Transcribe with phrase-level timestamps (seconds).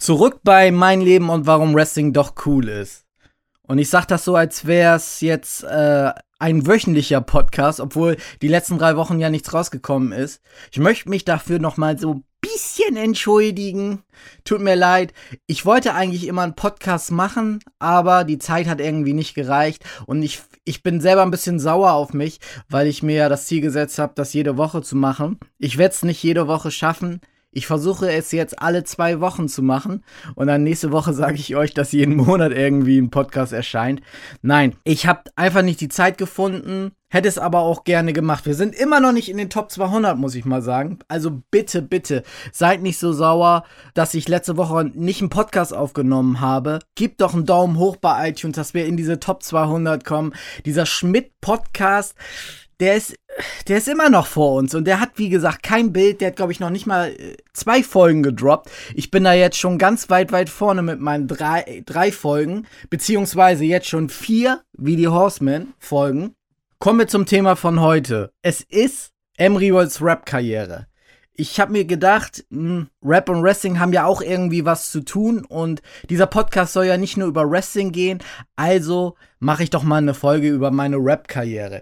[0.00, 3.04] Zurück bei Mein Leben und warum Wrestling doch cool ist.
[3.68, 8.48] Und ich sag das so, als wäre es jetzt äh, ein wöchentlicher Podcast, obwohl die
[8.48, 10.40] letzten drei Wochen ja nichts rausgekommen ist.
[10.72, 14.02] Ich möchte mich dafür nochmal so ein bisschen entschuldigen.
[14.44, 15.12] Tut mir leid.
[15.46, 19.84] Ich wollte eigentlich immer einen Podcast machen, aber die Zeit hat irgendwie nicht gereicht.
[20.06, 22.40] Und ich, ich bin selber ein bisschen sauer auf mich,
[22.70, 25.38] weil ich mir ja das Ziel gesetzt habe, das jede Woche zu machen.
[25.58, 27.20] Ich werde es nicht jede Woche schaffen.
[27.52, 30.04] Ich versuche es jetzt alle zwei Wochen zu machen
[30.36, 34.00] und dann nächste Woche sage ich euch, dass jeden Monat irgendwie ein Podcast erscheint.
[34.40, 38.46] Nein, ich habe einfach nicht die Zeit gefunden, hätte es aber auch gerne gemacht.
[38.46, 41.00] Wir sind immer noch nicht in den Top 200, muss ich mal sagen.
[41.08, 43.64] Also bitte, bitte, seid nicht so sauer,
[43.94, 46.78] dass ich letzte Woche nicht einen Podcast aufgenommen habe.
[46.94, 50.34] Gebt doch einen Daumen hoch bei iTunes, dass wir in diese Top 200 kommen.
[50.64, 52.14] Dieser Schmidt-Podcast
[52.80, 53.14] der ist,
[53.68, 56.20] der ist immer noch vor uns und der hat, wie gesagt, kein Bild.
[56.20, 58.70] Der hat, glaube ich, noch nicht mal äh, zwei Folgen gedroppt.
[58.94, 63.64] Ich bin da jetzt schon ganz weit, weit vorne mit meinen drei, drei Folgen, beziehungsweise
[63.64, 66.34] jetzt schon vier wie die Horseman-Folgen.
[66.78, 68.32] Kommen wir zum Thema von heute.
[68.42, 70.86] Es ist Emery Worlds Rap-Karriere.
[71.34, 75.00] Ich habe mir gedacht, mh, hm, Rap und Wrestling haben ja auch irgendwie was zu
[75.00, 78.22] tun und dieser Podcast soll ja nicht nur über Wrestling gehen,
[78.56, 81.80] also mache ich doch mal eine Folge über meine Rap-Karriere.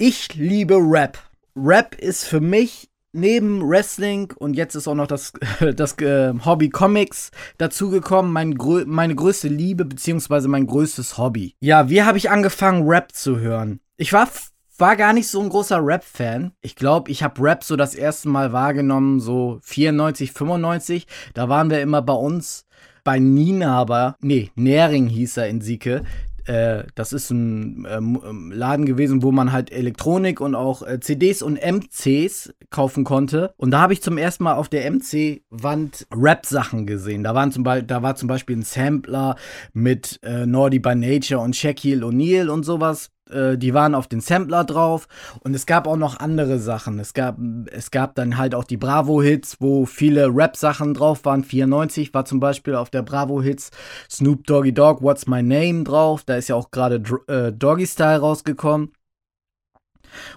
[0.00, 1.18] Ich liebe Rap.
[1.56, 5.32] Rap ist für mich neben Wrestling und jetzt ist auch noch das,
[5.74, 11.56] das äh, Hobby Comics dazugekommen, mein grö meine größte Liebe beziehungsweise mein größtes Hobby.
[11.58, 13.80] Ja, wie habe ich angefangen, Rap zu hören?
[13.96, 14.28] Ich war
[14.76, 16.52] war gar nicht so ein großer Rap-Fan.
[16.60, 21.08] Ich glaube, ich habe Rap so das erste Mal wahrgenommen, so 94, 95.
[21.34, 22.66] Da waren wir immer bei uns
[23.02, 26.04] bei Nina, nee, Nähring hieß er in Sieke.
[26.48, 30.98] Äh, das ist ein ähm, ähm, Laden gewesen, wo man halt Elektronik und auch äh,
[30.98, 33.52] CDs und MCs kaufen konnte.
[33.58, 37.22] Und da habe ich zum ersten Mal auf der MC-Wand Rap-Sachen gesehen.
[37.22, 39.36] Da, waren zum da war zum Beispiel ein Sampler
[39.74, 44.64] mit äh, Naughty by Nature und Shaquille O'Neal und sowas die waren auf den Sampler
[44.64, 45.08] drauf
[45.40, 46.98] und es gab auch noch andere Sachen.
[46.98, 47.36] Es gab,
[47.70, 51.44] es gab dann halt auch die Bravo-Hits, wo viele Rap-Sachen drauf waren.
[51.44, 53.70] 94 war zum Beispiel auf der Bravo-Hits
[54.10, 56.24] Snoop Doggy Dogg, What's My Name drauf.
[56.24, 58.92] Da ist ja auch gerade äh, Doggy Style rausgekommen.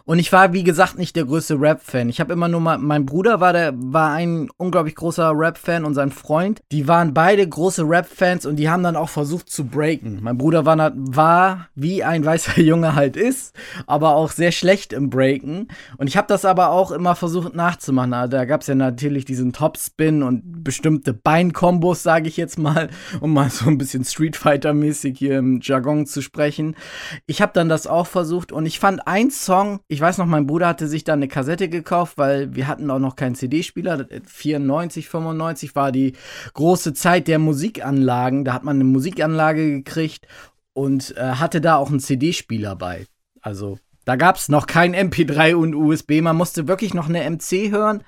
[0.05, 2.09] Und ich war, wie gesagt, nicht der größte Rap-Fan.
[2.09, 5.93] Ich habe immer nur mal, mein Bruder war der, war ein unglaublich großer Rap-Fan und
[5.93, 6.61] sein Freund.
[6.71, 10.19] Die waren beide große Rap-Fans und die haben dann auch versucht zu breaken.
[10.21, 13.55] Mein Bruder war, war wie ein weißer Junge halt ist,
[13.87, 15.67] aber auch sehr schlecht im Breaken.
[15.97, 18.13] Und ich habe das aber auch immer versucht nachzumachen.
[18.13, 22.89] Also, da gab es ja natürlich diesen Topspin und bestimmte Beinkombos, sage ich jetzt mal,
[23.19, 26.75] um mal so ein bisschen Street Fighter-mäßig hier im Jargon zu sprechen.
[27.25, 30.25] Ich habe dann das auch versucht und ich fand ein Song, Song, ich weiß noch,
[30.25, 34.07] mein Bruder hatte sich da eine Kassette gekauft, weil wir hatten auch noch keinen CD-Spieler.
[34.25, 36.13] 94, 95 war die
[36.53, 38.43] große Zeit der Musikanlagen.
[38.43, 40.27] Da hat man eine Musikanlage gekriegt
[40.73, 43.05] und äh, hatte da auch einen CD-Spieler bei.
[43.39, 46.21] Also da gab es noch kein MP3 und USB.
[46.21, 48.03] Man musste wirklich noch eine MC hören,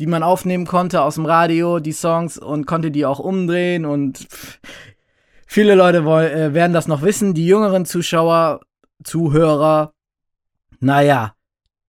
[0.00, 4.26] die man aufnehmen konnte aus dem Radio, die Songs und konnte die auch umdrehen und
[5.46, 7.32] viele Leute wollen, äh, werden das noch wissen.
[7.32, 8.60] Die jüngeren Zuschauer,
[9.04, 9.92] Zuhörer
[10.80, 11.35] naja,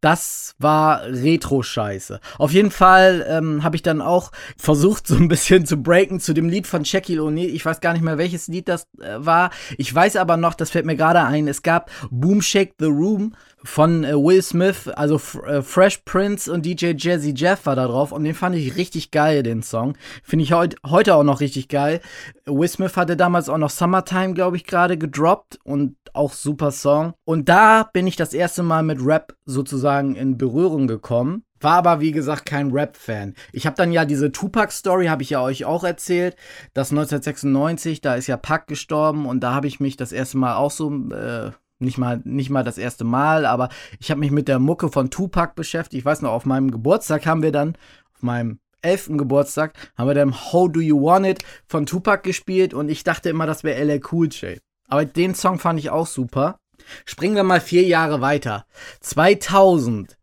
[0.01, 2.19] das war Retro-Scheiße.
[2.37, 6.33] Auf jeden Fall ähm, habe ich dann auch versucht, so ein bisschen zu breaken zu
[6.33, 7.49] dem Lied von Shaquille O'Neal.
[7.49, 9.49] Ich weiß gar nicht mehr, welches Lied das äh, war.
[9.77, 13.33] Ich weiß aber noch, das fällt mir gerade ein, es gab Boom Shake the Room
[13.63, 18.11] von äh, Will Smith, also äh, Fresh Prince und DJ Jazzy Jeff war da drauf
[18.11, 19.97] und den fand ich richtig geil, den Song.
[20.23, 22.01] Finde ich heut, heute auch noch richtig geil.
[22.45, 27.13] Will Smith hatte damals auch noch Summertime, glaube ich, gerade gedroppt und auch super Song.
[27.25, 31.43] Und da bin ich das erste Mal mit Rap sozusagen in Berührung gekommen.
[31.59, 33.33] War aber wie gesagt kein Rap-Fan.
[33.51, 36.35] Ich habe dann ja diese Tupac-Story, habe ich ja euch auch erzählt.
[36.73, 40.55] Das 1996, da ist ja Pac gestorben und da habe ich mich das erste Mal
[40.55, 44.47] auch so äh, nicht mal, nicht mal das erste Mal, aber ich habe mich mit
[44.47, 45.99] der Mucke von Tupac beschäftigt.
[45.99, 47.75] Ich weiß noch, auf meinem Geburtstag haben wir dann,
[48.15, 52.73] auf meinem elften Geburtstag, haben wir dann How Do You Want It von Tupac gespielt
[52.73, 54.59] und ich dachte immer, das wäre LL Cool J.
[54.87, 56.59] Aber den Song fand ich auch super.
[57.05, 58.65] Springen wir mal vier Jahre weiter.
[59.01, 60.17] 2000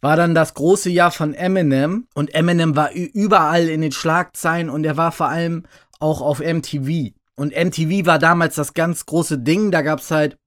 [0.00, 4.84] war dann das große Jahr von Eminem und Eminem war überall in den Schlagzeilen und
[4.84, 5.64] er war vor allem
[5.98, 7.12] auch auf MTV.
[7.34, 9.70] Und MTV war damals das ganz große Ding.
[9.70, 10.38] Da gab es halt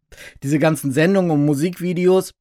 [0.43, 2.31] diese ganzen Sendungen und Musikvideos.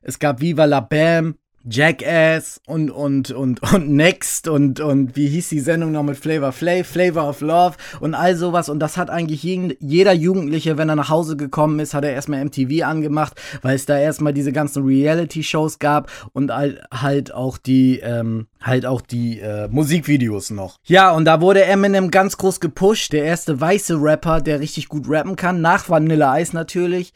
[0.00, 5.48] Es gab Viva la Bam, Jackass und, und, und, und Next und, und wie hieß
[5.48, 8.68] die Sendung noch mit Flavor Flav, Flavor of Love und all sowas.
[8.68, 12.44] Und das hat eigentlich jeder Jugendliche, wenn er nach Hause gekommen ist, hat er erstmal
[12.44, 18.46] MTV angemacht, weil es da erstmal diese ganzen Reality-Shows gab und halt auch die, ähm,
[18.60, 20.78] halt auch die äh, Musikvideos noch.
[20.84, 25.08] Ja, und da wurde Eminem ganz groß gepusht, der erste weiße Rapper, der richtig gut
[25.08, 27.12] rappen kann, nach Vanilla Ice natürlich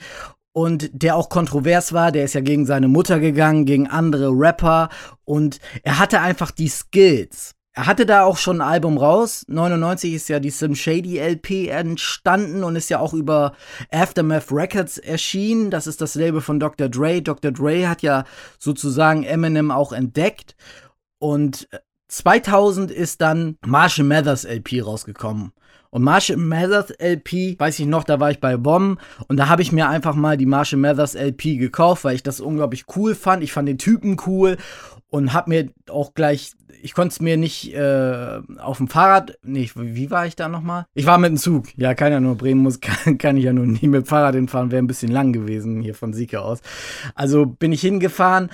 [0.56, 2.12] und der auch kontrovers war.
[2.12, 4.88] Der ist ja gegen seine Mutter gegangen, gegen andere Rapper
[5.26, 7.52] und er hatte einfach die Skills.
[7.74, 9.44] Er hatte da auch schon ein Album raus.
[9.48, 13.52] 99 ist ja die Sim Shady LP entstanden und ist ja auch über
[13.90, 15.70] Aftermath Records erschienen.
[15.70, 16.88] Das ist das Label von Dr.
[16.88, 17.20] Dre.
[17.20, 17.52] Dr.
[17.52, 18.24] Dre hat ja
[18.58, 20.56] sozusagen Eminem auch entdeckt.
[21.18, 21.68] Und
[22.08, 25.52] 2000 ist dann Marshall Mathers LP rausgekommen.
[25.90, 29.62] Und Marshall Mathers LP, weiß ich noch, da war ich bei Bomb und da habe
[29.62, 33.42] ich mir einfach mal die Marshall Mathers LP gekauft, weil ich das unglaublich cool fand.
[33.42, 34.56] Ich fand den Typen cool
[35.08, 36.52] und habe mir auch gleich,
[36.82, 40.86] ich konnte es mir nicht äh, auf dem Fahrrad, nee, wie war ich da nochmal?
[40.94, 41.66] Ich war mit dem Zug.
[41.76, 44.34] Ja, kann ja nur Bremen muss, kann, kann ich ja nur nie mit dem Fahrrad
[44.34, 46.60] hinfahren, wäre ein bisschen lang gewesen hier von Sieke aus.
[47.14, 48.50] Also bin ich hingefahren,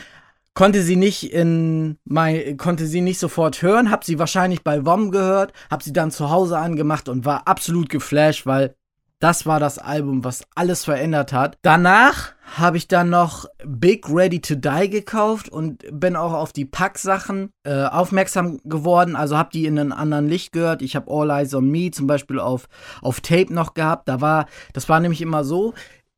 [0.55, 5.11] konnte sie nicht in mein, konnte sie nicht sofort hören, hab sie wahrscheinlich bei WOM
[5.11, 8.75] gehört, hab sie dann zu Hause angemacht und war absolut geflasht, weil
[9.23, 11.57] das war das Album, was alles verändert hat.
[11.63, 16.65] Danach habe ich dann noch Big Ready to Die gekauft und bin auch auf die
[16.65, 19.15] Pack-Sachen äh, aufmerksam geworden.
[19.15, 20.83] Also habe die in einem anderen Licht gehört.
[20.83, 22.69] Ich habe All Eyes on Me zum Beispiel auf,
[23.01, 24.09] auf Tape noch gehabt.
[24.09, 25.73] Da war, das war nämlich immer so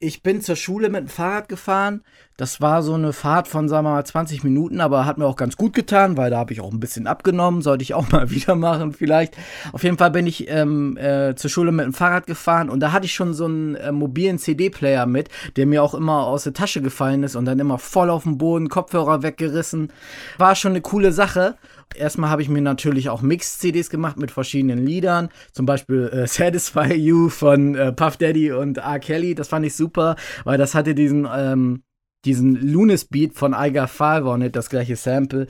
[0.04, 2.02] ich bin zur Schule mit dem Fahrrad gefahren.
[2.36, 5.36] Das war so eine Fahrt von, sagen wir mal, 20 Minuten, aber hat mir auch
[5.36, 7.62] ganz gut getan, weil da habe ich auch ein bisschen abgenommen.
[7.62, 9.36] Sollte ich auch mal wieder machen, vielleicht.
[9.72, 12.90] Auf jeden Fall bin ich ähm, äh, zur Schule mit dem Fahrrad gefahren und da
[12.90, 16.54] hatte ich schon so einen äh, mobilen CD-Player mit, der mir auch immer aus der
[16.54, 19.92] Tasche gefallen ist und dann immer voll auf den Boden, Kopfhörer weggerissen.
[20.36, 21.56] War schon eine coole Sache.
[21.94, 25.28] Erstmal habe ich mir natürlich auch Mix-CDs gemacht mit verschiedenen Liedern.
[25.52, 28.98] Zum Beispiel äh, Satisfy You von äh, Puff Daddy und R.
[28.98, 29.36] Kelly.
[29.36, 31.82] Das fand ich super, weil das hatte diesen, ähm,
[32.24, 33.88] diesen Lunis Beat von Iga
[34.36, 35.46] nicht das gleiche Sample.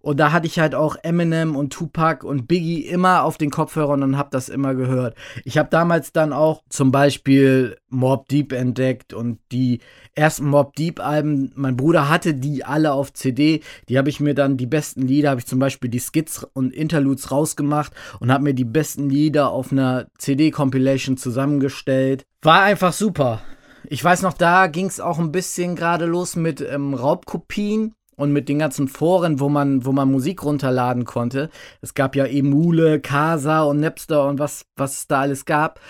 [0.00, 4.02] Und da hatte ich halt auch Eminem und Tupac und Biggie immer auf den Kopfhörern
[4.02, 5.16] und hab das immer gehört.
[5.44, 9.80] Ich habe damals dann auch zum Beispiel Mob Deep entdeckt und die
[10.14, 13.62] ersten Mob Deep Alben, mein Bruder hatte die alle auf CD.
[13.88, 16.74] Die habe ich mir dann, die besten Lieder, habe ich zum Beispiel die Skits und
[16.74, 22.24] Interludes rausgemacht und habe mir die besten Lieder auf einer CD-Compilation zusammengestellt.
[22.42, 23.40] War einfach super.
[23.84, 28.32] Ich weiß noch, da ging es auch ein bisschen gerade los mit ähm, Raubkopien und
[28.32, 31.50] mit den ganzen Foren, wo man, wo man Musik runterladen konnte.
[31.80, 35.80] Es gab ja Emule, Casa und Napster und was, was es da alles gab.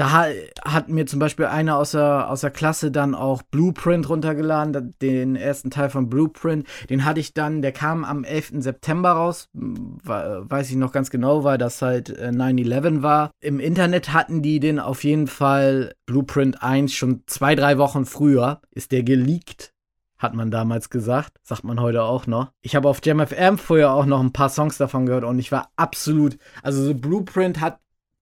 [0.00, 0.24] Da
[0.64, 5.36] hat mir zum Beispiel einer aus der, aus der Klasse dann auch Blueprint runtergeladen, den
[5.36, 6.66] ersten Teil von Blueprint.
[6.88, 8.62] Den hatte ich dann, der kam am 11.
[8.62, 13.30] September raus, weiß ich noch ganz genau, weil das halt 9-11 äh, war.
[13.40, 18.62] Im Internet hatten die den auf jeden Fall Blueprint 1 schon zwei, drei Wochen früher,
[18.70, 19.74] ist der geleakt
[20.16, 22.52] hat man damals gesagt, sagt man heute auch noch.
[22.60, 25.70] Ich habe auf JamFM vorher auch noch ein paar Songs davon gehört und ich war
[25.76, 27.78] absolut, also so Blueprint hat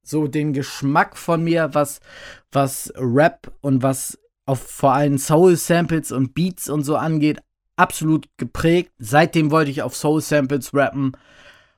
[0.08, 2.00] so den Geschmack von mir, was,
[2.52, 7.40] was Rap und was auf vor allem Soul-Samples und Beats und so angeht,
[7.76, 8.92] absolut geprägt.
[8.98, 11.12] Seitdem wollte ich auf Soul-Samples rappen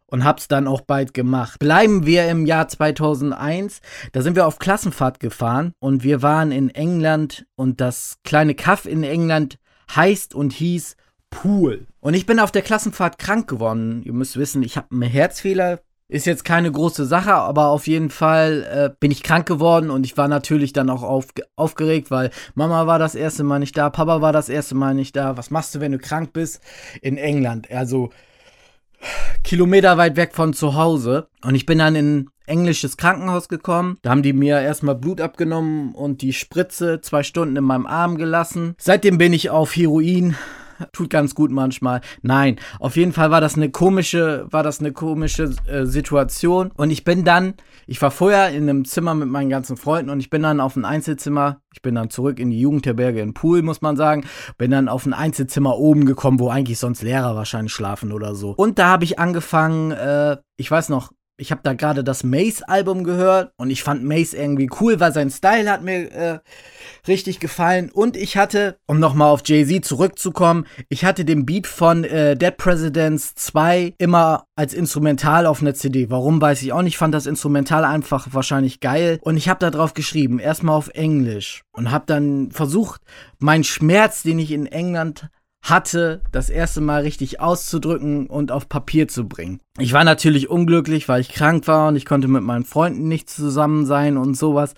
[0.06, 1.58] und hab's dann auch bald gemacht.
[1.58, 3.80] Bleiben wir im Jahr 2001.
[4.12, 8.86] Da sind wir auf Klassenfahrt gefahren und wir waren in England und das kleine Kaff
[8.86, 9.58] in England
[9.94, 10.96] heißt und hieß
[11.30, 11.86] Pool.
[12.00, 14.02] Und ich bin auf der Klassenfahrt krank geworden.
[14.04, 15.80] Ihr müsst wissen, ich habe einen Herzfehler.
[16.10, 20.04] Ist jetzt keine große Sache, aber auf jeden Fall äh, bin ich krank geworden und
[20.04, 23.90] ich war natürlich dann auch auf, aufgeregt, weil Mama war das erste Mal nicht da,
[23.90, 25.36] Papa war das erste Mal nicht da.
[25.36, 26.60] Was machst du, wenn du krank bist?
[27.00, 27.70] In England.
[27.70, 28.10] Also
[29.44, 31.28] Kilometer weit weg von zu Hause.
[31.42, 33.96] Und ich bin dann in englisches Krankenhaus gekommen.
[34.02, 38.16] Da haben die mir erstmal Blut abgenommen und die Spritze zwei Stunden in meinem Arm
[38.16, 38.74] gelassen.
[38.78, 40.34] Seitdem bin ich auf Heroin
[40.92, 42.00] tut ganz gut manchmal.
[42.22, 46.70] Nein, auf jeden Fall war das eine komische, war das eine komische äh, Situation.
[46.76, 47.54] Und ich bin dann,
[47.86, 50.76] ich war vorher in einem Zimmer mit meinen ganzen Freunden und ich bin dann auf
[50.76, 51.60] ein Einzelzimmer.
[51.72, 54.24] Ich bin dann zurück in die Jugendherberge in Pool, muss man sagen.
[54.58, 58.50] Bin dann auf ein Einzelzimmer oben gekommen, wo eigentlich sonst Lehrer wahrscheinlich schlafen oder so.
[58.56, 63.04] Und da habe ich angefangen, äh, ich weiß noch, ich habe da gerade das Mace-Album
[63.04, 66.38] gehört und ich fand Mace irgendwie cool, weil sein Style hat mir äh,
[67.08, 67.90] richtig gefallen.
[67.90, 72.56] Und ich hatte, um nochmal auf Jay-Z zurückzukommen, ich hatte den Beat von äh, Dead
[72.56, 76.10] Presidents 2 immer als Instrumental auf einer CD.
[76.10, 76.90] Warum weiß ich auch nicht.
[76.94, 79.18] Ich fand das Instrumental einfach wahrscheinlich geil.
[79.22, 81.62] Und ich habe da drauf geschrieben, erstmal auf Englisch.
[81.72, 83.00] Und habe dann versucht,
[83.38, 85.30] meinen Schmerz, den ich in England
[85.62, 89.60] hatte, das erste Mal richtig auszudrücken und auf Papier zu bringen.
[89.78, 93.28] Ich war natürlich unglücklich, weil ich krank war und ich konnte mit meinen Freunden nicht
[93.28, 94.74] zusammen sein und sowas.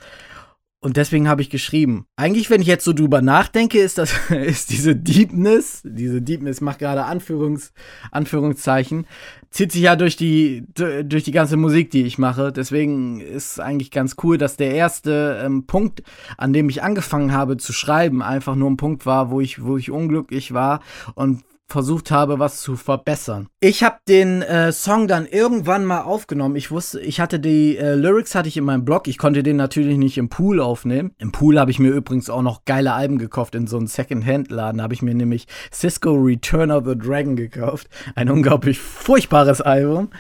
[0.85, 2.07] Und deswegen habe ich geschrieben.
[2.17, 6.81] Eigentlich, wenn ich jetzt so drüber nachdenke, ist das, ist diese Deepness, diese Deepness macht
[6.81, 7.73] gerade Anführungs,
[8.11, 9.07] Anführungszeichen,
[9.51, 12.51] zieht sich ja durch die, durch die ganze Musik, die ich mache.
[12.51, 16.03] Deswegen ist eigentlich ganz cool, dass der erste ähm, Punkt,
[16.37, 19.77] an dem ich angefangen habe zu schreiben, einfach nur ein Punkt war, wo ich, wo
[19.77, 20.81] ich unglücklich war
[21.15, 23.49] und versucht habe, was zu verbessern.
[23.61, 26.55] Ich habe den äh, Song dann irgendwann mal aufgenommen.
[26.57, 29.09] Ich wusste, ich hatte die äh, Lyrics hatte ich in meinem Blog.
[29.09, 31.13] Ich konnte den natürlich nicht im Pool aufnehmen.
[31.19, 34.79] Im Pool habe ich mir übrigens auch noch geile Alben gekauft in so einem Second-Hand-Laden.
[34.79, 37.89] Da habe ich mir nämlich Cisco Return of the Dragon gekauft.
[38.15, 40.11] Ein unglaublich furchtbares Album.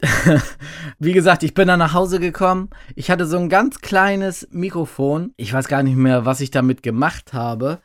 [0.98, 2.70] Wie gesagt, ich bin dann nach Hause gekommen.
[2.94, 5.32] Ich hatte so ein ganz kleines Mikrofon.
[5.36, 7.80] Ich weiß gar nicht mehr, was ich damit gemacht habe.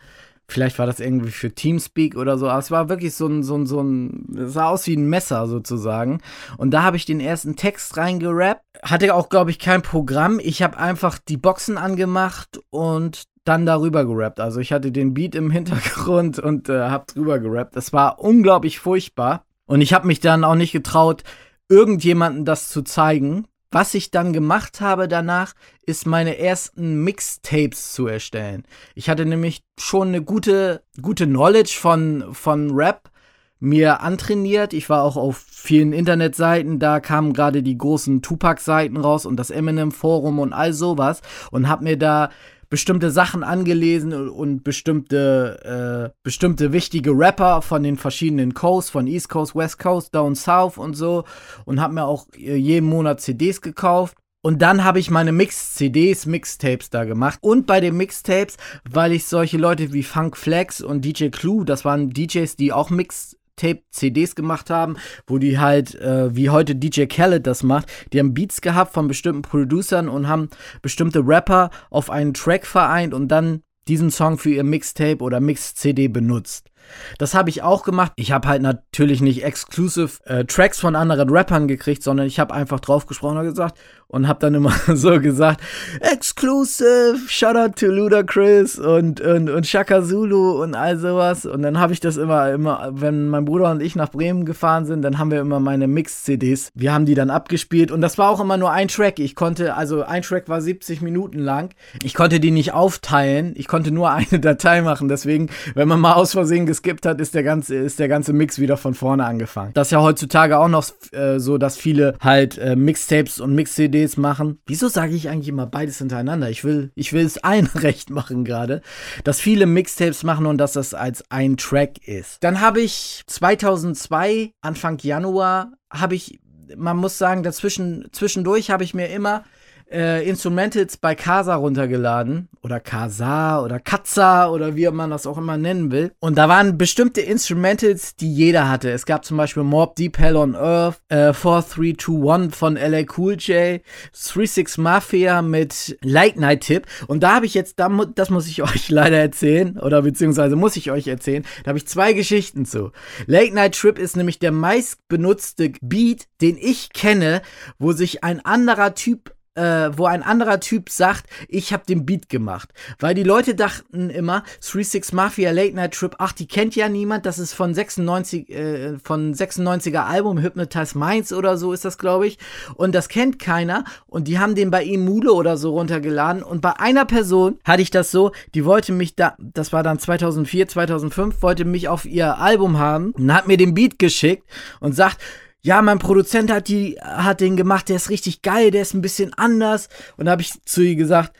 [0.47, 3.55] Vielleicht war das irgendwie für Teamspeak oder so, aber es war wirklich so ein, so
[3.55, 6.21] ein, so ein, es sah aus wie ein Messer sozusagen.
[6.57, 8.61] Und da habe ich den ersten Text reingerappt.
[8.83, 10.39] Hatte auch, glaube ich, kein Programm.
[10.41, 14.39] Ich habe einfach die Boxen angemacht und dann darüber gerappt.
[14.39, 17.75] Also ich hatte den Beat im Hintergrund und äh, habe drüber gerappt.
[17.75, 19.45] Das war unglaublich furchtbar.
[19.65, 21.23] Und ich habe mich dann auch nicht getraut,
[21.69, 25.51] irgendjemanden das zu zeigen, was ich dann gemacht habe danach,
[25.85, 28.63] ist meine ersten Mixtapes zu erstellen.
[28.93, 33.11] Ich hatte nämlich schon eine gute, gute Knowledge von, von Rap
[33.59, 34.71] mir antrainiert.
[34.71, 39.49] Ich war auch auf vielen Internetseiten, da kamen gerade die großen Tupac-Seiten raus und das
[39.49, 42.29] Eminem-Forum und all sowas und hab mir da
[42.69, 49.29] bestimmte Sachen angelesen und bestimmte, äh, bestimmte wichtige Rapper von den verschiedenen Coasts, von East
[49.29, 51.23] Coast, West Coast, Down South und so
[51.65, 54.15] und habe mir auch äh, jeden Monat CDs gekauft.
[54.45, 57.39] Und dann habe ich meine Mix-CDs, Mixtapes da gemacht.
[57.41, 58.57] Und bei den Mixtapes,
[58.87, 62.91] weil ich solche Leute wie Funk Flex und DJ Clue, das waren DJs, die auch
[62.91, 64.97] Mix Tape-CDs gemacht haben,
[65.27, 69.07] wo die halt, äh, wie heute DJ Khaled das macht, die haben Beats gehabt von
[69.07, 70.49] bestimmten Producern und haben
[70.81, 76.07] bestimmte Rapper auf einen Track vereint und dann diesen Song für ihr Mixtape oder Mix-CD
[76.07, 76.71] benutzt.
[77.17, 78.11] Das habe ich auch gemacht.
[78.15, 82.53] Ich habe halt natürlich nicht exclusive äh, Tracks von anderen Rappern gekriegt, sondern ich habe
[82.53, 85.61] einfach drauf gesprochen und gesagt und habe dann immer so gesagt,
[85.99, 91.45] exclusive, shout out to Ludacris und, und, und Shaka Zulu und all sowas.
[91.45, 94.85] Und dann habe ich das immer, immer, wenn mein Bruder und ich nach Bremen gefahren
[94.85, 96.71] sind, dann haben wir immer meine Mix-CDs.
[96.75, 99.19] Wir haben die dann abgespielt und das war auch immer nur ein Track.
[99.19, 101.73] Ich konnte, also ein Track war 70 Minuten lang.
[102.03, 103.53] Ich konnte die nicht aufteilen.
[103.55, 105.07] Ich konnte nur eine Datei machen.
[105.07, 108.59] Deswegen, wenn man mal aus Versehen geskippt hat, ist der ganze, ist der ganze Mix
[108.59, 109.71] wieder von vorne angefangen.
[109.73, 113.94] Das ist ja heutzutage auch noch äh, so, dass viele halt äh, Mixtapes und Mix-CDs
[114.17, 114.59] machen.
[114.65, 116.49] Wieso sage ich eigentlich immer beides hintereinander?
[116.49, 118.81] Ich will, ich will es allen recht machen gerade,
[119.23, 122.43] dass viele Mixtapes machen und dass das als ein Track ist.
[122.43, 126.39] Dann habe ich 2002, Anfang Januar, habe ich,
[126.75, 129.43] man muss sagen, dazwischen, zwischendurch habe ich mir immer
[129.91, 135.57] äh, Instrumentals bei Casa runtergeladen oder Casa oder Katza oder wie man das auch immer
[135.57, 136.11] nennen will.
[136.19, 138.91] Und da waren bestimmte Instrumentals, die jeder hatte.
[138.91, 143.81] Es gab zum Beispiel Mob Deep Hell on Earth, äh, 4321 von LA Cool J,
[144.11, 146.87] 36 Mafia mit Late Night Tip.
[147.07, 147.79] Und da habe ich jetzt,
[148.15, 151.87] das muss ich euch leider erzählen, oder beziehungsweise muss ich euch erzählen, da habe ich
[151.87, 152.91] zwei Geschichten zu.
[153.27, 157.41] Late Night Trip ist nämlich der meistbenutzte Beat, den ich kenne,
[157.77, 162.29] wo sich ein anderer Typ äh, wo ein anderer Typ sagt, ich habe den Beat
[162.29, 162.73] gemacht.
[162.99, 167.25] Weil die Leute dachten immer, 36 Mafia Late Night Trip, ach, die kennt ja niemand,
[167.25, 172.27] das ist von 96, äh, von 96er Album, Hypnotize Minds oder so ist das, glaube
[172.27, 172.37] ich.
[172.75, 173.85] Und das kennt keiner.
[174.07, 176.43] Und die haben den bei Emule oder so runtergeladen.
[176.43, 179.99] Und bei einer Person hatte ich das so, die wollte mich da, das war dann
[179.99, 184.43] 2004, 2005, wollte mich auf ihr Album haben und hat mir den Beat geschickt
[184.79, 185.21] und sagt,
[185.65, 189.01] ja, mein Produzent hat, die, hat den gemacht, der ist richtig geil, der ist ein
[189.01, 189.89] bisschen anders.
[190.15, 191.35] Und da habe ich zu ihr gesagt,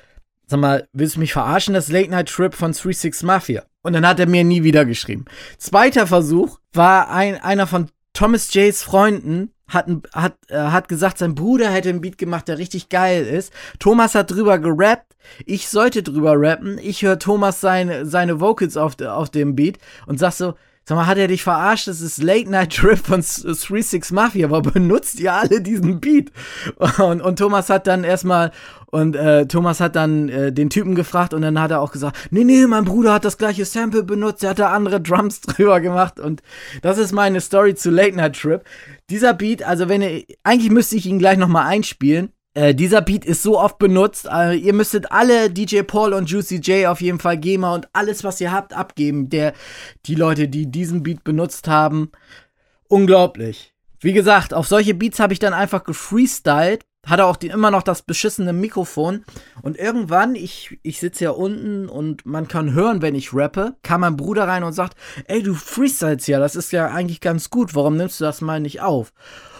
[0.47, 3.65] sag mal, willst du mich verarschen, das Late Night Trip von 36 Mafia?
[3.83, 5.25] Und dann hat er mir nie wieder geschrieben.
[5.59, 11.35] Zweiter Versuch war ein, einer von Thomas Jays Freunden, hat, hat, äh, hat gesagt, sein
[11.35, 13.53] Bruder hätte einen Beat gemacht, der richtig geil ist.
[13.77, 15.15] Thomas hat drüber gerappt.
[15.45, 16.79] Ich sollte drüber rappen.
[16.79, 19.77] Ich höre Thomas seine, seine Vocals auf, auf dem Beat
[20.07, 20.55] und sag so,
[20.87, 21.87] Sag mal, hat er dich verarscht?
[21.87, 26.31] Das ist Late Night Trip von 36 Mafia, aber benutzt ihr alle diesen Beat?
[26.99, 28.51] Und, und Thomas hat dann erstmal,
[28.87, 32.27] und äh, Thomas hat dann äh, den Typen gefragt und dann hat er auch gesagt,
[32.31, 35.81] nee, nee, mein Bruder hat das gleiche Sample benutzt, er hat da andere Drums drüber
[35.81, 36.41] gemacht und
[36.81, 38.63] das ist meine Story zu Late Night Trip.
[39.09, 43.25] Dieser Beat, also wenn ihr, eigentlich müsste ich ihn gleich nochmal einspielen, Äh, dieser Beat
[43.25, 44.27] ist so oft benutzt.
[44.31, 48.23] Äh, ihr müsstet alle DJ Paul und Juicy J auf jeden Fall GEMA und alles,
[48.23, 49.29] was ihr habt, abgeben.
[49.29, 49.53] Der,
[50.05, 52.11] die Leute, die diesen Beat benutzt haben.
[52.87, 53.73] Unglaublich.
[53.99, 56.85] Wie gesagt, auf solche Beats habe ich dann einfach gefreestylt.
[57.05, 59.25] Hatte auch die, immer noch das beschissene Mikrofon.
[59.61, 64.01] Und irgendwann, ich, ich sitze ja unten und man kann hören, wenn ich rappe, kam
[64.01, 64.97] mein Bruder rein und sagt,
[65.27, 68.59] ey, du freestylst ja, das ist ja eigentlich ganz gut, warum nimmst du das mal
[68.59, 69.11] nicht auf?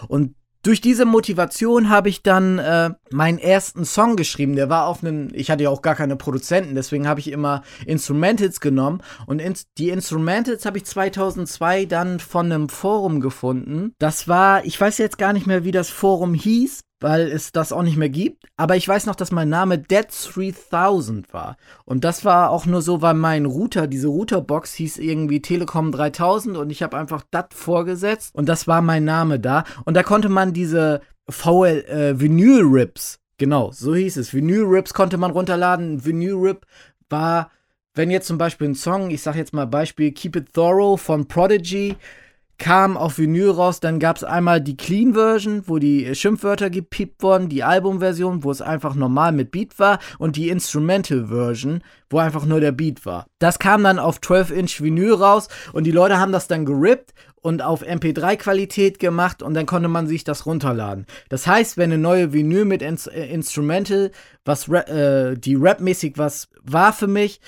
[0.08, 0.34] Und
[0.66, 4.56] durch diese Motivation habe ich dann äh, meinen ersten Song geschrieben.
[4.56, 7.62] Der war auf einem, ich hatte ja auch gar keine Produzenten, deswegen habe ich immer
[7.86, 9.00] Instrumentals genommen.
[9.26, 13.92] Und ins, die Instrumentals habe ich 2002 dann von einem Forum gefunden.
[14.00, 17.72] Das war, ich weiß jetzt gar nicht mehr, wie das Forum hieß weil es das
[17.72, 18.44] auch nicht mehr gibt.
[18.56, 21.56] Aber ich weiß noch, dass mein Name Dead3000 war.
[21.84, 26.56] Und das war auch nur so, weil mein Router, diese Routerbox hieß irgendwie Telekom 3000
[26.56, 29.64] und ich habe einfach DAT vorgesetzt und das war mein Name da.
[29.84, 34.32] Und da konnte man diese VL äh, Vinyl Rips, genau, so hieß es.
[34.32, 36.04] Vinyl Rips konnte man runterladen.
[36.04, 36.66] Vinyl Rip
[37.10, 37.50] war,
[37.94, 41.26] wenn jetzt zum Beispiel ein Song, ich sag jetzt mal Beispiel Keep It Thorough von
[41.26, 41.96] Prodigy,
[42.58, 43.80] kam auf Vinyl raus.
[43.80, 48.50] Dann gab es einmal die Clean Version, wo die Schimpfwörter gepiept wurden, die Albumversion, wo
[48.50, 53.04] es einfach normal mit Beat war und die Instrumental Version, wo einfach nur der Beat
[53.04, 53.26] war.
[53.38, 57.14] Das kam dann auf 12-Inch Vinyl raus und die Leute haben das dann gerippt
[57.46, 61.06] und auf MP3-Qualität gemacht und dann konnte man sich das runterladen.
[61.28, 64.10] Das heißt, wenn eine neue Vinyl mit äh, Instrumental,
[64.44, 67.40] was äh, die rapmäßig was war für mich,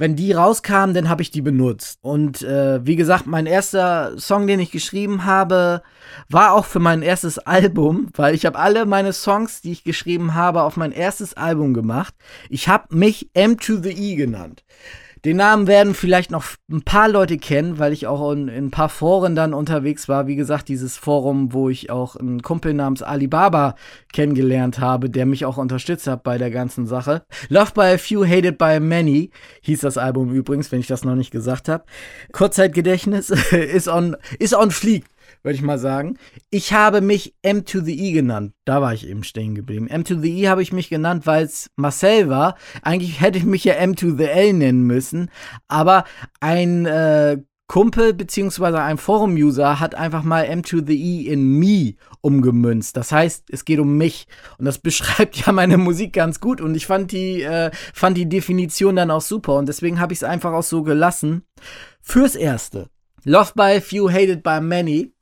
[0.00, 1.98] wenn die rauskamen, dann habe ich die benutzt.
[2.00, 5.82] Und äh, wie gesagt, mein erster Song, den ich geschrieben habe,
[6.30, 10.34] war auch für mein erstes Album, weil ich habe alle meine Songs, die ich geschrieben
[10.34, 12.14] habe, auf mein erstes Album gemacht.
[12.48, 14.64] Ich habe mich M to the E genannt.
[15.24, 18.70] Den Namen werden vielleicht noch ein paar Leute kennen, weil ich auch in, in, ein
[18.70, 20.26] paar Foren dann unterwegs war.
[20.26, 23.74] Wie gesagt, dieses Forum, wo ich auch einen Kumpel namens Alibaba
[24.12, 27.22] kennengelernt habe, der mich auch unterstützt hat bei der ganzen Sache.
[27.48, 31.16] Love by a Few, Hated by Many hieß das Album übrigens, wenn ich das noch
[31.16, 31.84] nicht gesagt habe.
[32.32, 35.04] Kurzzeitgedächtnis ist on, ist on fleek
[35.42, 36.18] würde ich mal sagen.
[36.50, 38.52] Ich habe mich M to the E genannt.
[38.64, 39.88] Da war ich eben stehen geblieben.
[39.88, 42.56] M to the E habe ich mich genannt, weil es Marcel war.
[42.82, 45.30] Eigentlich hätte ich mich ja M to the L nennen müssen.
[45.68, 46.04] Aber
[46.40, 47.38] ein äh,
[47.70, 52.96] Kumpel beziehungsweise ein Forum-User hat einfach mal M to the E in me umgemünzt.
[52.96, 54.26] Das heißt, es geht um mich.
[54.58, 56.60] Und das beschreibt ja meine Musik ganz gut.
[56.60, 59.54] Und ich fand die, äh, fand die Definition dann auch super.
[59.54, 61.44] Und deswegen habe ich es einfach auch so gelassen.
[62.00, 62.88] Fürs Erste.
[63.22, 65.12] Loved by few, hated by many.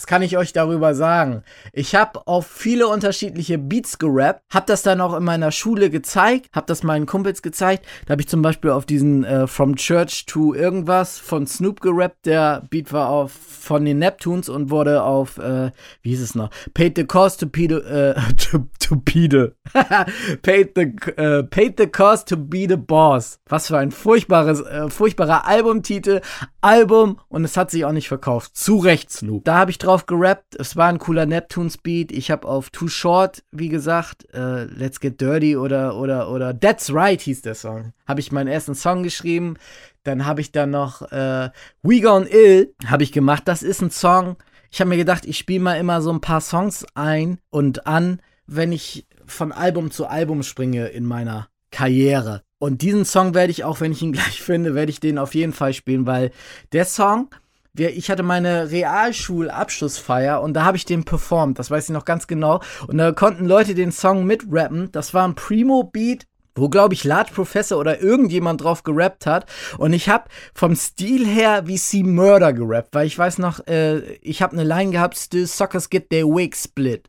[0.00, 1.42] Was kann ich euch darüber sagen?
[1.74, 6.48] Ich habe auf viele unterschiedliche Beats gerappt, habe das dann auch in meiner Schule gezeigt,
[6.54, 7.84] habe das meinen Kumpels gezeigt.
[8.06, 12.24] Da habe ich zum Beispiel auf diesen äh, From Church to irgendwas von Snoop gerappt.
[12.24, 16.48] Der Beat war auf von den Neptunes und wurde auf, äh, wie hieß es noch?
[16.72, 19.48] Paid the cost to be the, äh, to, to be the,
[20.40, 23.38] paid the, äh, paid the cost to be the boss.
[23.50, 26.22] Was für ein furchtbares, äh, furchtbarer Albumtitel,
[26.62, 28.56] Album und es hat sich auch nicht verkauft.
[28.56, 29.44] Zu Recht Snoop.
[29.44, 30.56] Da habe ich drauf gerappt.
[30.56, 32.12] Es war ein cooler Neptunes Beat.
[32.12, 36.92] Ich habe auf Too Short, wie gesagt, äh, Let's Get Dirty oder oder oder That's
[36.92, 37.92] Right hieß der Song.
[38.06, 39.56] Habe ich meinen ersten Song geschrieben.
[40.02, 41.50] Dann habe ich dann noch äh,
[41.82, 43.42] We Gone Ill habe ich gemacht.
[43.46, 44.36] Das ist ein Song.
[44.70, 48.20] Ich habe mir gedacht, ich spiele mal immer so ein paar Songs ein und an,
[48.46, 52.42] wenn ich von Album zu Album springe in meiner Karriere.
[52.58, 55.34] Und diesen Song werde ich auch, wenn ich ihn gleich finde, werde ich den auf
[55.34, 56.30] jeden Fall spielen, weil
[56.72, 57.28] der Song,
[57.72, 62.04] der, ich hatte meine Realschulabschlussfeier und da habe ich den performt, das weiß ich noch
[62.04, 62.60] ganz genau.
[62.86, 64.90] Und da konnten Leute den Song mitrappen.
[64.92, 69.46] Das war ein Primo-Beat wo, glaube ich, Large Professor oder irgendjemand drauf gerappt hat.
[69.78, 74.00] Und ich habe vom Stil her wie C Murder gerappt, weil ich weiß noch, äh,
[74.16, 77.08] ich habe eine Line gehabt, Still Suckers Get Their Wig Split.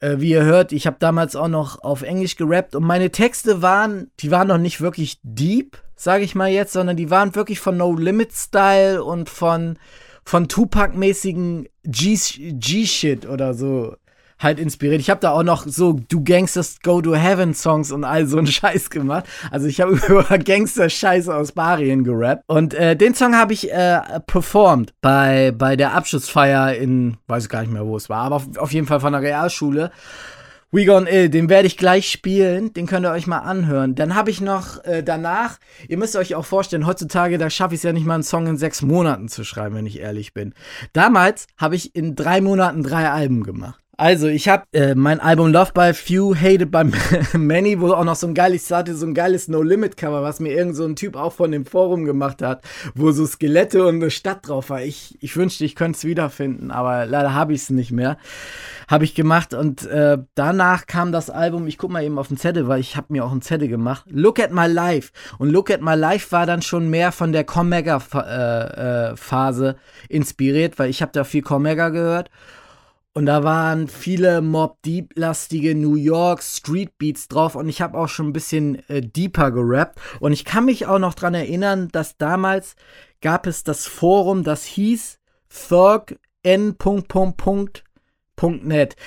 [0.00, 3.62] Äh, wie ihr hört, ich habe damals auch noch auf Englisch gerappt und meine Texte
[3.62, 7.60] waren, die waren noch nicht wirklich deep, sage ich mal jetzt, sondern die waren wirklich
[7.60, 9.78] von No Limit Style und von
[10.24, 13.96] von Tupac-mäßigen G-Shit oder so
[14.38, 15.00] halt inspiriert.
[15.00, 18.38] Ich habe da auch noch so Du Gangsters Go to Heaven Songs und all so
[18.38, 19.24] einen Scheiß gemacht.
[19.50, 22.44] Also ich habe über Gangster-Scheiße aus Barien gerappt.
[22.46, 27.62] Und äh, den Song habe ich äh, performt bei, bei der Abschlussfeier in, weiß gar
[27.62, 29.90] nicht mehr, wo es war, aber auf, auf jeden Fall von der Realschule.
[30.70, 33.94] We Gone Ill, den werde ich gleich spielen, den könnt ihr euch mal anhören.
[33.94, 37.78] Dann habe ich noch äh, danach, ihr müsst euch auch vorstellen, heutzutage, da schaffe ich
[37.78, 40.52] es ja nicht mal einen Song in sechs Monaten zu schreiben, wenn ich ehrlich bin.
[40.92, 43.80] Damals habe ich in drei Monaten drei Alben gemacht.
[44.00, 46.84] Also, ich habe äh, mein Album Love by Few, Hated by
[47.36, 50.76] Many, wo auch noch so ein geiles, hatte so ein geiles No-Limit-Cover, was mir irgend
[50.76, 52.62] so ein Typ auch von dem Forum gemacht hat,
[52.94, 54.82] wo so Skelette und eine Stadt drauf war.
[54.82, 58.18] Ich, ich wünschte, ich könnte es wiederfinden, aber leider habe ich es nicht mehr.
[58.86, 62.36] Habe ich gemacht und äh, danach kam das Album, ich guck mal eben auf den
[62.36, 64.04] Zettel, weil ich habe mir auch einen Zettel gemacht.
[64.08, 65.10] Look at My Life.
[65.38, 69.74] Und Look at My Life war dann schon mehr von der Comega-Phase äh, äh,
[70.08, 72.30] inspiriert, weil ich habe da viel Comega gehört.
[73.14, 78.08] Und da waren viele Mob Deep-lastige New York Street Beats drauf und ich habe auch
[78.08, 79.98] schon ein bisschen äh, deeper gerappt.
[80.20, 82.76] Und ich kann mich auch noch dran erinnern, dass damals
[83.20, 85.18] gab es das Forum, das hieß
[85.48, 86.76] thugn.net.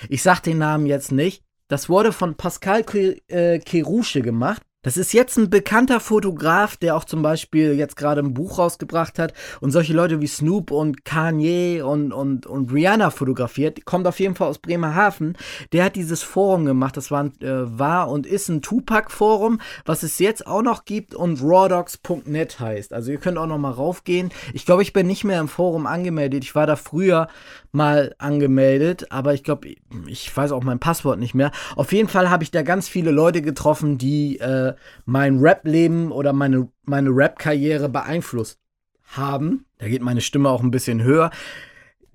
[0.09, 1.43] Ich sag den Namen jetzt nicht.
[1.67, 2.83] Das wurde von Pascal
[3.27, 4.61] äh, gemacht.
[4.83, 9.19] Das ist jetzt ein bekannter Fotograf, der auch zum Beispiel jetzt gerade ein Buch rausgebracht
[9.19, 13.85] hat und solche Leute wie Snoop und Kanye und, und, und Rihanna fotografiert.
[13.85, 15.37] Kommt auf jeden Fall aus Bremerhaven.
[15.71, 16.97] Der hat dieses Forum gemacht.
[16.97, 21.43] Das war, äh, war und ist ein Tupac-Forum, was es jetzt auch noch gibt und
[21.43, 22.91] rawdogs.net heißt.
[22.91, 24.31] Also ihr könnt auch noch mal raufgehen.
[24.51, 26.43] Ich glaube, ich bin nicht mehr im Forum angemeldet.
[26.43, 27.27] Ich war da früher
[27.71, 29.75] mal angemeldet, aber ich glaube,
[30.07, 31.51] ich weiß auch mein Passwort nicht mehr.
[31.75, 34.70] Auf jeden Fall habe ich da ganz viele Leute getroffen, die äh,
[35.05, 38.59] mein Rap-Leben oder meine, meine Rap-Karriere beeinflusst
[39.03, 39.65] haben.
[39.77, 41.31] Da geht meine Stimme auch ein bisschen höher.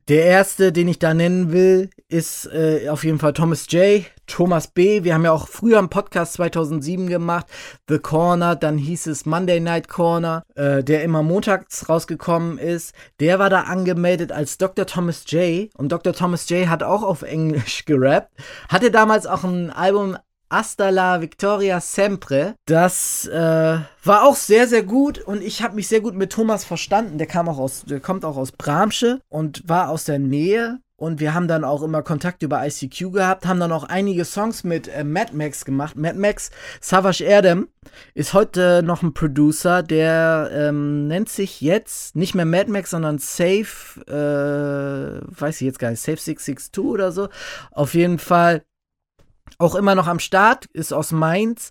[0.09, 4.69] Der erste, den ich da nennen will, ist äh, auf jeden Fall Thomas J., Thomas
[4.69, 5.03] B.
[5.03, 7.47] Wir haben ja auch früher einen Podcast 2007 gemacht,
[7.89, 12.95] The Corner, dann hieß es Monday Night Corner, äh, der immer montags rausgekommen ist.
[13.19, 14.87] Der war da angemeldet als Dr.
[14.87, 15.71] Thomas J.
[15.77, 16.13] Und Dr.
[16.13, 16.69] Thomas J.
[16.69, 18.31] hat auch auf Englisch gerappt.
[18.69, 20.17] Hatte damals auch ein Album
[20.51, 22.55] Hasta la Victoria Sempre.
[22.67, 26.65] Das äh, war auch sehr, sehr gut und ich habe mich sehr gut mit Thomas
[26.65, 27.19] verstanden.
[27.19, 30.79] Der kam auch aus, der kommt auch aus Bramsche und war aus der Nähe.
[30.99, 34.65] Und wir haben dann auch immer Kontakt über ICQ gehabt, haben dann auch einige Songs
[34.65, 35.95] mit äh, Mad Max gemacht.
[35.95, 37.69] Mad Max Savage Erdem
[38.15, 43.19] ist heute noch ein Producer, der ähm, nennt sich jetzt nicht mehr Mad Max, sondern
[43.19, 43.67] Safe,
[44.07, 47.29] äh, weiß ich jetzt gar nicht, Safe 662 oder so.
[47.73, 48.63] Auf jeden Fall
[49.59, 51.71] auch immer noch am Start, ist aus Mainz.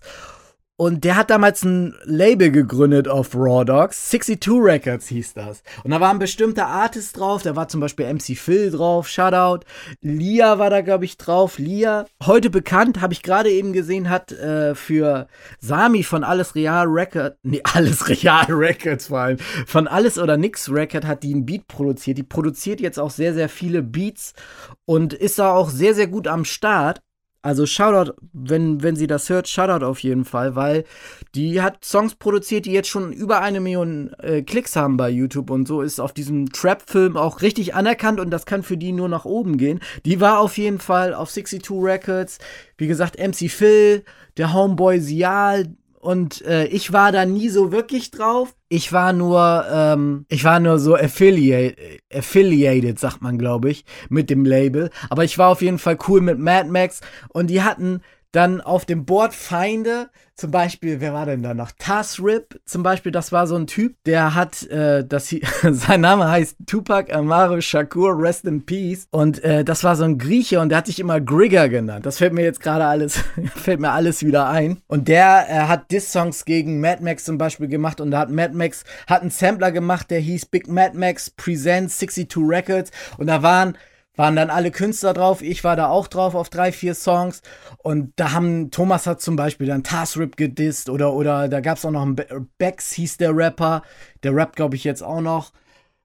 [0.78, 4.10] Und der hat damals ein Label gegründet auf Raw Dogs.
[4.10, 5.62] 62 Records hieß das.
[5.84, 7.42] Und da waren bestimmte Artists drauf.
[7.42, 9.64] Da war zum Beispiel MC Phil drauf, Shoutout.
[10.02, 11.56] Lia war da, glaube ich, drauf.
[11.56, 15.28] Lia, heute bekannt, habe ich gerade eben gesehen, hat äh, für
[15.60, 20.70] Sami von Alles Real Record, nee, Alles Real Records vor allem, von Alles oder Nix
[20.70, 22.18] Record hat die einen Beat produziert.
[22.18, 24.34] Die produziert jetzt auch sehr, sehr viele Beats
[24.84, 27.00] und ist da auch sehr, sehr gut am Start.
[27.46, 30.82] Also Shoutout, wenn, wenn sie das hört, Shoutout auf jeden Fall, weil
[31.36, 35.50] die hat Songs produziert, die jetzt schon über eine Million äh, Klicks haben bei YouTube
[35.50, 39.08] und so ist auf diesem Trap-Film auch richtig anerkannt und das kann für die nur
[39.08, 39.78] nach oben gehen.
[40.04, 42.40] Die war auf jeden Fall auf 62 Records,
[42.78, 44.02] wie gesagt, MC Phil,
[44.38, 45.66] der Homeboy Sial,
[46.00, 48.54] und äh, ich war da nie so wirklich drauf.
[48.68, 51.76] Ich war nur, ähm, ich war nur so affiliate,
[52.12, 54.90] affiliated, sagt man, glaube ich, mit dem Label.
[55.10, 58.02] Aber ich war auf jeden Fall cool mit Mad Max und die hatten
[58.36, 61.70] dann auf dem Board Feinde, zum Beispiel, wer war denn da noch?
[61.78, 66.56] Tasrip zum Beispiel, das war so ein Typ, der hat, äh, das, sein Name heißt
[66.66, 69.08] Tupac Amaru Shakur, Rest in Peace.
[69.10, 72.04] Und äh, das war so ein Grieche und der hat sich immer Grigger genannt.
[72.04, 74.82] Das fällt mir jetzt gerade alles, fällt mir alles wieder ein.
[74.86, 78.52] Und der äh, hat Diss-Songs gegen Mad Max zum Beispiel gemacht und da hat Mad
[78.52, 83.42] Max, hat einen Sampler gemacht, der hieß Big Mad Max Presents 62 Records und da
[83.42, 83.78] waren
[84.16, 85.42] waren dann alle Künstler drauf.
[85.42, 87.42] Ich war da auch drauf auf drei, vier Songs.
[87.78, 91.84] Und da haben, Thomas hat zum Beispiel dann Tasrip gedisst oder, oder da gab es
[91.84, 92.16] auch noch einen
[92.58, 93.82] Bex, hieß der Rapper.
[94.22, 95.52] Der rappt, glaube ich, jetzt auch noch.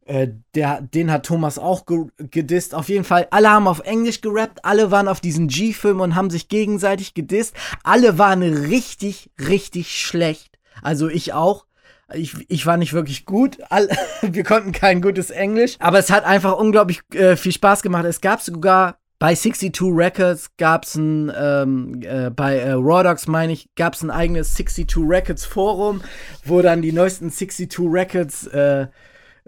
[0.05, 2.75] Äh, der, den hat Thomas auch ge gedisst.
[2.75, 6.29] Auf jeden Fall, alle haben auf Englisch gerappt, alle waren auf diesen G-Film und haben
[6.29, 7.55] sich gegenseitig gedisst.
[7.83, 10.59] Alle waren richtig, richtig schlecht.
[10.81, 11.65] Also ich auch.
[12.13, 13.57] Ich, ich war nicht wirklich gut.
[13.69, 13.89] All,
[14.21, 15.75] wir konnten kein gutes Englisch.
[15.79, 18.05] Aber es hat einfach unglaublich äh, viel Spaß gemacht.
[18.05, 23.27] Es gab sogar bei 62 Records gab es ein, ähm, äh, bei äh, Raw Dogs
[23.27, 26.01] meine ich, gab es ein eigenes 62 Records Forum,
[26.43, 28.87] wo dann die neuesten 62 Records äh,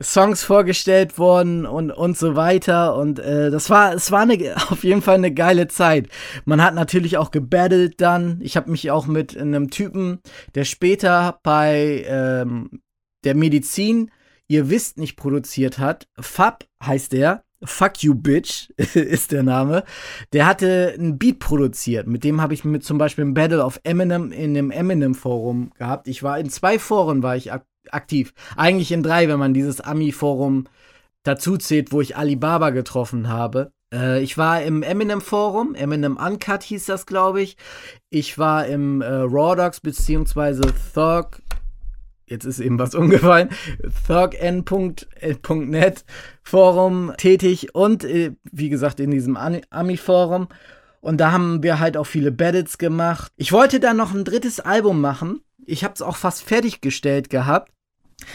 [0.01, 2.95] Songs vorgestellt worden und, und so weiter.
[2.95, 6.10] Und äh, das war, es war eine, auf jeden Fall eine geile Zeit.
[6.45, 8.39] Man hat natürlich auch gebattelt dann.
[8.41, 10.19] Ich habe mich auch mit einem Typen,
[10.56, 12.82] der später bei ähm,
[13.23, 14.12] der Medizin,
[14.47, 16.08] ihr wisst nicht, produziert hat.
[16.19, 17.43] Fab heißt der.
[17.65, 19.86] Fuck You Bitch ist der Name.
[20.34, 22.08] Der hatte ein Beat produziert.
[22.08, 25.71] Mit dem habe ich mit zum Beispiel ein Battle of Eminem in einem Eminem Forum
[25.77, 26.10] gehabt.
[26.10, 28.34] Ich war in zwei Foren war ich aktiv aktiv.
[28.56, 30.65] Eigentlich in drei, wenn man dieses Ami-Forum
[31.24, 33.72] dazu zählt, wo ich Alibaba getroffen habe.
[33.93, 37.58] Äh, ich war im Eminem Forum, Eminem Uncut hieß das, glaube ich.
[38.10, 40.62] Ich war im äh, Raw Dogs beziehungsweise
[40.93, 41.41] Thug,
[42.26, 43.50] jetzt ist eben was umgefallen,
[44.08, 46.04] thugn.net
[46.41, 50.48] Forum tätig und äh, wie gesagt in diesem Ami-Forum.
[51.00, 53.30] Und da haben wir halt auch viele Badits gemacht.
[53.36, 55.41] Ich wollte dann noch ein drittes Album machen.
[55.67, 57.71] Ich habe es auch fast fertiggestellt gehabt.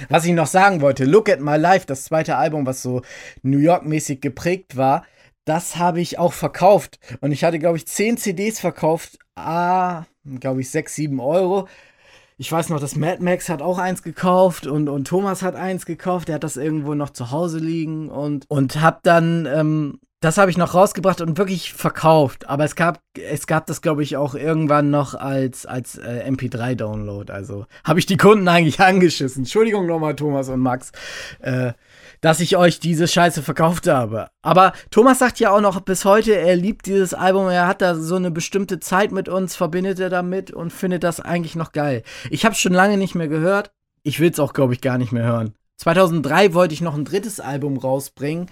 [0.09, 3.03] Was ich noch sagen wollte, Look at My Life, das zweite Album, was so
[3.43, 5.05] New York-mäßig geprägt war,
[5.45, 6.99] das habe ich auch verkauft.
[7.21, 9.19] Und ich hatte, glaube ich, 10 CDs verkauft.
[9.35, 10.05] Ah,
[10.41, 11.69] glaube ich, 6, 7 Euro.
[12.37, 15.87] Ich weiß noch, dass Mad Max hat auch eins gekauft und, und Thomas hat eins
[15.87, 16.29] gekauft.
[16.29, 20.50] Der hat das irgendwo noch zu Hause liegen und, und hab dann ähm, das habe
[20.50, 22.48] ich noch rausgebracht und wirklich verkauft.
[22.48, 27.33] Aber es gab, es gab das, glaube ich, auch irgendwann noch als, als äh, MP3-Download.
[27.33, 29.42] Also habe ich die Kunden eigentlich angeschissen.
[29.42, 30.90] Entschuldigung nochmal, Thomas und Max,
[31.40, 31.72] äh,
[32.20, 34.28] dass ich euch diese Scheiße verkauft habe.
[34.42, 37.48] Aber Thomas sagt ja auch noch bis heute, er liebt dieses Album.
[37.48, 41.20] Er hat da so eine bestimmte Zeit mit uns, verbindet er damit und findet das
[41.20, 42.02] eigentlich noch geil.
[42.31, 43.70] Ich habe es schon lange nicht mehr gehört.
[44.02, 45.54] Ich will es auch, glaube ich, gar nicht mehr hören.
[45.76, 48.48] 2003 wollte ich noch ein drittes Album rausbringen.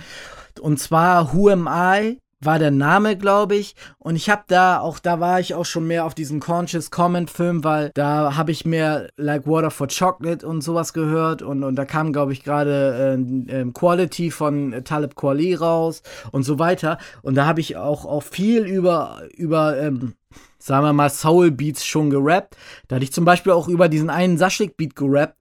[0.60, 3.74] Und zwar Who Am I war der Name, glaube ich.
[3.98, 7.30] Und ich habe da, auch da war ich auch schon mehr auf diesen Conscious Comment
[7.30, 11.42] Film, weil da habe ich mehr Like Water for Chocolate und sowas gehört.
[11.42, 13.16] Und, und da kam, glaube ich, gerade
[13.48, 16.98] äh, äh, Quality von Talib Kweli raus und so weiter.
[17.22, 20.14] Und da habe ich auch, auch viel über, über ähm,
[20.58, 22.56] sagen wir mal, Soul Beats schon gerappt.
[22.88, 25.36] Da hatte ich zum Beispiel auch über diesen einen Saschlik Beat gerappt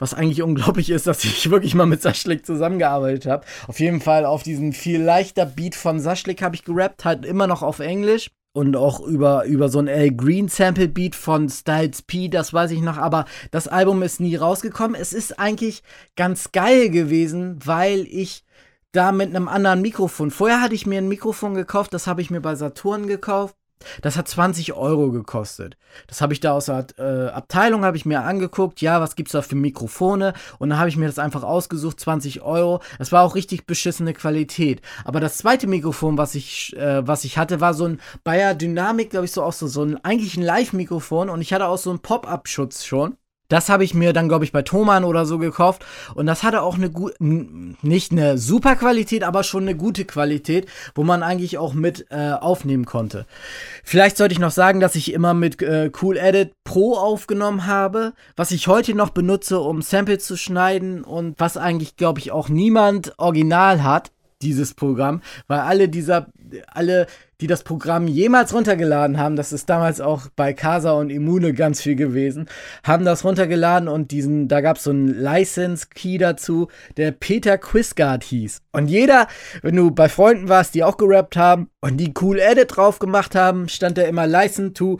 [0.00, 3.46] was eigentlich unglaublich ist, dass ich wirklich mal mit Saschlik zusammengearbeitet habe.
[3.68, 7.46] Auf jeden Fall auf diesen viel leichter Beat von Saschlik habe ich gerappt, halt immer
[7.46, 8.30] noch auf Englisch.
[8.52, 12.72] Und auch über, über so ein L Green Sample Beat von Styles P, das weiß
[12.72, 15.00] ich noch, aber das Album ist nie rausgekommen.
[15.00, 15.84] Es ist eigentlich
[16.16, 18.42] ganz geil gewesen, weil ich
[18.90, 20.32] da mit einem anderen Mikrofon.
[20.32, 23.54] Vorher hatte ich mir ein Mikrofon gekauft, das habe ich mir bei Saturn gekauft.
[24.02, 25.76] Das hat 20 Euro gekostet.
[26.06, 28.80] Das habe ich da aus der äh, Abteilung habe ich mir angeguckt.
[28.80, 30.34] Ja, was gibt's da für Mikrofone?
[30.58, 32.80] Und dann habe ich mir das einfach ausgesucht, 20 Euro.
[32.98, 34.82] Das war auch richtig beschissene Qualität.
[35.04, 39.10] Aber das zweite Mikrofon, was ich, äh, was ich hatte, war so ein Bayer Dynamic,
[39.10, 41.30] glaube ich, so auch so, so ein eigentlich ein Live-Mikrofon.
[41.30, 43.16] Und ich hatte auch so einen Pop-Up-Schutz schon.
[43.50, 45.84] Das habe ich mir dann, glaube ich, bei Thomann oder so gekauft.
[46.14, 50.66] Und das hatte auch eine gute, nicht eine super Qualität, aber schon eine gute Qualität,
[50.94, 53.26] wo man eigentlich auch mit äh, aufnehmen konnte.
[53.84, 58.14] Vielleicht sollte ich noch sagen, dass ich immer mit äh, Cool Edit Pro aufgenommen habe,
[58.36, 62.48] was ich heute noch benutze, um Samples zu schneiden und was eigentlich, glaube ich, auch
[62.48, 66.28] niemand original hat dieses Programm, weil alle dieser,
[66.68, 67.06] alle,
[67.40, 71.80] die das Programm jemals runtergeladen haben, das ist damals auch bei Casa und Immune ganz
[71.80, 72.46] viel gewesen,
[72.84, 78.24] haben das runtergeladen und diesen, da gab es so einen License-Key dazu, der Peter Quizgard
[78.24, 78.62] hieß.
[78.72, 79.26] Und jeder,
[79.62, 83.34] wenn du bei Freunden warst, die auch gerappt haben und die cool Edit drauf gemacht
[83.34, 84.98] haben, stand da immer License to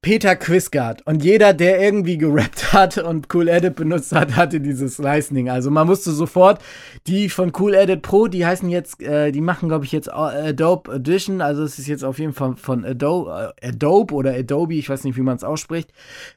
[0.00, 1.04] Peter Quisgard.
[1.06, 5.50] Und jeder, der irgendwie gerappt hat und Cool Edit benutzt hat, hatte dieses Licensing.
[5.50, 6.62] Also man musste sofort
[7.08, 10.92] die von Cool Edit Pro, die heißen jetzt, äh, die machen, glaube ich, jetzt Adobe
[10.92, 11.40] Edition.
[11.40, 15.02] Also es ist jetzt auf jeden Fall von Adobe, äh, Adobe oder Adobe, ich weiß
[15.02, 15.92] nicht, wie man es ausspricht.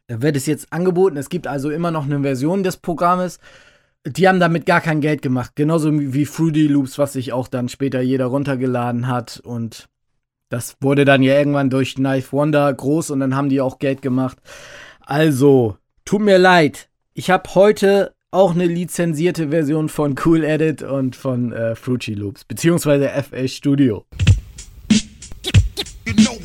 [0.08, 1.18] Da wird es jetzt angeboten.
[1.18, 3.40] Es gibt also immer noch eine Version des Programmes.
[4.08, 5.52] Die haben damit gar kein Geld gemacht.
[5.56, 9.40] Genauso wie Fruity Loops, was sich auch dann später jeder runtergeladen hat.
[9.44, 9.88] Und
[10.52, 14.02] das wurde dann ja irgendwann durch Knife Wonder groß und dann haben die auch Geld
[14.02, 14.38] gemacht.
[15.00, 16.90] Also, tut mir leid.
[17.14, 22.44] Ich habe heute auch eine lizenzierte Version von Cool Edit und von äh, Fruity Loops,
[22.44, 24.06] beziehungsweise FL Studio.
[26.06, 26.38] You know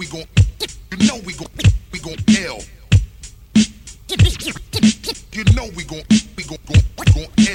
[5.74, 6.25] we gon',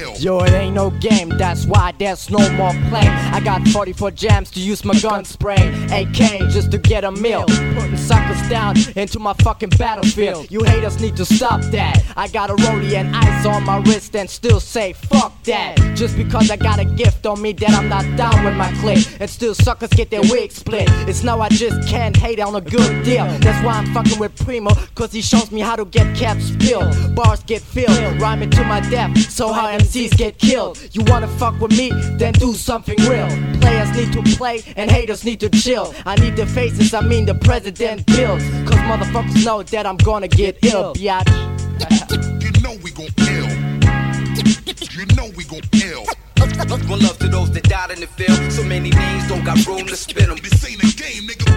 [0.01, 0.17] we gon', gon', gon' L.
[0.19, 3.07] Yo, it ain't no game, that's why there's no more play.
[3.07, 5.55] I got 44 jams to use my gun spray.
[5.91, 7.45] AK just to get a meal.
[7.45, 10.51] Putting suckers down into my fucking battlefield.
[10.51, 12.03] You haters need to stop that.
[12.15, 15.77] I got a rollie and ice on my wrist and still say fuck that.
[15.95, 19.07] Just because I got a gift on me that I'm not down with my clique.
[19.19, 20.87] And still suckers get their wig split.
[21.07, 23.25] It's now I just can't hate on a good deal.
[23.39, 27.15] That's why I'm fucking with Primo, cause he shows me how to get caps filled,
[27.15, 29.17] Bars get filled, rhyming to my death.
[29.31, 30.79] So how MCs get killed.
[30.93, 31.91] You wanna fuck with me?
[32.17, 33.27] Then do something real.
[33.59, 35.93] Players need to play and haters need to chill.
[36.05, 38.41] I need the faces, I mean the president bills.
[38.67, 41.27] Cause motherfuckers know that I'm gonna get ill, biatch.
[42.41, 43.49] you know we gon' ill.
[44.95, 46.05] You know we gon' ill.
[46.87, 48.49] One love to those that died in the field.
[48.49, 50.37] So many names don't got room to spin them.
[50.41, 51.51] This ain't a game, nigga.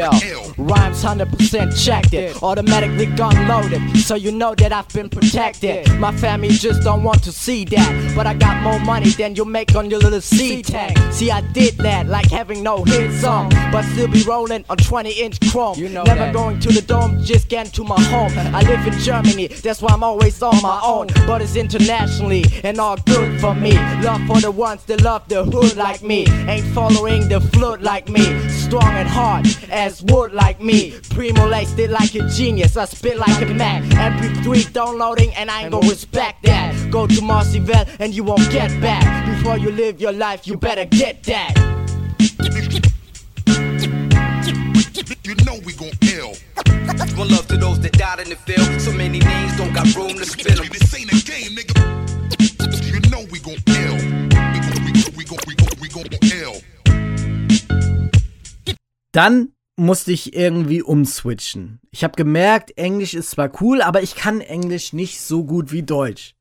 [0.00, 5.90] Yo, rhymes 100% checked it, automatically gun loaded, so you know that I've been protected.
[5.98, 9.44] My family just don't want to see that, but I got more money than you
[9.44, 10.96] make on your little C tank.
[11.12, 15.10] See, I did that like having no hit song, but still be rolling on 20
[15.10, 15.78] inch chrome.
[15.78, 16.32] You know Never that.
[16.34, 18.32] going to the dome, just getting to my home.
[18.54, 22.78] I live in Germany, that's why I'm always on my own, but it's internationally and
[22.78, 23.72] all good for me.
[24.02, 28.08] Love for the ones that love the hood like me, ain't following the flood like
[28.08, 28.24] me,
[28.70, 30.94] strong and hard as wood like me.
[31.10, 33.82] Primo laced it like a genius, I spit like a Mac.
[33.82, 36.72] MP3 downloading, and I ain't gonna respect that.
[36.88, 39.04] Go to Marcyville and you won't get back.
[39.26, 41.52] Before you live your life, you better get that.
[45.24, 46.34] You know we gon' ill.
[47.18, 48.80] One love to those that died in the field.
[48.80, 51.09] So many names don't got room to spin them.
[59.12, 61.80] Dann musste ich irgendwie umswitchen.
[61.90, 65.82] Ich habe gemerkt, Englisch ist zwar cool, aber ich kann Englisch nicht so gut wie
[65.82, 66.34] Deutsch.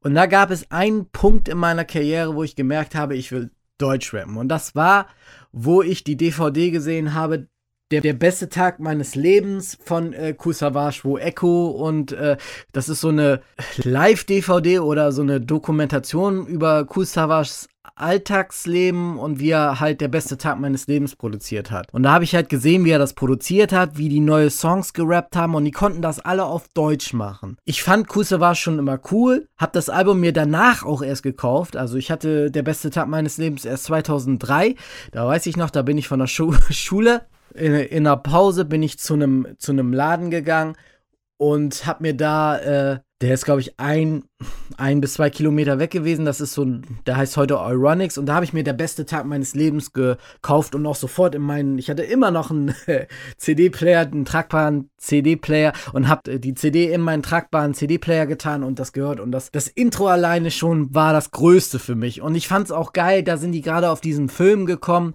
[0.00, 3.50] Und da gab es einen Punkt in meiner Karriere, wo ich gemerkt habe, ich will
[3.78, 4.36] Deutsch rappen.
[4.36, 5.06] Und das war,
[5.52, 7.48] wo ich die DVD gesehen habe,
[7.92, 12.38] der, der beste Tag meines Lebens von äh, Kusavage, wo Echo und äh,
[12.72, 13.42] das ist so eine
[13.76, 20.58] Live-DVD oder so eine Dokumentation über Kusavages Alltagsleben und wie er halt der beste Tag
[20.58, 21.92] meines Lebens produziert hat.
[21.92, 24.94] Und da habe ich halt gesehen, wie er das produziert hat, wie die neue Songs
[24.94, 27.58] gerappt haben und die konnten das alle auf Deutsch machen.
[27.64, 31.76] Ich fand Kusavage schon immer cool, habe das Album mir danach auch erst gekauft.
[31.76, 34.74] Also ich hatte der beste Tag meines Lebens erst 2003.
[35.12, 37.22] Da weiß ich noch, da bin ich von der Schu Schule
[37.54, 40.76] in, in einer Pause bin ich zu einem zu einem Laden gegangen
[41.42, 44.22] und habe mir da, äh, der ist glaube ich ein,
[44.76, 46.24] ein bis zwei Kilometer weg gewesen.
[46.24, 46.64] Das ist so,
[47.04, 50.76] der heißt heute Euronics und da habe ich mir der beste Tag meines Lebens gekauft
[50.76, 52.74] und auch sofort in meinen, ich hatte immer noch einen
[53.38, 58.92] CD-Player, einen tragbaren CD-Player und habe die CD in meinen tragbaren CD-Player getan und das
[58.92, 62.66] gehört und das, das Intro alleine schon war das Größte für mich und ich fand
[62.66, 63.24] es auch geil.
[63.24, 65.14] Da sind die gerade auf diesen Film gekommen,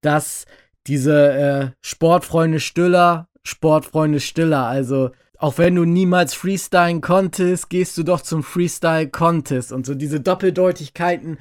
[0.00, 0.44] dass
[0.88, 8.02] diese äh, Sportfreunde Stiller, Sportfreunde Stiller, also auch wenn du niemals freestylen konntest, gehst du
[8.02, 11.38] doch zum Freestyle Contest und so diese Doppeldeutigkeiten,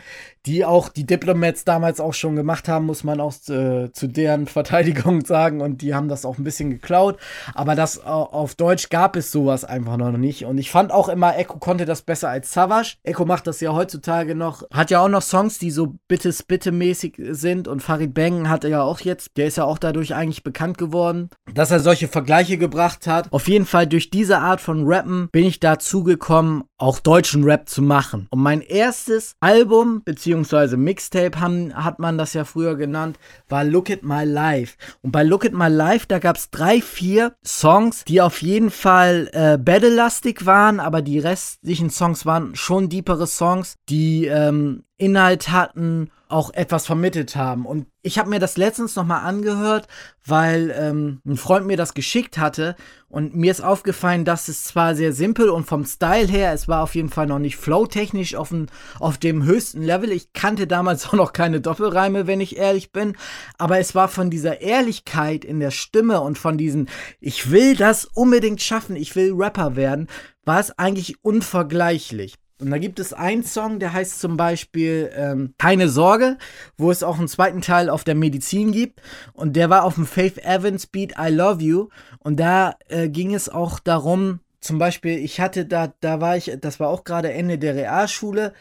[0.47, 4.47] die auch die Diplomats damals auch schon gemacht haben, muss man auch äh, zu deren
[4.47, 5.61] Verteidigung sagen.
[5.61, 7.17] Und die haben das auch ein bisschen geklaut.
[7.53, 10.45] Aber das äh, auf Deutsch gab es sowas einfach noch nicht.
[10.45, 12.95] Und ich fand auch immer, Echo konnte das besser als Savage.
[13.03, 14.63] Echo macht das ja heutzutage noch.
[14.71, 17.67] Hat ja auch noch Songs, die so bittes bitte mäßig sind.
[17.67, 20.77] Und Farid Bang hat er ja auch jetzt, der ist ja auch dadurch eigentlich bekannt
[20.77, 23.33] geworden, dass er solche Vergleiche gebracht hat.
[23.33, 27.67] Auf jeden Fall durch diese Art von Rappen bin ich dazu gekommen, auch deutschen Rap
[27.67, 28.27] zu machen.
[28.29, 33.17] Und mein erstes Album, beziehungsweise Mixtape haben, hat man das ja früher genannt,
[33.49, 34.77] war Look at My Life.
[35.01, 38.69] Und bei Look at My Life, da gab es drei, vier Songs, die auf jeden
[38.69, 45.49] Fall äh, battle-lastig waren, aber die restlichen Songs waren schon deepere Songs, die ähm, Inhalt
[45.49, 47.65] hatten, auch etwas vermittelt haben.
[47.65, 49.87] Und ich habe mir das letztens nochmal angehört,
[50.25, 52.75] weil ähm, ein Freund mir das geschickt hatte.
[53.07, 56.83] Und mir ist aufgefallen, dass es zwar sehr simpel und vom Style her, es war
[56.83, 58.53] auf jeden Fall noch nicht flow-technisch auf,
[58.99, 60.11] auf dem höchsten Level.
[60.11, 63.15] Ich kannte damals auch noch keine Doppelreime, wenn ich ehrlich bin.
[63.57, 66.89] Aber es war von dieser Ehrlichkeit in der Stimme und von diesen,
[67.21, 70.07] ich will das unbedingt schaffen, ich will Rapper werden,
[70.43, 72.35] war es eigentlich unvergleichlich.
[72.59, 76.37] Und da gibt es einen Song, der heißt zum Beispiel ähm, Keine Sorge,
[76.77, 79.01] wo es auch einen zweiten Teil auf der Medizin gibt.
[79.33, 81.89] Und der war auf dem Faith Evans Beat I Love You.
[82.19, 86.51] Und da äh, ging es auch darum, zum Beispiel, ich hatte da, da war ich,
[86.59, 88.53] das war auch gerade Ende der Realschule.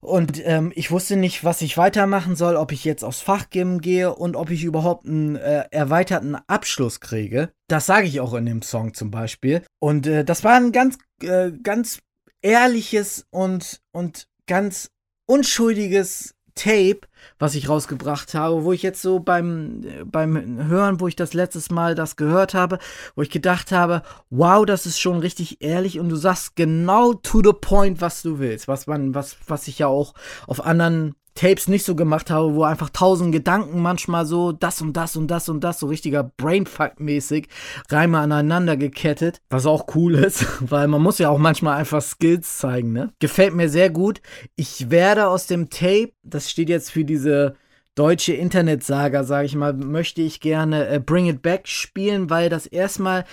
[0.00, 4.14] Und ähm, ich wusste nicht, was ich weitermachen soll, ob ich jetzt aufs Fachgym gehe
[4.14, 7.50] und ob ich überhaupt einen äh, erweiterten Abschluss kriege.
[7.68, 9.62] Das sage ich auch in dem Song zum Beispiel.
[9.78, 12.00] Und äh, das war ein ganz, äh, ganz
[12.42, 14.90] ehrliches und, und ganz
[15.26, 17.00] unschuldiges Tape,
[17.38, 21.70] was ich rausgebracht habe, wo ich jetzt so beim, beim Hören, wo ich das letztes
[21.70, 22.78] Mal das gehört habe,
[23.14, 27.40] wo ich gedacht habe, wow, das ist schon richtig ehrlich und du sagst genau to
[27.42, 30.14] the point, was du willst, was man, was, was ich ja auch
[30.46, 34.96] auf anderen Tapes nicht so gemacht habe, wo einfach tausend Gedanken manchmal so das und
[34.96, 37.48] das und das und das so richtiger Brainfuck-mäßig
[37.88, 42.58] Reime aneinander gekettet, was auch cool ist, weil man muss ja auch manchmal einfach Skills
[42.58, 43.12] zeigen, ne?
[43.20, 44.20] Gefällt mir sehr gut.
[44.56, 47.54] Ich werde aus dem Tape, das steht jetzt für diese
[47.94, 52.66] deutsche Internetsaga, sage ich mal, möchte ich gerne äh, Bring It Back spielen, weil das
[52.66, 53.24] erstmal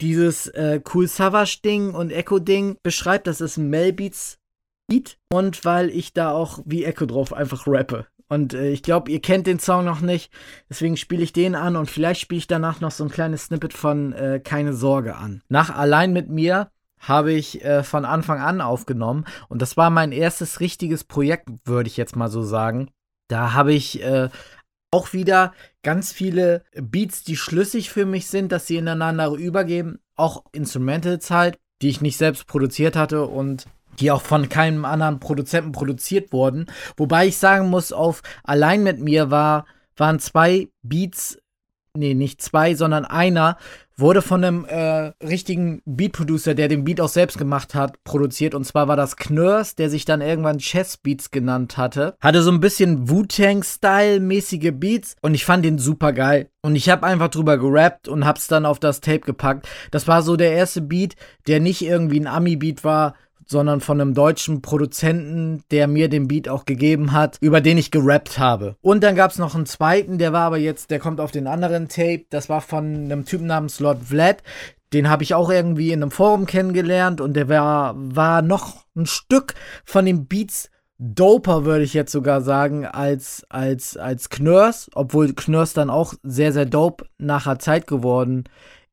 [0.00, 3.26] dieses äh, Cool Savage Ding und Echo Ding beschreibt.
[3.26, 4.38] Das ist ein Melbeats
[4.86, 8.06] Beat und weil ich da auch wie Echo drauf einfach rappe.
[8.28, 10.32] Und äh, ich glaube, ihr kennt den Song noch nicht.
[10.68, 13.72] Deswegen spiele ich den an und vielleicht spiele ich danach noch so ein kleines Snippet
[13.72, 15.42] von äh, Keine Sorge an.
[15.48, 19.24] Nach Allein mit mir habe ich äh, von Anfang an aufgenommen.
[19.48, 22.90] Und das war mein erstes richtiges Projekt, würde ich jetzt mal so sagen.
[23.28, 24.28] Da habe ich äh,
[24.90, 29.98] auch wieder ganz viele Beats, die schlüssig für mich sind, dass sie ineinander übergeben.
[30.16, 33.66] Auch Instrumentals halt, die ich nicht selbst produziert hatte und
[34.00, 36.66] die auch von keinem anderen Produzenten produziert wurden.
[36.96, 39.66] Wobei ich sagen muss, auf Allein mit mir war,
[39.96, 41.38] waren zwei Beats,
[41.96, 43.56] nee, nicht zwei, sondern einer,
[43.96, 48.54] wurde von einem äh, richtigen Beat-Producer, der den Beat auch selbst gemacht hat, produziert.
[48.54, 52.16] Und zwar war das Knurs, der sich dann irgendwann Chess Beats genannt hatte.
[52.20, 56.50] Hatte so ein bisschen Wu-Tang-Style-mäßige Beats und ich fand den super geil.
[56.62, 59.68] Und ich habe einfach drüber gerappt und hab's dann auf das Tape gepackt.
[59.90, 61.14] Das war so der erste Beat,
[61.46, 63.14] der nicht irgendwie ein Ami-Beat war,
[63.46, 67.90] sondern von einem deutschen Produzenten, der mir den Beat auch gegeben hat, über den ich
[67.90, 68.76] gerappt habe.
[68.80, 71.46] Und dann gab es noch einen zweiten, der war aber jetzt, der kommt auf den
[71.46, 74.42] anderen Tape, das war von einem Typen namens Lord Vlad.
[74.92, 79.06] Den habe ich auch irgendwie in einem Forum kennengelernt und der war, war noch ein
[79.06, 85.32] Stück von den Beats doper, würde ich jetzt sogar sagen, als, als, als Knurs, obwohl
[85.34, 88.44] Knurs dann auch sehr, sehr dope nachher Zeit geworden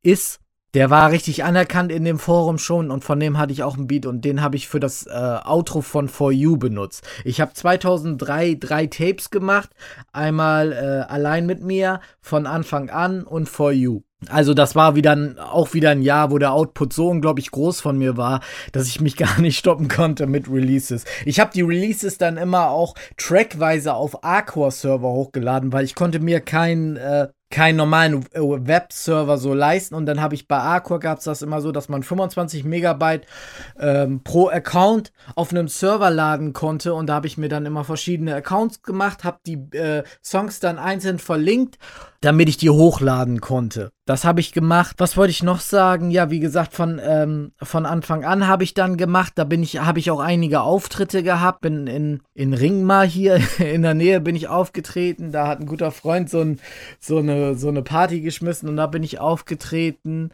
[0.01, 0.39] ist.
[0.73, 3.87] Der war richtig anerkannt in dem Forum schon und von dem hatte ich auch einen
[3.87, 7.05] Beat und den habe ich für das äh, Outro von For You benutzt.
[7.25, 9.69] Ich habe 2003 drei Tapes gemacht,
[10.13, 14.03] einmal äh, allein mit mir von Anfang an und For You.
[14.29, 17.81] Also das war wieder ein, auch wieder ein Jahr, wo der Output so unglaublich groß
[17.81, 18.39] von mir war,
[18.71, 21.03] dass ich mich gar nicht stoppen konnte mit Releases.
[21.25, 26.39] Ich habe die Releases dann immer auch trackweise auf Arcor-Server hochgeladen, weil ich konnte mir
[26.39, 29.95] kein äh, keinen normalen äh, Webserver so leisten.
[29.95, 33.27] Und dann habe ich bei Arcor gab es das immer so, dass man 25 Megabyte
[33.79, 36.93] ähm, pro Account auf einem Server laden konnte.
[36.93, 40.79] Und da habe ich mir dann immer verschiedene Accounts gemacht, habe die äh, Songs dann
[40.79, 41.77] einzeln verlinkt
[42.21, 43.91] damit ich die hochladen konnte.
[44.05, 44.95] Das habe ich gemacht.
[44.97, 46.09] Was wollte ich noch sagen?
[46.09, 49.33] Ja, wie gesagt, von, ähm, von Anfang an habe ich dann gemacht.
[49.35, 51.61] Da bin ich, habe ich auch einige Auftritte gehabt.
[51.61, 55.31] Bin in, in Ringmar hier in der Nähe bin ich aufgetreten.
[55.31, 56.59] Da hat ein guter Freund so, ein,
[56.99, 60.31] so, eine, so eine Party geschmissen und da bin ich aufgetreten.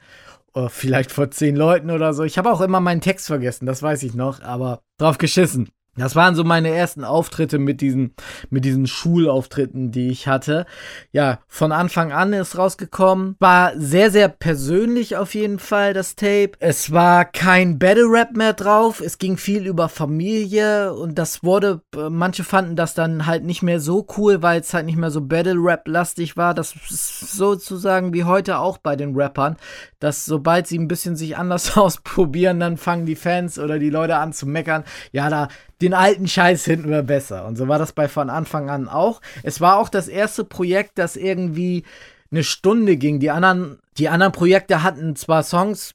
[0.53, 2.23] Oh, vielleicht vor zehn Leuten oder so.
[2.23, 5.69] Ich habe auch immer meinen Text vergessen, das weiß ich noch, aber drauf geschissen.
[5.97, 8.13] Das waren so meine ersten Auftritte mit diesen,
[8.49, 10.65] mit diesen Schulauftritten, die ich hatte.
[11.11, 13.35] Ja, von Anfang an ist rausgekommen.
[13.39, 16.51] War sehr, sehr persönlich auf jeden Fall, das Tape.
[16.59, 19.01] Es war kein Battle Rap mehr drauf.
[19.01, 23.79] Es ging viel über Familie und das wurde, manche fanden das dann halt nicht mehr
[23.79, 26.53] so cool, weil es halt nicht mehr so Battle Rap lastig war.
[26.53, 29.57] Das ist sozusagen wie heute auch bei den Rappern,
[29.99, 34.17] dass sobald sie ein bisschen sich anders ausprobieren, dann fangen die Fans oder die Leute
[34.17, 34.83] an zu meckern.
[35.11, 35.47] Ja, da,
[35.87, 37.45] den alten Scheiß finden wir besser.
[37.45, 39.21] Und so war das bei von Anfang an auch.
[39.43, 41.83] Es war auch das erste Projekt, das irgendwie
[42.29, 43.19] eine Stunde ging.
[43.21, 45.93] Die anderen, die anderen Projekte hatten zwar Songs,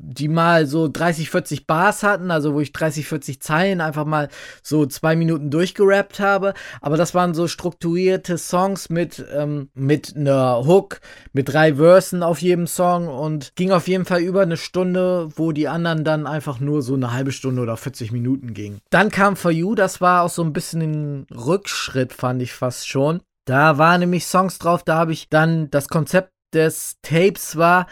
[0.00, 4.28] die mal so 30, 40 Bars hatten, also wo ich 30, 40 Zeilen einfach mal
[4.62, 6.54] so zwei Minuten durchgerappt habe.
[6.80, 11.00] Aber das waren so strukturierte Songs mit, ähm, mit einer Hook,
[11.32, 15.52] mit drei Versen auf jedem Song und ging auf jeden Fall über eine Stunde, wo
[15.52, 18.78] die anderen dann einfach nur so eine halbe Stunde oder 40 Minuten gingen.
[18.90, 22.88] Dann kam For You, das war auch so ein bisschen ein Rückschritt, fand ich fast
[22.88, 23.20] schon.
[23.44, 27.86] Da waren nämlich Songs drauf, da habe ich dann das Konzept des Tapes war,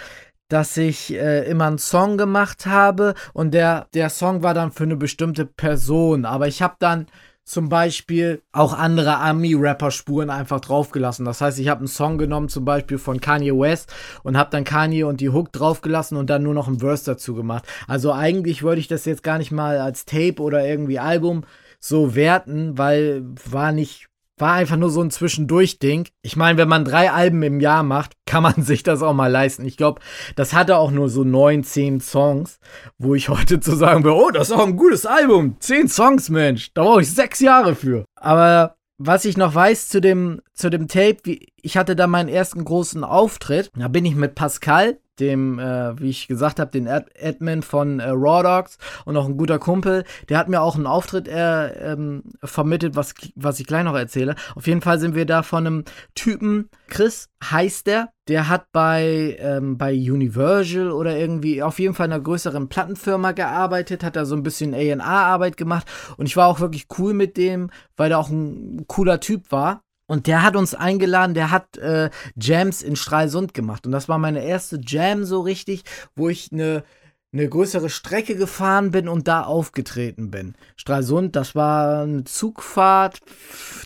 [0.49, 4.85] dass ich äh, immer einen Song gemacht habe und der, der Song war dann für
[4.85, 6.25] eine bestimmte Person.
[6.25, 7.07] Aber ich habe dann
[7.47, 11.25] zum Beispiel auch andere Ami-Rapper-Spuren einfach draufgelassen.
[11.25, 13.95] Das heißt, ich habe einen Song genommen, zum Beispiel von Kanye West,
[14.25, 17.35] und habe dann Kanye und die Hook draufgelassen und dann nur noch ein Verse dazu
[17.35, 17.65] gemacht.
[17.87, 21.45] Also eigentlich wollte ich das jetzt gar nicht mal als Tape oder irgendwie Album
[21.79, 24.06] so werten, weil war nicht
[24.39, 26.09] war einfach nur so ein Zwischendurch-Ding.
[26.23, 29.31] Ich meine, wenn man drei Alben im Jahr macht, kann man sich das auch mal
[29.31, 29.65] leisten.
[29.65, 30.01] Ich glaube,
[30.35, 32.59] das hatte auch nur so neun, zehn Songs,
[32.99, 35.57] wo ich heute zu sagen würde, oh, das ist auch ein gutes Album.
[35.61, 36.73] Zehn Songs, Mensch.
[36.75, 38.05] Da brauche ich sechs Jahre für.
[38.15, 42.29] Aber was ich noch weiß zu dem, zu dem Tape, wie, ich hatte da meinen
[42.29, 43.71] ersten großen Auftritt.
[43.77, 48.01] Da bin ich mit Pascal, dem, äh, wie ich gesagt habe, den Ad Admin von
[48.01, 50.05] äh, Raw Dogs und auch ein guter Kumpel.
[50.29, 54.35] Der hat mir auch einen Auftritt äh, ähm, vermittelt, was, was ich gleich noch erzähle.
[54.55, 59.37] Auf jeden Fall sind wir da von einem Typen, Chris heißt der, der hat bei,
[59.39, 64.35] ähm, bei Universal oder irgendwie auf jeden Fall einer größeren Plattenfirma gearbeitet, hat da so
[64.35, 65.87] ein bisschen A&R-Arbeit gemacht
[66.17, 69.83] und ich war auch wirklich cool mit dem, weil er auch ein cooler Typ war.
[70.07, 73.87] Und der hat uns eingeladen, der hat äh, Jams in Stralsund gemacht.
[73.87, 75.83] Und das war meine erste Jam so richtig,
[76.15, 76.85] wo ich eine
[77.33, 80.55] eine größere Strecke gefahren bin und da aufgetreten bin.
[80.77, 83.21] Stralsund, das war eine Zugfahrt,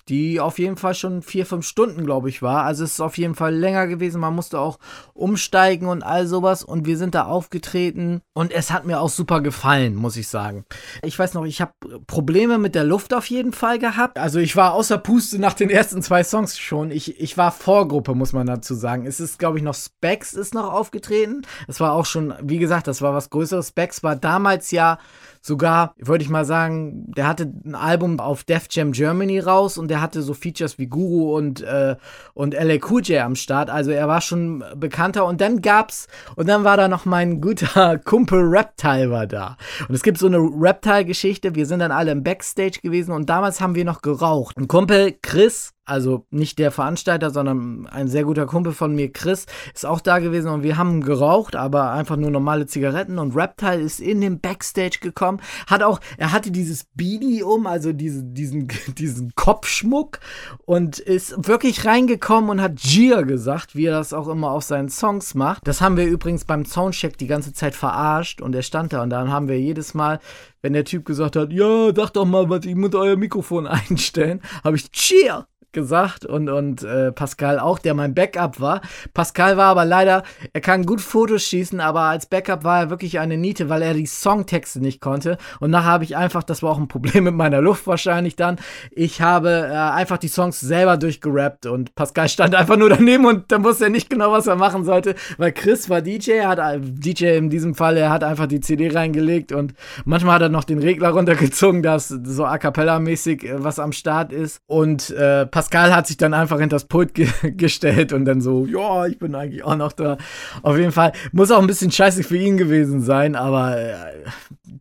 [0.08, 2.64] die auf jeden Fall schon vier, fünf Stunden, glaube ich, war.
[2.64, 4.20] Also es ist auf jeden Fall länger gewesen.
[4.20, 4.78] Man musste auch
[5.14, 6.64] umsteigen und all sowas.
[6.64, 10.64] Und wir sind da aufgetreten und es hat mir auch super gefallen, muss ich sagen.
[11.02, 11.72] Ich weiß noch, ich habe
[12.06, 14.18] Probleme mit der Luft auf jeden Fall gehabt.
[14.18, 16.90] Also ich war außer Puste nach den ersten zwei Songs schon.
[16.90, 19.06] Ich, ich war Vorgruppe, muss man dazu sagen.
[19.06, 21.42] Es ist, glaube ich, noch Specs ist noch aufgetreten.
[21.66, 23.68] Das war auch schon, wie gesagt, das war was Größeres.
[23.68, 24.98] Specs war damals ja
[25.40, 29.88] sogar, würde ich mal sagen, der hatte ein Album auf Def Jam Germany raus und
[29.88, 31.96] der hatte so Features wie Guru und, äh,
[32.34, 33.70] und LA Cool J am Start.
[33.70, 37.98] Also er war schon bekannter und dann gab's, und dann war da noch mein guter
[38.04, 39.56] Kumpel Reptile war da.
[39.88, 41.54] Und es gibt so eine Reptile-Geschichte.
[41.54, 44.58] Wir sind dann alle im Backstage gewesen und damals haben wir noch geraucht.
[44.58, 49.46] Ein Kumpel Chris, also nicht der Veranstalter, sondern ein sehr guter Kumpel von mir, Chris,
[49.74, 53.80] ist auch da gewesen und wir haben geraucht, aber einfach nur normale Zigaretten und Reptile
[53.80, 58.68] ist in den Backstage gekommen, hat auch, er hatte dieses Beanie um, also diese, diesen,
[58.98, 60.20] diesen Kopfschmuck
[60.64, 64.88] und ist wirklich reingekommen und hat Gier gesagt, wie er das auch immer auf seinen
[64.88, 65.66] Songs macht.
[65.66, 69.10] Das haben wir übrigens beim Soundcheck die ganze Zeit verarscht und er stand da und
[69.10, 70.20] dann haben wir jedes Mal
[70.62, 74.40] wenn der Typ gesagt hat, ja, sag doch mal, was ich muss euer Mikrofon einstellen,
[74.62, 78.80] habe ich Cheer gesagt und, und äh, Pascal auch, der mein Backup war.
[79.14, 83.18] Pascal war aber leider, er kann gut Fotos schießen, aber als Backup war er wirklich
[83.18, 85.38] eine Niete, weil er die Songtexte nicht konnte.
[85.60, 88.56] Und nachher habe ich einfach, das war auch ein Problem mit meiner Luft wahrscheinlich dann,
[88.90, 93.52] ich habe äh, einfach die Songs selber durchgerappt und Pascal stand einfach nur daneben und
[93.52, 96.58] dann wusste er nicht genau, was er machen sollte, weil Chris war DJ, er hat
[96.58, 100.48] äh, DJ in diesem Fall, er hat einfach die CD reingelegt und manchmal hat er
[100.48, 105.10] noch den Regler runtergezogen, dass so a cappella mäßig äh, was am Start ist und
[105.10, 109.06] äh, Pascal hat sich dann einfach hinter das Pult ge gestellt und dann so, ja,
[109.06, 110.16] ich bin eigentlich auch noch da.
[110.62, 113.94] Auf jeden Fall muss auch ein bisschen scheiße für ihn gewesen sein, aber äh,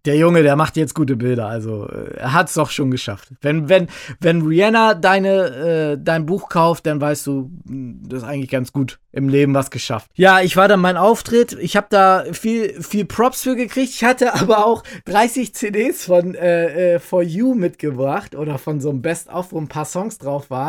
[0.06, 1.48] der Junge, der macht jetzt gute Bilder.
[1.48, 3.30] Also äh, er hat es doch schon geschafft.
[3.42, 3.88] Wenn, wenn,
[4.20, 9.00] wenn Rihanna deine, äh, dein Buch kauft, dann weißt du, das ist eigentlich ganz gut
[9.12, 10.12] im Leben was geschafft.
[10.16, 11.58] Ja, ich war dann mein Auftritt.
[11.60, 13.90] Ich habe da viel, viel Props für gekriegt.
[13.90, 18.90] Ich hatte aber auch 30 CDs von äh, äh, For You mitgebracht oder von so
[18.90, 20.69] einem Best-of, wo ein paar Songs drauf waren.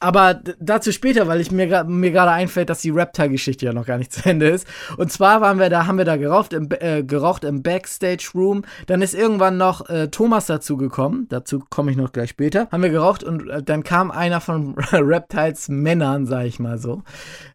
[0.00, 3.98] Aber dazu später, weil ich mir, mir gerade einfällt, dass die Reptile-Geschichte ja noch gar
[3.98, 4.66] nicht zu Ende ist.
[4.96, 8.64] Und zwar waren wir da, haben wir da geraucht im, äh, geraucht im Backstage-Room.
[8.86, 11.26] Dann ist irgendwann noch äh, Thomas dazu gekommen.
[11.30, 12.68] Dazu komme ich noch gleich später.
[12.70, 17.02] Haben wir geraucht und äh, dann kam einer von Reptiles Männern, sag ich mal so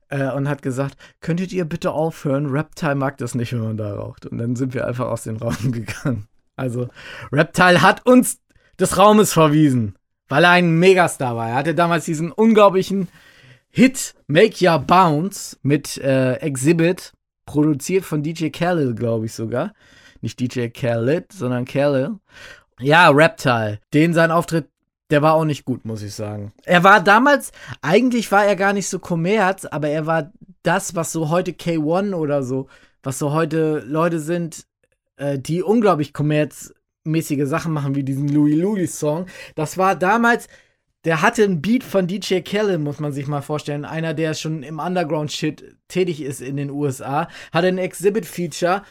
[0.10, 2.48] äh, und hat gesagt, könntet ihr bitte aufhören?
[2.48, 4.26] Reptile mag das nicht, wenn man da raucht.
[4.26, 6.28] Und dann sind wir einfach aus dem Raum gegangen.
[6.56, 6.90] Also
[7.32, 8.40] Reptile hat uns
[8.80, 9.96] des Raumes verwiesen,
[10.30, 11.50] weil er ein Megastar war.
[11.50, 13.10] Er hatte damals diesen unglaublichen
[13.70, 17.14] Hit Make Ya Bounce mit äh, Exhibit,
[17.46, 19.74] produziert von DJ Khalil, glaube ich sogar.
[20.22, 22.20] Nicht DJ Khaled, sondern Khalil.
[22.80, 23.80] Ja, Reptile.
[23.94, 24.70] Den sein Auftritt
[25.10, 26.54] der war auch nicht gut, muss ich sagen.
[26.66, 27.52] Er war damals,
[27.82, 32.14] eigentlich war er gar nicht so Kommerz, aber er war das, was so heute K1
[32.14, 32.68] oder so,
[33.02, 34.68] was so heute Leute sind,
[35.18, 36.14] äh, die unglaublich
[37.04, 39.26] kommerzmäßige Sachen machen, wie diesen Louis Louis Song.
[39.56, 40.48] Das war damals,
[41.06, 43.86] der hatte einen Beat von DJ Khaled, muss man sich mal vorstellen.
[43.86, 48.84] Einer, der schon im Underground-Shit tätig ist in den USA, hatte ein Exhibit-Feature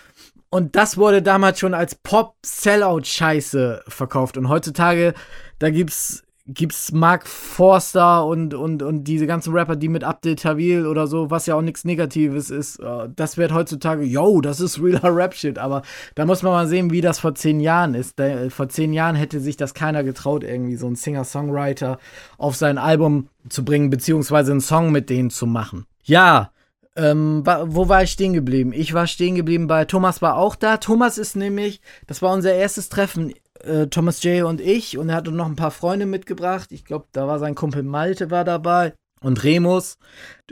[0.50, 4.38] und das wurde damals schon als Pop-Sellout-Scheiße verkauft.
[4.38, 5.12] Und heutzutage,
[5.58, 10.86] da gibt's, gibt's Mark Forster und, und, und diese ganzen Rapper, die mit Abdel Tawil
[10.86, 14.82] oder so, was ja auch nichts Negatives ist, äh, das wird heutzutage, yo, das ist
[14.82, 15.58] realer Rap-Shit.
[15.58, 15.82] Aber
[16.14, 18.18] da muss man mal sehen, wie das vor zehn Jahren ist.
[18.18, 21.98] Da, vor zehn Jahren hätte sich das keiner getraut, irgendwie so einen Singer-Songwriter
[22.38, 25.84] auf sein Album zu bringen, beziehungsweise einen Song mit denen zu machen.
[26.02, 26.50] Ja,
[26.96, 28.72] ähm, wo war ich stehen geblieben?
[28.74, 30.78] Ich war stehen geblieben bei Thomas war auch da.
[30.78, 33.34] Thomas ist nämlich, das war unser erstes Treffen,
[33.64, 34.44] äh, Thomas J.
[34.44, 34.98] und ich.
[34.98, 36.72] Und er hatte noch ein paar Freunde mitgebracht.
[36.72, 39.98] Ich glaube, da war sein Kumpel Malte war dabei und Remus,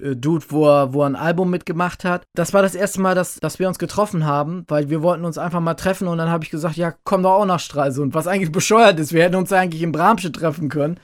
[0.01, 2.27] äh, Dude, wo er, wo er ein Album mitgemacht hat.
[2.35, 5.39] Das war das erste Mal, dass, dass wir uns getroffen haben, weil wir wollten uns
[5.39, 8.27] einfach mal treffen und dann habe ich gesagt, ja, komm doch auch nach Stralsund, was
[8.27, 9.13] eigentlich bescheuert ist.
[9.13, 10.99] Wir hätten uns eigentlich in Bramsche treffen können,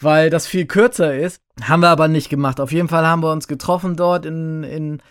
[0.00, 1.40] weil das viel kürzer ist.
[1.62, 2.60] Haben wir aber nicht gemacht.
[2.60, 5.02] Auf jeden Fall haben wir uns getroffen dort in, in,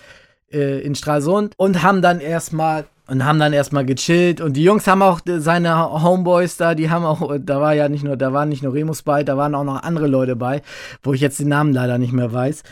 [0.52, 4.88] äh, in Stralsund und haben dann erstmal und haben dann erstmal gechillt und die Jungs
[4.88, 8.50] haben auch seine Homeboys da, die haben auch, da war ja nicht nur, da waren
[8.50, 10.62] nicht nur Remus bei, da waren auch noch andere Leute bei,
[11.04, 12.64] wo ich jetzt den Namen leider nicht mehr weiß.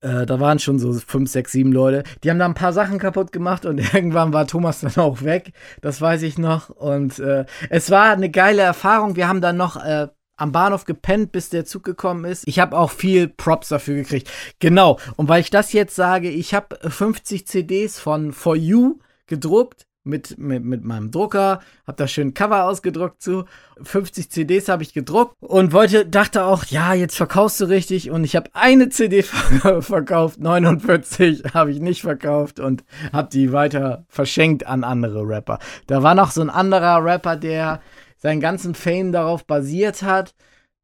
[0.00, 2.04] Äh, da waren schon so fünf, sechs, sieben Leute.
[2.22, 5.52] Die haben da ein paar Sachen kaputt gemacht und irgendwann war Thomas dann auch weg.
[5.80, 6.70] Das weiß ich noch.
[6.70, 9.16] Und äh, es war eine geile Erfahrung.
[9.16, 12.46] Wir haben dann noch äh, am Bahnhof gepennt, bis der Zug gekommen ist.
[12.46, 14.30] Ich habe auch viel Props dafür gekriegt.
[14.60, 14.98] Genau.
[15.16, 20.38] Und weil ich das jetzt sage, ich habe 50 CDs von For You gedruckt mit,
[20.38, 23.44] mit, mit meinem Drucker, hab da schön Cover ausgedruckt zu.
[23.82, 28.10] 50 CDs habe ich gedruckt und wollte, dachte auch, ja, jetzt verkaufst du richtig.
[28.10, 29.22] Und ich habe eine CD
[29.80, 35.58] verkauft, 49 habe ich nicht verkauft und habe die weiter verschenkt an andere Rapper.
[35.86, 37.80] Da war noch so ein anderer Rapper, der
[38.16, 40.34] seinen ganzen Fame darauf basiert hat,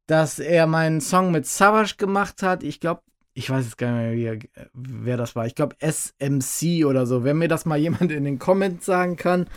[0.07, 2.63] dass er meinen Song mit Savage gemacht hat.
[2.63, 3.01] Ich glaube,
[3.35, 4.39] ich weiß jetzt gar nicht mehr,
[4.73, 5.45] wer das war.
[5.45, 7.23] Ich glaube SMC oder so.
[7.23, 9.47] Wenn mir das mal jemand in den Comments sagen kann.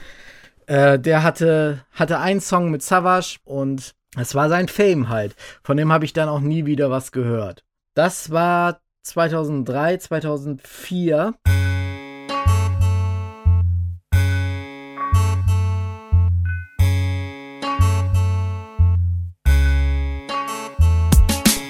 [0.66, 5.34] Äh, der hatte, hatte einen Song mit Savage und es war sein Fame halt.
[5.62, 7.64] Von dem habe ich dann auch nie wieder was gehört.
[7.94, 11.34] Das war 2003, 2004.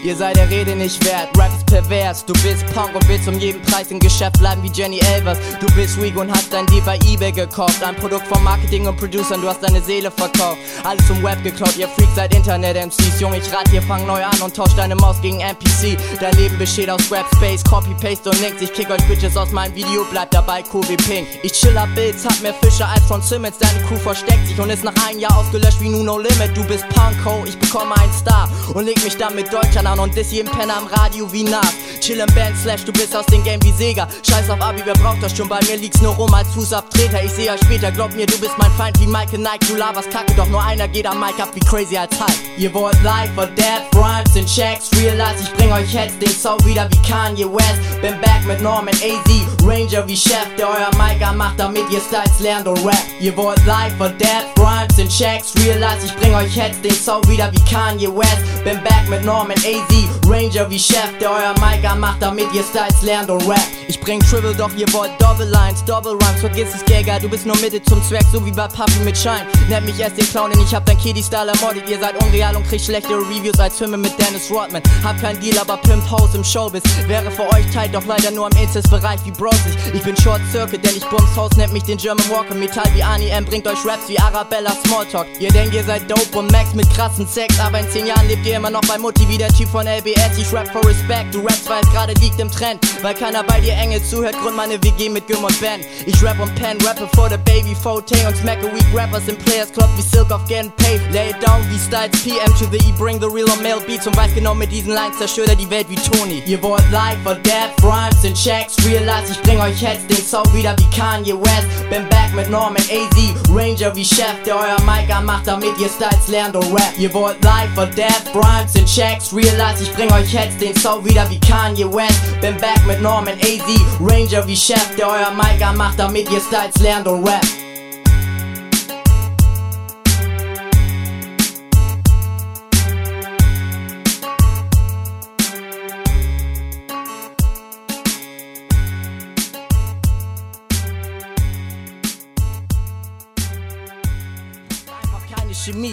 [0.08, 2.24] Ihr seid der Rede nicht wert, Rap ist pervers.
[2.24, 5.36] Du bist Punk und willst um jeden Preis im Geschäft bleiben wie Jenny Elvers.
[5.60, 7.82] Du bist weak und hast dein Deal bei Ebay gekauft.
[7.82, 10.56] Ein Produkt von Marketing und Producern, du hast deine Seele verkauft.
[10.82, 13.20] Alles zum Web geklaut, ihr Freaks seid Internet-MCs.
[13.20, 15.98] Junge, ich rat dir, fang neu an und tausch deine Maus gegen NPC.
[16.18, 18.62] Dein Leben besteht aus Rap Space, Copy, Paste und Links.
[18.62, 21.28] Ich kick euch Bitches aus meinem Video, bleibt dabei cool wie Pink.
[21.42, 23.58] Ich chill ab Bills, hab mehr Fische als von Simmons.
[23.58, 26.56] Deine Crew versteckt sich und ist nach einem Jahr ausgelöscht wie Nuno Limit.
[26.56, 30.08] Du bist Punk, ho, ich bekomme einen Star und leg mich dann mit Deutschland an
[30.08, 31.74] und diss jeden Penner am Radio wie Nas.
[32.00, 34.08] Chill im Band, slash, du bist aus dem Game wie Sega.
[34.28, 35.48] Scheiß auf Abi, wer braucht das schon?
[35.48, 37.22] Bei mir liegt's nur rum als Fußabtreter.
[37.24, 39.66] Ich seh euch später, glaub mir, du bist mein Feind wie Mike Nike.
[39.68, 42.38] Du laberst Kacke, doch nur einer geht am Mic ab wie crazy als Hype.
[42.56, 46.58] Ihr wollt live or dead, Rhymes in Checks, Realize, ich bring euch Heads, den Soul
[46.64, 48.00] wieder wie Kanye West.
[48.00, 49.30] Bin back mit Norman AZ,
[49.64, 53.02] Ranger wie Chef, der euer Mic macht, damit ihr Styles lernt und rap.
[53.20, 57.22] Ihr wollt live or dead, Rhymes in Checks, Realize, ich bring euch Heads, den Soul
[57.28, 58.64] wieder wie Kanye West.
[58.64, 59.87] Bin back mit Norman AZ,
[60.28, 63.58] Ranger wie Chef, der euer Mic macht, damit ihr Styles lernt und rap.
[63.88, 67.46] Ich bring Triple, doch ihr wollt Double Lines, Double Rhymes, vergiss es, Gagger, du bist
[67.46, 69.46] nur Mitte zum Zweck, so wie bei Puffy mit Shine.
[69.68, 71.86] Nennt mich erst den Clown, denn ich hab dein Kiddie-Style ermordet.
[71.90, 74.82] Ihr seid unreal und kriegt schlechtere Reviews als Filme mit Dennis Rodman.
[75.04, 76.84] Hab kein Deal, aber Pimp House im Showbiz.
[77.06, 79.54] Wäre für euch tight, doch leider nur im Incest-Bereich wie Bros.
[79.92, 82.54] Ich, bin Short Circuit, denn ich bums Haus, nennt mich den German Walker.
[82.54, 85.26] Metall wie Ani M, bringt euch Raps wie Arabella Smalltalk.
[85.38, 88.46] Ihr denkt, ihr seid dope und Max mit krassen Sex, aber in 10 Jahren lebt
[88.46, 90.38] ihr immer noch bei Mutti wie der Typ von LBS.
[90.38, 92.80] Ich rap for Respect, du rappst, weil es gerade liegt im Trend.
[93.02, 95.82] Weil keiner bei dir enge zuhört, Grund meine WG mit Güm und Ben.
[96.06, 99.36] Ich rap und pen, rappe for the baby, Fote und smack a weak rappers in
[99.58, 101.00] Players Club wie Silk of getting paid.
[101.10, 104.06] Lay it down wie Styles PM to the E, bring the real on male beats
[104.06, 106.44] und weiß genau mit diesen Lines zerstört er die Welt wie Tony.
[106.46, 110.44] Ihr wollt live or death, Rhymes and Checks, Realize, ich bring euch Heads, den Soul
[110.54, 111.66] wieder wie Kanye West.
[111.90, 113.18] Bin back mit Norman AZ,
[113.50, 116.92] Ranger wie Chef, der euer Mic macht, damit ihr Styles lernt und rap.
[116.96, 121.04] Ihr wollt live or death, Rhymes and Checks, Realize, ich bring euch Heads, den Soul
[121.04, 122.20] wieder wie Kanye West.
[122.40, 123.68] Bin back mit Norman AZ,
[124.00, 127.44] Ranger wie Chef, der euer Mic macht, damit ihr Styles lernt und rap.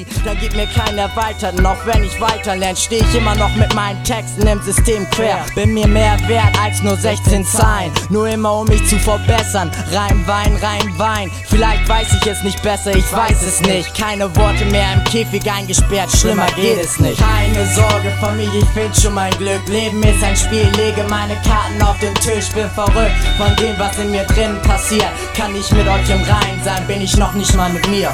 [0.06, 1.52] Chemie, da geht mir keiner weiter.
[1.62, 5.46] Noch wenn ich weiter lerne, steh ich immer noch mit meinen Texten im System quer.
[5.56, 9.72] Bin mir mehr wert als nur 16 Zeilen, nur immer um mich zu verbessern.
[9.92, 11.32] Rein Wein, rein Wein.
[11.48, 13.96] Vielleicht weiß ich es nicht besser, ich weiß es nicht.
[13.96, 17.20] Keine Worte mehr im Käfig eingesperrt, schlimmer geht es nicht.
[17.20, 19.68] Keine Sorge, Familie, ich find schon mein Glück.
[19.68, 23.98] Leben ist ein Spiel, lege meine Karten auf den Tisch, bin verrückt von dem, was
[24.00, 25.12] in mir drin passiert.
[25.36, 28.14] Kann ich mit euch im Rein sein, bin ich noch nicht mal mit mir.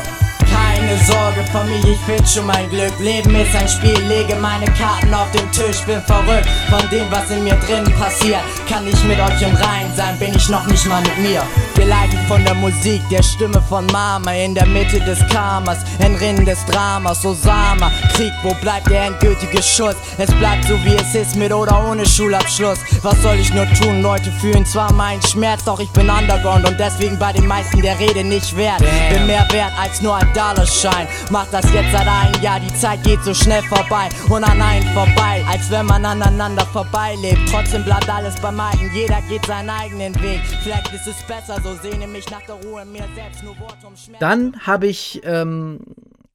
[0.51, 2.93] Keine Sorge, Familie, ich find schon mein Glück.
[2.99, 5.81] Leben ist ein Spiel, lege meine Karten auf den Tisch.
[5.85, 8.41] Bin verrückt von dem, was in mir drin passiert.
[8.67, 11.43] Kann ich mit euch im Rein sein, bin ich noch nicht mal mit mir.
[11.75, 14.31] Geleitet von der Musik, der Stimme von Mama.
[14.33, 17.25] In der Mitte des Karmas, Entrinnen des Dramas.
[17.25, 19.95] Osama, Krieg, wo bleibt der endgültige Schuss?
[20.17, 22.79] Es bleibt so wie es ist, mit oder ohne Schulabschluss.
[23.01, 24.01] Was soll ich nur tun?
[24.01, 27.97] Leute fühlen zwar meinen Schmerz, doch ich bin Underground und deswegen bei den meisten der
[27.99, 28.83] Rede nicht wert.
[29.11, 31.07] Bin mehr wert als nur ein Dollarschein.
[31.29, 34.87] Mach das jetzt seit einem Jahr, die Zeit geht so schnell vorbei und an einen
[34.87, 37.41] vorbei, als wenn man aneinander vorbeilebt.
[37.51, 40.41] Trotzdem bleibt alles beim Alten, jeder geht seinen eigenen Weg.
[40.63, 43.95] Vielleicht ist es besser, so sehne mich nach der Ruhe mir selbst, nur Worte um
[43.95, 44.19] Schmerz.
[44.19, 45.79] Dann habe ich, ähm,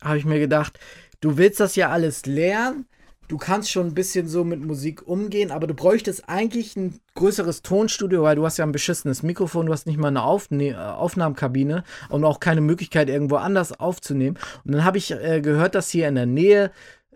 [0.01, 0.79] habe ich mir gedacht,
[1.21, 2.87] du willst das ja alles lernen.
[3.29, 7.63] Du kannst schon ein bisschen so mit Musik umgehen, aber du bräuchtest eigentlich ein größeres
[7.63, 11.83] Tonstudio, weil du hast ja ein beschissenes Mikrofon, du hast nicht mal eine Aufne Aufnahmekabine
[12.09, 14.39] und auch keine Möglichkeit, irgendwo anders aufzunehmen.
[14.65, 16.71] Und dann habe ich äh, gehört, dass hier in der Nähe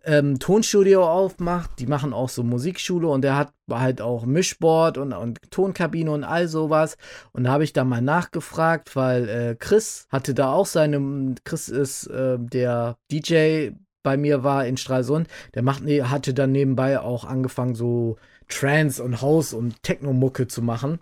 [0.05, 1.79] ähm, Tonstudio aufmacht.
[1.79, 6.25] Die machen auch so Musikschule und der hat halt auch Mischboard und, und Tonkabine und
[6.25, 6.97] all sowas.
[7.33, 11.69] Und da habe ich da mal nachgefragt, weil äh, Chris hatte da auch seine, Chris
[11.69, 13.71] ist äh, der DJ
[14.03, 18.17] bei mir war in Stralsund, der macht, nee, hatte dann nebenbei auch angefangen, so
[18.49, 21.01] Trance und House und Techno-Mucke zu machen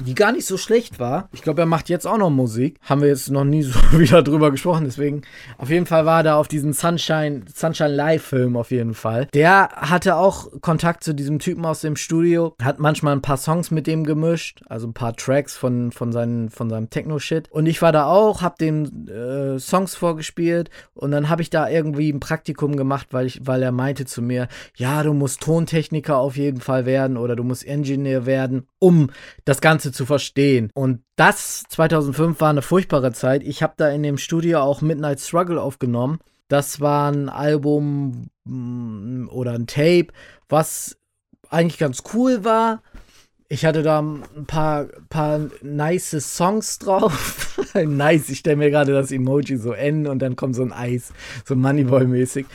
[0.00, 1.28] die gar nicht so schlecht war.
[1.32, 2.78] Ich glaube, er macht jetzt auch noch Musik.
[2.82, 5.22] Haben wir jetzt noch nie so wieder drüber gesprochen, deswegen
[5.58, 9.26] auf jeden Fall war da auf diesem Sunshine Sunshine Live Film auf jeden Fall.
[9.34, 13.70] Der hatte auch Kontakt zu diesem Typen aus dem Studio, hat manchmal ein paar Songs
[13.70, 17.66] mit dem gemischt, also ein paar Tracks von von seinen von seinem Techno Shit und
[17.66, 22.10] ich war da auch, hab dem äh, Songs vorgespielt und dann habe ich da irgendwie
[22.10, 26.36] ein Praktikum gemacht, weil ich weil er meinte zu mir, ja, du musst Tontechniker auf
[26.36, 29.10] jeden Fall werden oder du musst Engineer werden, um
[29.44, 30.70] das ganze Ganze zu verstehen.
[30.74, 33.44] Und das 2005 war eine furchtbare Zeit.
[33.44, 36.18] Ich habe da in dem Studio auch Midnight Struggle aufgenommen.
[36.48, 40.08] Das war ein Album mm, oder ein Tape,
[40.48, 40.96] was
[41.50, 42.82] eigentlich ganz cool war.
[43.48, 47.60] Ich hatte da ein paar, paar nice Songs drauf.
[47.74, 51.12] nice, ich stelle mir gerade das Emoji so N und dann kommt so ein Eis,
[51.44, 52.46] so Moneyboy-mäßig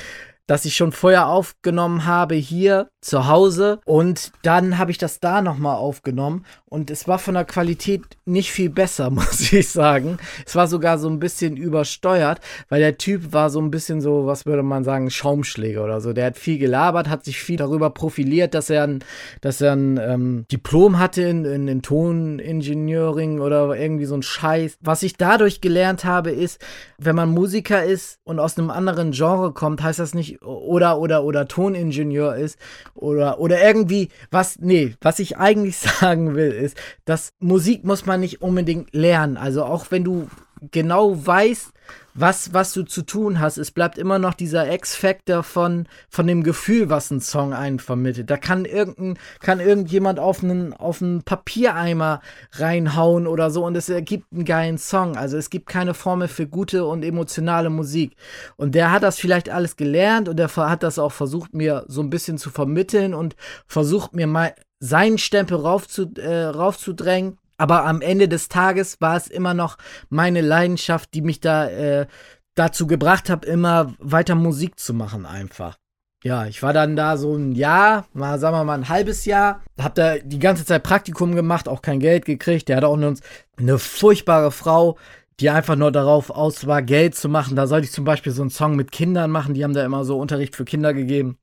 [0.48, 5.42] das ich schon vorher aufgenommen habe hier zu Hause und dann habe ich das da
[5.42, 10.18] nochmal aufgenommen und es war von der Qualität nicht viel besser, muss ich sagen.
[10.46, 12.40] Es war sogar so ein bisschen übersteuert,
[12.70, 16.14] weil der Typ war so ein bisschen so, was würde man sagen, Schaumschläger oder so.
[16.14, 19.04] Der hat viel gelabert, hat sich viel darüber profiliert, dass er ein,
[19.42, 24.78] dass er ein ähm, Diplom hatte in, in, in Tonengineering oder irgendwie so ein Scheiß.
[24.80, 26.64] Was ich dadurch gelernt habe, ist,
[26.98, 31.24] wenn man Musiker ist und aus einem anderen Genre kommt, heißt das nicht, oder, oder,
[31.24, 32.58] oder Toningenieur ist
[32.96, 38.20] oder, oder irgendwie was, nee, was ich eigentlich sagen will, ist, dass Musik muss man
[38.20, 39.38] nicht unbedingt lernen.
[39.38, 40.28] Also auch wenn du
[40.70, 41.74] genau weißt,
[42.14, 43.58] was, was du zu tun hast.
[43.58, 48.30] Es bleibt immer noch dieser X-Factor von, von dem Gefühl, was ein Song einen vermittelt.
[48.30, 52.22] Da kann, irgendein, kann irgendjemand auf einen, auf einen Papiereimer
[52.54, 55.18] reinhauen oder so und es ergibt einen geilen Song.
[55.18, 58.16] Also es gibt keine Formel für gute und emotionale Musik.
[58.58, 62.02] Und der hat das vielleicht alles gelernt und der hat das auch versucht, mir so
[62.02, 63.36] ein bisschen zu vermitteln und
[63.68, 67.38] versucht mir mal seinen Stempel äh, raufzudrängen.
[67.62, 69.78] Aber am Ende des Tages war es immer noch
[70.10, 72.08] meine Leidenschaft, die mich da äh,
[72.56, 75.78] dazu gebracht hat, immer weiter Musik zu machen einfach.
[76.24, 79.62] Ja, ich war dann da so ein Jahr, mal sagen wir mal ein halbes Jahr,
[79.80, 82.68] hab da die ganze Zeit Praktikum gemacht, auch kein Geld gekriegt.
[82.68, 83.14] Der hatte auch eine,
[83.60, 84.98] eine furchtbare Frau,
[85.40, 87.56] die einfach nur darauf aus war, Geld zu machen.
[87.56, 90.04] Da sollte ich zum Beispiel so einen Song mit Kindern machen, die haben da immer
[90.04, 91.38] so Unterricht für Kinder gegeben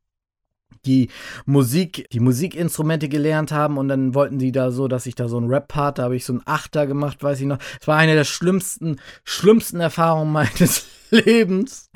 [0.88, 1.10] die
[1.46, 5.36] Musik, die Musikinstrumente gelernt haben und dann wollten die da so, dass ich da so
[5.36, 7.58] einen Rap-Part, da habe ich so einen Achter gemacht, weiß ich noch.
[7.80, 11.90] Es war eine der schlimmsten, schlimmsten Erfahrungen meines Lebens.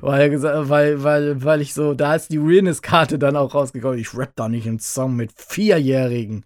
[0.00, 3.98] weil, weil, weil, weil ich so, da ist die Realness-Karte dann auch rausgekommen.
[3.98, 6.44] Ich rap da nicht einen Song mit Vierjährigen.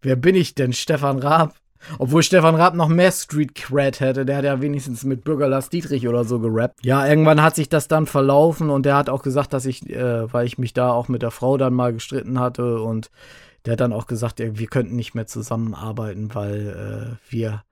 [0.00, 0.72] Wer bin ich denn?
[0.72, 1.54] Stefan Raab?
[1.98, 4.24] Obwohl Stefan Raab noch mehr Street Cred hätte.
[4.24, 6.84] Der hat ja wenigstens mit Bürger Lars Dietrich oder so gerappt.
[6.84, 10.32] Ja, irgendwann hat sich das dann verlaufen und der hat auch gesagt, dass ich, äh,
[10.32, 13.10] weil ich mich da auch mit der Frau dann mal gestritten hatte und
[13.64, 17.62] der hat dann auch gesagt, wir könnten nicht mehr zusammenarbeiten, weil äh, wir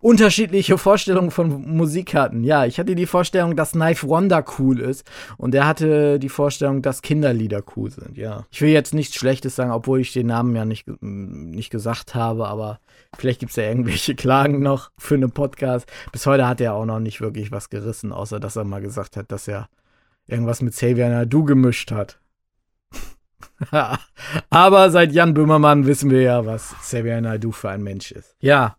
[0.00, 2.44] unterschiedliche Vorstellungen von Musik hatten.
[2.44, 5.04] Ja, ich hatte die Vorstellung, dass Knife Wonder cool ist
[5.36, 8.16] und er hatte die Vorstellung, dass Kinderlieder cool sind.
[8.16, 12.14] Ja, ich will jetzt nichts Schlechtes sagen, obwohl ich den Namen ja nicht, nicht gesagt
[12.14, 12.78] habe, aber
[13.16, 15.90] vielleicht gibt es ja irgendwelche Klagen noch für einen Podcast.
[16.12, 19.16] Bis heute hat er auch noch nicht wirklich was gerissen, außer dass er mal gesagt
[19.16, 19.68] hat, dass er
[20.26, 22.20] irgendwas mit Xavier Nadu gemischt hat.
[24.50, 28.36] Aber seit Jan Böhmermann wissen wir ja, was Xavier Nadu für ein Mensch ist.
[28.40, 28.76] Ja,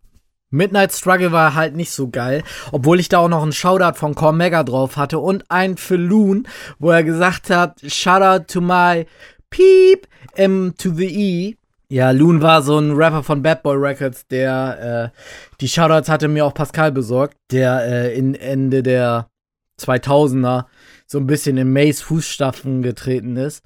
[0.52, 4.16] Midnight Struggle war halt nicht so geil, obwohl ich da auch noch einen Shoutout von
[4.16, 6.48] Cormega drauf hatte und einen für Loon,
[6.80, 9.06] wo er gesagt hat, Shoutout to my
[9.52, 11.56] Peep M to the E.
[11.92, 15.20] Ja, Loon war so ein Rapper von Bad Boy Records, der äh,
[15.60, 19.28] die Shoutouts hatte mir auch Pascal besorgt, der äh, in Ende der
[19.82, 20.66] 2000er
[21.08, 23.64] so ein bisschen in Mays Fußstapfen getreten ist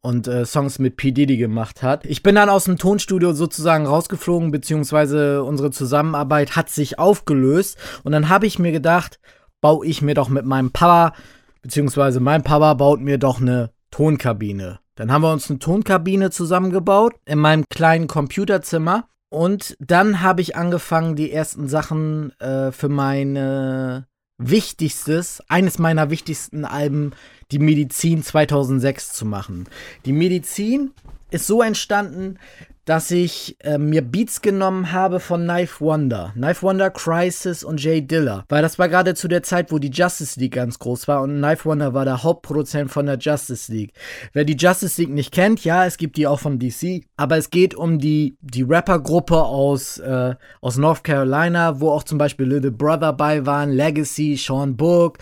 [0.00, 1.12] und äh, Songs mit P.
[1.12, 2.04] Diddy gemacht hat.
[2.04, 7.78] Ich bin dann aus dem Tonstudio sozusagen rausgeflogen, beziehungsweise unsere Zusammenarbeit hat sich aufgelöst.
[8.02, 9.20] Und dann habe ich mir gedacht,
[9.60, 11.14] baue ich mir doch mit meinem Papa,
[11.62, 14.80] beziehungsweise mein Papa baut mir doch eine Tonkabine.
[14.96, 19.08] Dann haben wir uns eine Tonkabine zusammengebaut in meinem kleinen Computerzimmer.
[19.30, 26.64] Und dann habe ich angefangen, die ersten Sachen äh, für meine wichtigstes, eines meiner wichtigsten
[26.64, 27.12] Alben,
[27.52, 29.68] die Medizin 2006 zu machen.
[30.04, 30.90] Die Medizin
[31.30, 32.38] ist so entstanden,
[32.84, 36.32] dass ich äh, mir Beats genommen habe von Knife Wonder.
[36.34, 38.44] Knife Wonder, Crisis und Jay Diller.
[38.48, 41.38] Weil das war gerade zu der Zeit, wo die Justice League ganz groß war und
[41.38, 43.92] Knife Wonder war der Hauptproduzent von der Justice League.
[44.32, 47.50] Wer die Justice League nicht kennt, ja, es gibt die auch von DC, aber es
[47.50, 52.72] geht um die, die Rappergruppe aus, äh, aus North Carolina, wo auch zum Beispiel Little
[52.72, 55.18] Brother bei waren, Legacy, Sean Book,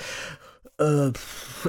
[0.81, 1.13] äh,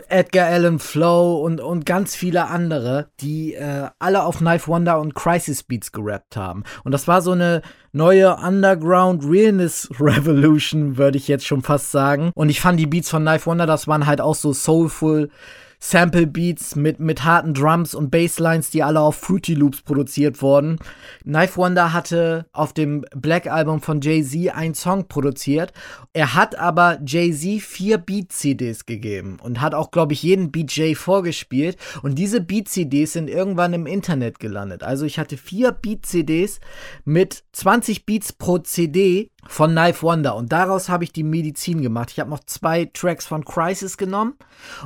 [0.07, 5.14] Edgar Allan Flow und, und ganz viele andere, die äh, alle auf Knife Wonder und
[5.16, 6.64] Crisis Beats gerappt haben.
[6.84, 12.32] Und das war so eine neue Underground Realness Revolution, würde ich jetzt schon fast sagen.
[12.36, 15.30] Und ich fand die Beats von Knife Wonder, das waren halt auch so soulful
[15.84, 20.78] Sample Beats mit, mit harten Drums und Basslines, die alle auf Fruity Loops produziert wurden.
[21.24, 25.74] Knife Wonder hatte auf dem Black Album von Jay-Z einen Song produziert.
[26.14, 30.94] Er hat aber Jay-Z vier Beat-CDs gegeben und hat auch, glaube ich, jeden Beat Jay
[30.94, 31.78] vorgespielt.
[32.04, 34.84] Und diese Beat-CDs sind irgendwann im Internet gelandet.
[34.84, 36.60] Also ich hatte vier Beat-CDs
[37.06, 42.12] mit 20 Beats pro CD von Knife Wonder und daraus habe ich die Medizin gemacht.
[42.12, 44.36] Ich habe noch zwei Tracks von Crisis genommen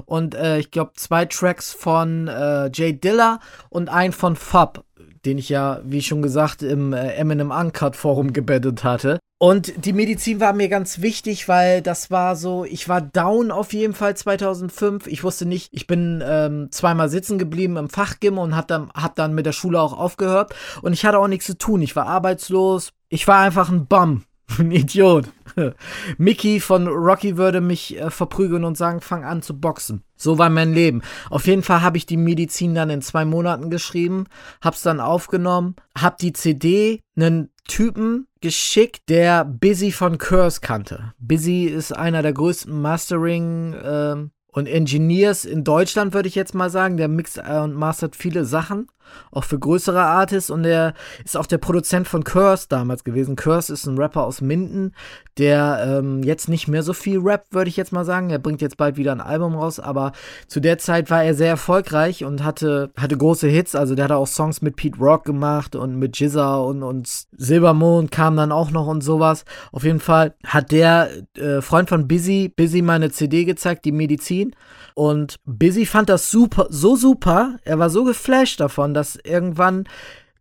[0.05, 3.39] und äh, ich glaube zwei Tracks von äh, Jay Diller
[3.69, 4.83] und einen von Fab,
[5.25, 9.19] den ich ja, wie schon gesagt, im äh, Eminem Uncut Forum gebettet hatte.
[9.37, 13.73] Und die Medizin war mir ganz wichtig, weil das war so, ich war down auf
[13.73, 15.07] jeden Fall 2005.
[15.07, 19.15] Ich wusste nicht, ich bin ähm, zweimal sitzen geblieben im Fachgym und hab dann, hab
[19.15, 20.55] dann mit der Schule auch aufgehört.
[20.81, 21.81] Und ich hatte auch nichts zu tun.
[21.81, 22.93] Ich war arbeitslos.
[23.09, 24.23] Ich war einfach ein Bum.
[24.59, 25.29] Ein Idiot.
[26.17, 30.03] Mickey von Rocky würde mich äh, verprügeln und sagen, fang an zu boxen.
[30.15, 31.01] So war mein Leben.
[31.29, 34.25] Auf jeden Fall habe ich die Medizin dann in zwei Monaten geschrieben,
[34.61, 41.13] hab's dann aufgenommen, hab die CD einen Typen geschickt, der Busy von Curse kannte.
[41.19, 44.15] Busy ist einer der größten Mastering äh,
[44.51, 46.97] und Engineers in Deutschland, würde ich jetzt mal sagen.
[46.97, 48.87] Der mixt und mastert viele Sachen
[49.31, 50.93] auch für größere Artists und er
[51.23, 53.35] ist auch der Produzent von Curse damals gewesen.
[53.35, 54.93] Curse ist ein Rapper aus Minden,
[55.37, 58.29] der ähm, jetzt nicht mehr so viel rappt, würde ich jetzt mal sagen.
[58.29, 60.13] Er bringt jetzt bald wieder ein Album raus, aber
[60.47, 63.75] zu der Zeit war er sehr erfolgreich und hatte, hatte große Hits.
[63.75, 68.11] Also der hat auch Songs mit Pete Rock gemacht und mit Jizza und, und Silbermond
[68.11, 69.43] kam dann auch noch und sowas.
[69.71, 74.55] Auf jeden Fall hat der äh, Freund von Busy, Busy meine CD gezeigt, die Medizin.
[74.95, 79.89] Und Busy fand das super, so super, er war so geflasht davon, dass irgendwann,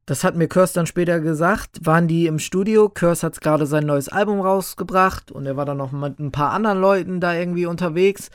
[0.07, 2.89] das hat mir Curse dann später gesagt, waren die im Studio.
[2.89, 6.53] Curse hat gerade sein neues Album rausgebracht und er war dann noch mit ein paar
[6.53, 8.31] anderen Leuten da irgendwie unterwegs.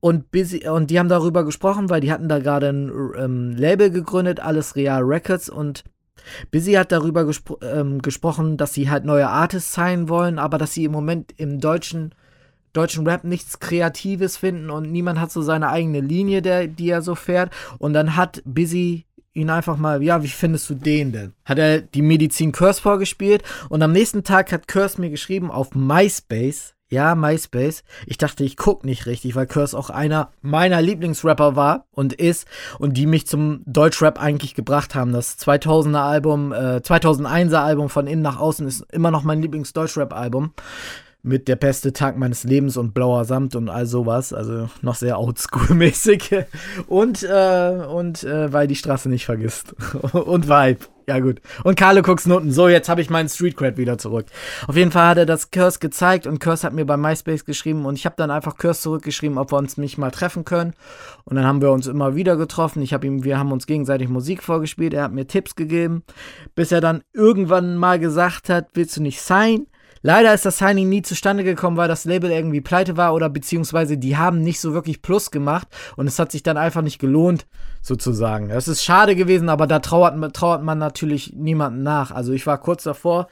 [0.00, 3.90] Und, Busy, und die haben darüber gesprochen, weil die hatten da gerade ein ähm, Label
[3.90, 5.84] gegründet, alles Real Records und
[6.50, 10.74] Busy hat darüber gespro ähm, gesprochen, dass sie halt neue Artists sein wollen, aber dass
[10.74, 12.12] sie im Moment im deutschen
[12.72, 17.02] deutschen Rap nichts Kreatives finden und niemand hat so seine eigene Linie, der, die er
[17.02, 17.52] so fährt.
[17.78, 21.32] Und dann hat Busy ihn einfach mal, ja, wie findest du den denn?
[21.44, 25.74] Hat er die Medizin Curse vorgespielt und am nächsten Tag hat Curse mir geschrieben auf
[25.74, 27.84] MySpace, ja, MySpace.
[28.06, 32.46] Ich dachte, ich guck nicht richtig, weil Curse auch einer meiner Lieblingsrapper war und ist
[32.78, 35.12] und die mich zum Deutschrap eigentlich gebracht haben.
[35.12, 40.52] Das 2000er Album, äh, 2001er Album von innen nach außen ist immer noch mein Lieblings-Deutschrap-Album
[41.28, 44.32] mit der beste Tag meines Lebens und blauer Samt und all sowas.
[44.32, 46.46] Also noch sehr oldschool-mäßig.
[46.86, 49.74] Und, äh, und äh, weil die Straße nicht vergisst.
[50.12, 50.86] und Vibe.
[51.06, 51.40] Ja, gut.
[51.64, 52.52] Und Carlo Cooks Noten.
[52.52, 54.26] So, jetzt habe ich meinen Street Cred wieder zurück.
[54.66, 57.86] Auf jeden Fall hat er das Curse gezeigt und Curse hat mir bei MySpace geschrieben
[57.86, 60.74] und ich habe dann einfach Curse zurückgeschrieben, ob wir uns nicht mal treffen können.
[61.24, 62.82] Und dann haben wir uns immer wieder getroffen.
[62.82, 64.92] Ich habe ihm, wir haben uns gegenseitig Musik vorgespielt.
[64.92, 66.02] Er hat mir Tipps gegeben,
[66.54, 69.66] bis er dann irgendwann mal gesagt hat, willst du nicht sein?
[70.02, 73.98] Leider ist das Signing nie zustande gekommen, weil das Label irgendwie pleite war oder beziehungsweise
[73.98, 77.46] die haben nicht so wirklich Plus gemacht und es hat sich dann einfach nicht gelohnt,
[77.82, 78.50] sozusagen.
[78.50, 82.10] Es ist schade gewesen, aber da trauert, trauert man natürlich niemanden nach.
[82.10, 83.28] Also ich war kurz davor,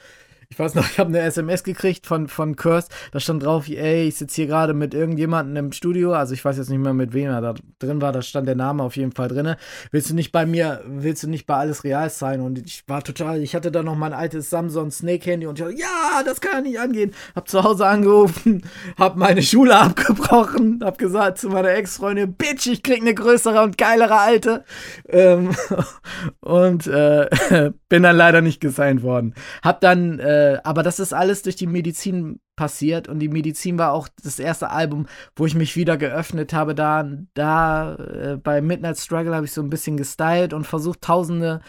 [0.49, 4.09] ich weiß noch, ich habe eine SMS gekriegt von, von Curse, da stand drauf, ey,
[4.09, 7.13] ich sitze hier gerade mit irgendjemandem im Studio, also ich weiß jetzt nicht mehr, mit
[7.13, 9.57] wem er da drin war, da stand der Name auf jeden Fall drin.
[9.91, 12.41] Willst du nicht bei mir, willst du nicht bei Alles Real sein?
[12.41, 15.65] Und ich war total, ich hatte da noch mein altes Samsung Snake Handy und ich
[15.65, 17.13] dachte, ja, das kann ja nicht angehen.
[17.35, 18.63] Hab zu Hause angerufen,
[18.99, 23.79] hab meine Schule abgebrochen, hab gesagt zu meiner Ex-Freundin, Bitch, ich krieg eine größere und
[23.79, 24.65] geilere alte.
[25.09, 25.51] Ähm,
[26.41, 29.35] und äh, bin dann leider nicht gesigned worden.
[29.63, 33.79] Hab dann, äh, äh, aber das ist alles durch die Medizin passiert und die Medizin
[33.79, 36.75] war auch das erste Album, wo ich mich wieder geöffnet habe.
[36.75, 41.61] Da, da äh, bei Midnight Struggle habe ich so ein bisschen gestylt und versucht tausende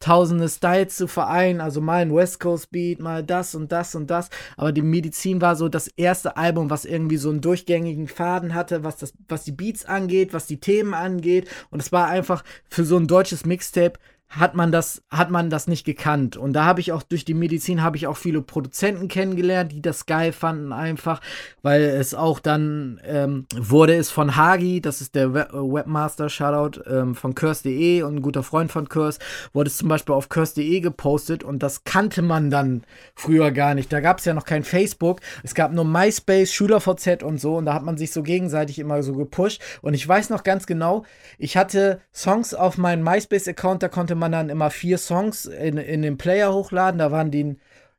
[0.00, 4.10] tausende Styles zu vereinen, also mal ein West Coast Beat, mal das und das und
[4.10, 8.52] das, aber die Medizin war so das erste Album, was irgendwie so einen durchgängigen Faden
[8.52, 11.48] hatte, was das was die Beats angeht, was die Themen angeht.
[11.70, 14.00] Und es war einfach für so ein deutsches Mixtape
[14.38, 16.38] hat man das, hat man das nicht gekannt.
[16.38, 19.82] Und da habe ich auch durch die Medizin habe ich auch viele Produzenten kennengelernt, die
[19.82, 21.20] das geil fanden einfach,
[21.60, 26.80] weil es auch dann ähm, wurde es von Hagi, das ist der Web Webmaster, Shoutout
[26.88, 29.18] ähm, von Curse.de und ein guter Freund von Curse,
[29.52, 33.92] wurde es zum Beispiel auf Curse.de gepostet und das kannte man dann früher gar nicht.
[33.92, 37.66] Da gab es ja noch kein Facebook, es gab nur MySpace, SchülerVZ und so und
[37.66, 41.04] da hat man sich so gegenseitig immer so gepusht und ich weiß noch ganz genau,
[41.36, 45.76] ich hatte Songs auf meinem MySpace-Account, da konnte man man dann immer vier Songs in,
[45.76, 47.00] in den Player hochladen.
[47.00, 47.56] Da waren die,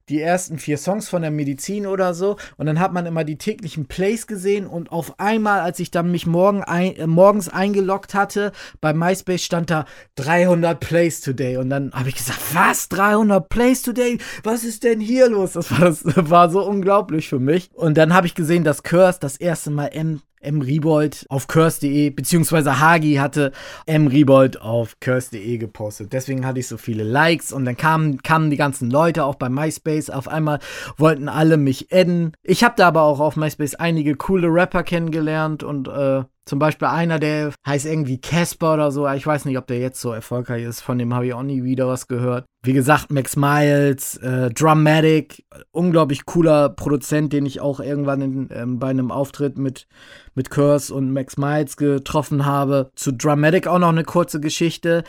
[0.08, 2.38] die ersten vier Songs von der Medizin oder so.
[2.56, 4.66] Und dann hat man immer die täglichen Plays gesehen.
[4.66, 9.44] Und auf einmal, als ich dann mich morgen ein, äh, morgens eingeloggt hatte, bei MySpace
[9.44, 11.58] stand da 300 Plays today.
[11.58, 12.88] Und dann habe ich gesagt, was?
[12.88, 14.18] 300 Plays today?
[14.44, 15.54] Was ist denn hier los?
[15.54, 17.70] Das war, das war so unglaublich für mich.
[17.74, 20.62] Und dann habe ich gesehen, dass Curse das erste Mal M M.
[20.62, 23.52] Riebold auf curse.de, beziehungsweise Hagi hatte
[23.86, 24.08] M.
[24.08, 26.14] Riebold auf curse.de gepostet.
[26.14, 29.50] Deswegen hatte ich so viele Likes und dann kamen, kamen die ganzen Leute auch bei
[29.50, 30.10] MySpace.
[30.10, 30.60] Auf einmal
[30.98, 32.34] wollten alle mich adden.
[32.44, 36.90] Ich habe da aber auch auf MySpace einige coole Rapper kennengelernt und äh, zum Beispiel
[36.90, 39.08] einer, der heißt irgendwie Casper oder so.
[39.10, 40.82] Ich weiß nicht, ob der jetzt so erfolgreich ist.
[40.82, 42.46] Von dem habe ich auch nie wieder was gehört.
[42.64, 48.80] Wie gesagt, Max Miles, äh, Drummatic, unglaublich cooler Produzent, den ich auch irgendwann in, ähm,
[48.80, 49.88] bei einem Auftritt mit,
[50.36, 52.92] mit Curse und Max Miles getroffen habe.
[52.96, 55.04] Zu Drummatic auch noch eine kurze Geschichte.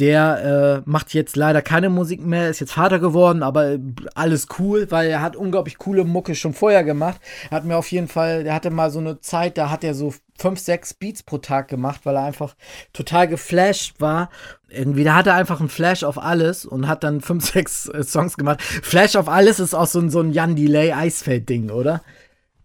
[0.00, 3.78] Der äh, macht jetzt leider keine Musik mehr, ist jetzt Vater geworden, aber
[4.14, 7.20] alles cool, weil er hat unglaublich coole Mucke schon vorher gemacht.
[7.50, 10.14] Hat mir auf jeden Fall, der hatte mal so eine Zeit, da hat er so
[10.38, 12.56] fünf, sechs Beats pro Tag gemacht, weil er einfach
[12.94, 14.30] total geflasht war.
[14.70, 18.02] Irgendwie, da hat er einfach einen Flash auf alles und hat dann fünf, sechs äh,
[18.02, 18.62] Songs gemacht.
[18.62, 22.02] Flash auf alles ist auch so ein, so ein Jan Delay Eisfeld-Ding, oder?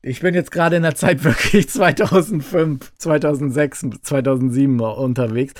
[0.07, 5.55] Ich bin jetzt gerade in der Zeit wirklich 2005, 2006, 2007 unterwegs.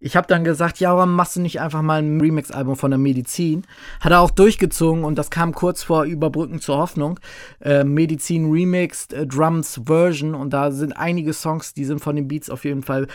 [0.00, 2.98] Ich habe dann gesagt, ja, warum machst du nicht einfach mal ein Remix-Album von der
[2.98, 3.62] Medizin?
[4.00, 7.18] Hat er auch durchgezogen und das kam kurz vor Überbrücken zur Hoffnung.
[7.58, 12.28] Äh, Medizin Remixed, äh, Drums Version und da sind einige Songs, die sind von den
[12.28, 13.06] Beats auf jeden Fall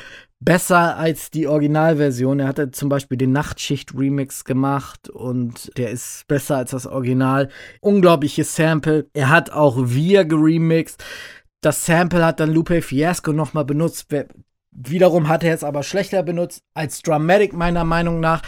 [0.42, 2.40] besser als die Originalversion.
[2.40, 7.50] Er hatte zum Beispiel den Nachtschicht-Remix gemacht und der ist besser als das Original.
[7.80, 9.08] Unglaubliches Sample.
[9.14, 11.04] Er hat auch Wir geremixed.
[11.62, 14.08] Das Sample hat dann Lupe Fiasco nochmal benutzt.
[14.72, 18.42] Wiederum hat er es aber schlechter benutzt als Dramatic, meiner Meinung nach.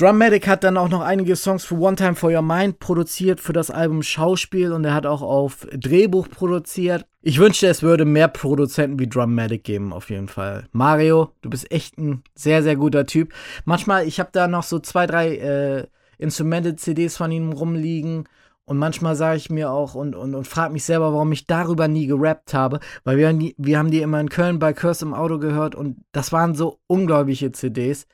[0.00, 3.52] Drummatic hat dann auch noch einige Songs für One Time for Your Mind produziert für
[3.52, 7.04] das Album Schauspiel und er hat auch auf Drehbuch produziert.
[7.20, 10.64] Ich wünschte, es würde mehr Produzenten wie Drummatic geben, auf jeden Fall.
[10.72, 13.34] Mario, du bist echt ein sehr, sehr guter Typ.
[13.66, 15.86] Manchmal, ich habe da noch so zwei, drei äh,
[16.16, 18.24] Instrumental-CDs von ihm rumliegen.
[18.64, 21.88] Und manchmal sage ich mir auch und, und, und frage mich selber, warum ich darüber
[21.88, 22.80] nie gerappt habe.
[23.04, 26.32] Weil wir, wir haben die immer in Köln bei Curse im Auto gehört und das
[26.32, 28.06] waren so unglaubliche CDs.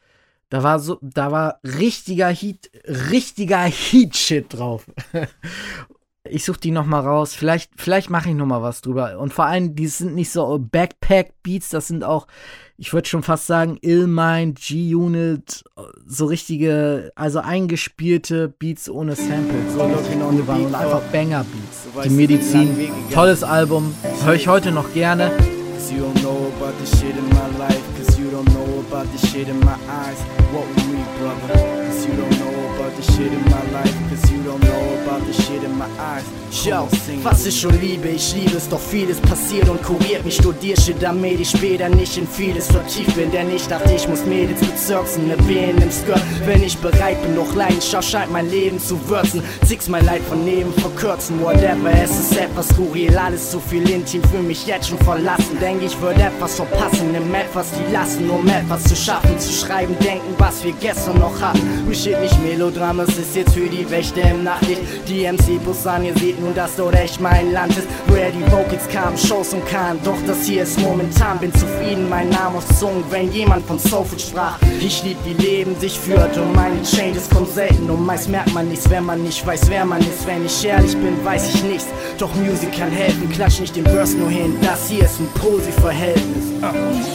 [0.48, 2.70] Da war so, da war richtiger Heat,
[3.10, 4.86] richtiger Heat-Shit drauf.
[6.30, 7.34] ich suche die noch mal raus.
[7.34, 9.18] Vielleicht, vielleicht mache ich noch mal was drüber.
[9.18, 12.26] Und vor allem, die sind nicht so Backpack-Beats, das sind auch,
[12.76, 15.64] ich würde schon fast sagen, Illmind, G-Unit,
[16.06, 19.72] so richtige, also eingespielte Beats ohne Samples.
[19.72, 22.04] So Looking on the Beat und einfach Banger-Beats.
[22.04, 23.94] Die Medizin, tolles Album,
[24.24, 25.32] höre ich heute noch gerne.
[25.88, 27.75] You don't know about the shit in my life,
[28.88, 30.20] about the shit in my eyes.
[30.54, 34.42] What we brother, cause you don't know about the shit in my life, cause you
[34.42, 36.24] don't know about the shit in my eyes.
[36.64, 36.88] Yo,
[37.22, 40.36] was ich schon liebe, ich liebe es, doch vieles passiert und kuriert mich.
[40.36, 43.30] Studier shit, damit ich später nicht in vieles vertieft bin.
[43.30, 46.22] Denn ich dachte, ich muss Mädels bezirksen, ne Wehen im Skirt.
[46.44, 49.42] Wenn ich bereit bin, noch Leidenschaft scheint mein Leben zu würzen.
[49.64, 51.90] Six mein Leid von neben verkürzen, whatever.
[52.02, 55.58] Es ist etwas skurril, alles zu viel intim für mich jetzt schon verlassen.
[55.60, 59.38] Denk ich würde etwas verpassen, nimm etwas die lassen, um etwas zu schaffen.
[59.38, 61.86] Zu schreiben, denken, was wir gestern noch hatten.
[61.88, 64.82] Mich nicht Melodram, es ist jetzt für die Wächter im Nachtlicht.
[65.08, 67.88] Die MC-Bus an, ihr seht nun, dass dort echt mein Land ist.
[68.06, 69.98] Woher die Vocals kamen, Shows und kamen.
[70.04, 74.20] Doch das hier ist momentan, bin zufrieden, mein Name auf Zungen, wenn jemand von Soulfood
[74.20, 74.58] sprach.
[74.80, 77.90] Ich lieb, wie Leben sich führt und meine Changes kommen selten.
[77.90, 80.26] Und meist merkt man nichts, wenn man nicht weiß, wer man ist.
[80.26, 81.86] Wenn ich ehrlich bin, weiß ich nichts.
[82.18, 84.56] Doch Musik kann helfen, klatsch nicht den Burst nur hin.
[84.62, 86.44] Das hier ist ein Posi-Verhältnis.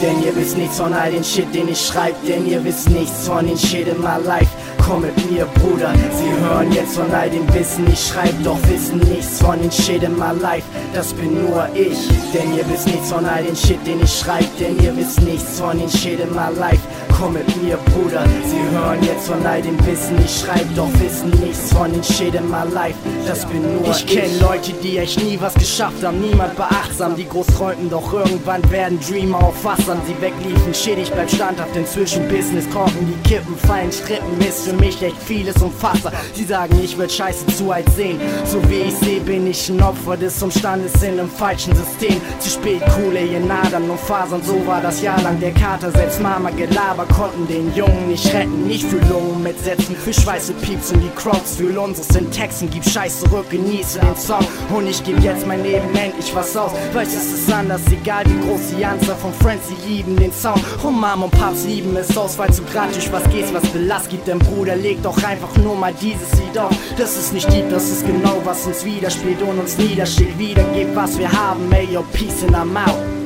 [0.02, 2.14] Denn ihr wisst nichts von all den Shit, den ich schreib.
[2.26, 4.50] Denn ihr wisst nichts von den Shit in my life.
[4.84, 5.92] Komm mit mir, Bruder.
[6.12, 10.02] Sie hören jetzt von all dem Wissen, ich schreib, doch wissen nichts von den Shit
[10.02, 10.66] in my life.
[10.92, 12.08] Das bin nur ich.
[12.34, 14.44] Denn ihr wisst nichts von all den Shit, den ich schreib.
[14.58, 16.82] Denn ihr wisst nichts von den Shit in my life
[17.22, 18.24] komm mit mir, Bruder.
[18.44, 22.34] Sie hören jetzt von all dem Wissen, ich schreib doch Wissen nichts von den Shit
[22.34, 22.96] in my life.
[23.26, 24.06] Das bin nur ich.
[24.06, 28.68] Kenn Leute, die echt nie was geschafft haben, niemand beachtsam, die groß träumten, doch irgendwann
[28.70, 30.00] werden Dreamer auffassern.
[30.06, 34.74] Sie wegliefen, shit, ich bleib standhaft inzwischen Business, korken die Kippen, fallen Strippen, ist für
[34.74, 36.12] mich echt vieles umfasser.
[36.34, 39.80] Sie sagen, ich würd scheiße zu alt sehen, so wie ich seh, bin ich ein
[39.82, 42.20] Opfer des Umstandes in einem falschen System.
[42.40, 46.50] Zu spät, coole Nadern und Fasern, so war das Jahr lang der Kater, selbst Mama
[46.50, 48.66] Gelaber konnten den Jungen nicht retten.
[48.66, 52.68] Nicht für Lungen mit Sätzen, für Schweiße, Pieps und die Crowds, für unseres in Texten,
[52.70, 54.44] gib Scheiß zurück, genieße den Song.
[54.74, 56.72] Und ich geb jetzt mein Leben endlich was aus.
[56.94, 60.62] Es ist anders, egal wie groß die Anzahl von Friends, sie lieben den Sound.
[60.82, 64.26] Und Mom und Paps lieben es aus, weil zu durch was geht's, was Belast gibt.
[64.26, 66.74] Denn Bruder, leg doch einfach nur mal dieses Lied auf.
[66.96, 70.38] Das ist nicht deep, das ist genau, was uns widerspielt und uns niederschlägt.
[70.38, 73.21] Wiedergebt, was wir haben, ey, yo, peace in our mouth.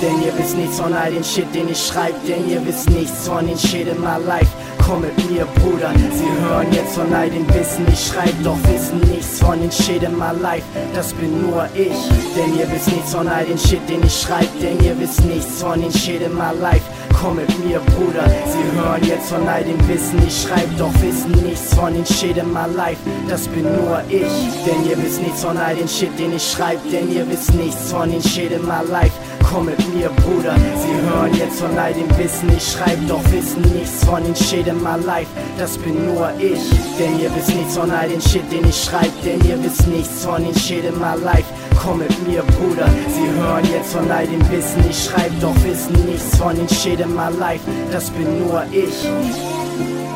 [0.00, 3.26] Denn ihr wisst nichts von all den Shit, den ich schreib, denn ihr wisst nichts
[3.26, 4.52] von den Shit in my life
[4.88, 5.92] komm mit mir, Bruder.
[6.12, 10.02] Sie hören jetzt von all dem Wissen, ich schreib doch Wissen nichts von den Shit
[10.02, 10.64] in my life.
[10.94, 11.98] Das bin nur ich,
[12.34, 15.60] denn ihr wisst nichts von all den Shit, den ich schreib, denn ihr wisst nichts
[15.60, 16.86] von den Shit in my life.
[17.20, 18.24] Komm mit mir, Bruder.
[18.46, 22.36] Sie hören jetzt von all dem Wissen, ich schreib doch Wissen nichts von den Shit
[22.36, 23.00] in my life.
[23.28, 26.78] Das bin nur ich, denn ihr wisst nichts von all den Shit, den ich schreib,
[26.90, 29.12] denn ihr wisst nichts von den Shit in my life
[29.52, 30.54] komm mit mir, Bruder.
[30.76, 34.66] Sie hören jetzt von all dem Wissen, ich schreib doch Wissen nichts von den Shit
[34.78, 35.28] in my life.
[35.58, 39.12] Das bin nur ich, denn ihr wisst nichts von all den Shit, den ich schreib,
[39.24, 41.44] denn ihr wisst nichts von den Shit in my life.
[41.82, 42.88] Komm mit mir, Bruder.
[43.08, 47.00] Sie hören jetzt von all dem Wissen, ich schreib doch Wissen nichts von den Shit
[47.00, 47.64] in my life.
[47.92, 50.07] Das bin nur ich.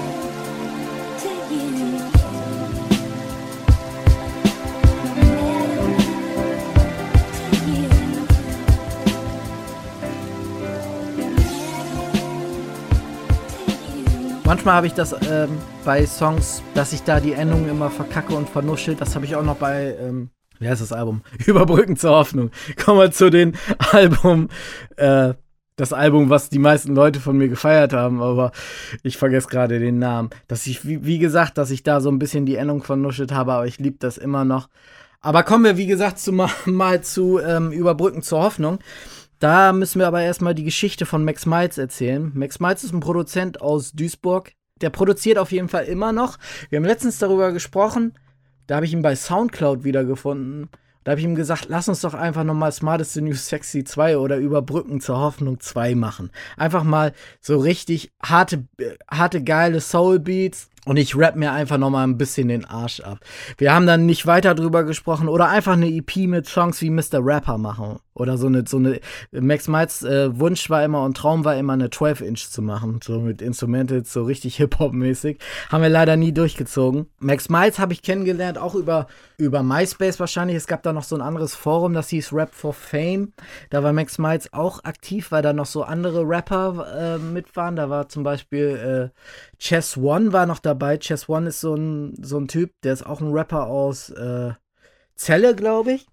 [14.52, 15.48] Manchmal habe ich das ähm,
[15.82, 18.94] bei Songs, dass ich da die Endungen immer verkacke und vernuschel.
[18.94, 20.28] Das habe ich auch noch bei, ähm,
[20.58, 21.22] wie heißt das Album?
[21.46, 22.50] Überbrücken zur Hoffnung.
[22.76, 23.56] Kommen wir zu den
[23.92, 24.50] Album,
[24.96, 25.32] äh,
[25.76, 28.52] das Album, was die meisten Leute von mir gefeiert haben, aber
[29.02, 30.28] ich vergesse gerade den Namen.
[30.48, 33.54] Dass ich, wie, wie, gesagt, dass ich da so ein bisschen die Endung vernuschelt habe,
[33.54, 34.68] aber ich liebe das immer noch.
[35.22, 38.80] Aber kommen wir, wie gesagt, zu, mal, mal zu ähm, Überbrücken zur Hoffnung.
[39.42, 42.30] Da müssen wir aber erstmal die Geschichte von Max Miles erzählen.
[42.32, 44.52] Max Miles ist ein Produzent aus Duisburg.
[44.80, 46.38] Der produziert auf jeden Fall immer noch.
[46.70, 48.14] Wir haben letztens darüber gesprochen.
[48.68, 50.68] Da habe ich ihn bei Soundcloud wiedergefunden.
[51.02, 54.36] Da habe ich ihm gesagt, lass uns doch einfach nochmal Smartest New Sexy 2 oder
[54.36, 56.30] Überbrücken zur Hoffnung 2 machen.
[56.56, 58.68] Einfach mal so richtig harte,
[59.10, 63.00] harte geile Soul Beats und ich rap mir einfach noch mal ein bisschen den Arsch
[63.00, 63.20] ab.
[63.56, 67.24] Wir haben dann nicht weiter drüber gesprochen oder einfach eine EP mit Songs wie Mr.
[67.24, 68.00] Rapper machen.
[68.14, 71.72] Oder so eine, so eine, Max Miles äh, Wunsch war immer und Traum war immer
[71.72, 73.00] eine 12-Inch zu machen.
[73.02, 75.38] So mit Instrumentals, so richtig Hip-Hop-mäßig.
[75.70, 77.06] Haben wir leider nie durchgezogen.
[77.20, 79.06] Max Miles habe ich kennengelernt, auch über,
[79.38, 80.56] über MySpace wahrscheinlich.
[80.58, 83.32] Es gab da noch so ein anderes Forum, das hieß Rap for Fame.
[83.70, 87.76] Da war Max Miles auch aktiv, weil da noch so andere Rapper äh, mit waren.
[87.76, 90.98] Da war zum Beispiel äh, Chess One war noch dabei.
[90.98, 94.54] Chess One ist so ein, so ein Typ, der ist auch ein Rapper aus äh,
[95.16, 96.06] Celle, glaube ich.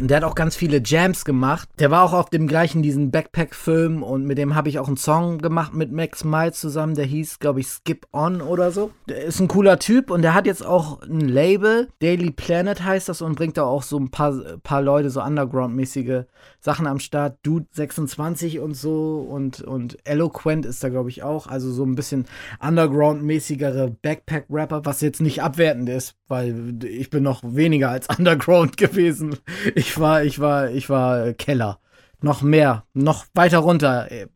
[0.00, 1.68] Und der hat auch ganz viele Jams gemacht.
[1.80, 4.96] Der war auch auf dem gleichen, diesen Backpack-Film und mit dem habe ich auch einen
[4.96, 6.94] Song gemacht mit Max Miles zusammen.
[6.94, 8.92] Der hieß, glaube ich, Skip On oder so.
[9.08, 11.88] Der ist ein cooler Typ und der hat jetzt auch ein Label.
[12.00, 16.24] Daily Planet heißt das und bringt da auch so ein paar, paar Leute, so Underground-mäßige
[16.60, 17.38] Sachen am Start.
[17.42, 21.48] Dude 26 und so und, und Eloquent ist da, glaube ich, auch.
[21.48, 22.26] Also so ein bisschen
[22.60, 29.36] Underground-mäßigere Backpack-Rapper, was jetzt nicht abwertend ist, weil ich bin noch weniger als Underground gewesen.
[29.74, 31.80] Ich war, ich war, ich war Keller.
[32.20, 34.10] Noch mehr, noch weiter runter.
[34.10, 34.26] Äh,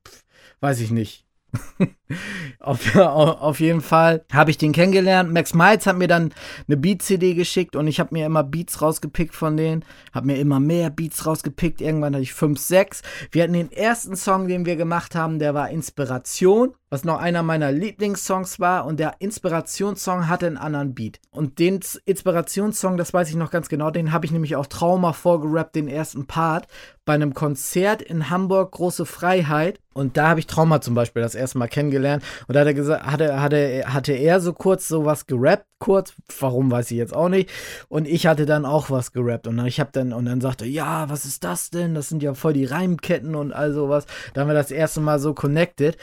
[0.61, 1.22] weiß ich nicht.
[2.61, 5.33] auf, auf, jeden Fall habe ich den kennengelernt.
[5.33, 6.33] Max Miles hat mir dann
[6.67, 9.85] eine Beat-CD geschickt und ich habe mir immer Beats rausgepickt von denen.
[10.13, 11.81] Habe mir immer mehr Beats rausgepickt.
[11.81, 13.03] Irgendwann hatte ich 5, 6.
[13.31, 17.43] Wir hatten den ersten Song, den wir gemacht haben, der war Inspiration, was noch einer
[17.43, 18.87] meiner Lieblingssongs war.
[18.87, 21.21] Und der Inspirationssong hatte einen anderen Beat.
[21.31, 25.13] Und den Inspirationssong, das weiß ich noch ganz genau, den habe ich nämlich auch Trauma
[25.13, 26.67] vorgerappt, den ersten Part,
[27.05, 29.81] bei einem Konzert in Hamburg, Große Freiheit.
[29.93, 32.23] Und da habe ich Trauma zum Beispiel das erste Mal kennengelernt.
[32.47, 36.71] Und da hat er gesagt, hatte, hatte, hatte er so kurz sowas gerappt, kurz, warum
[36.71, 37.51] weiß ich jetzt auch nicht.
[37.89, 39.49] Und ich hatte dann auch was gerappt.
[39.49, 41.95] Und dann, ich habe dann, und dann sagte, ja, was ist das denn?
[41.95, 44.07] Das sind ja voll die Reimketten und all sowas.
[44.33, 45.99] Da haben wir das erste Mal so connected.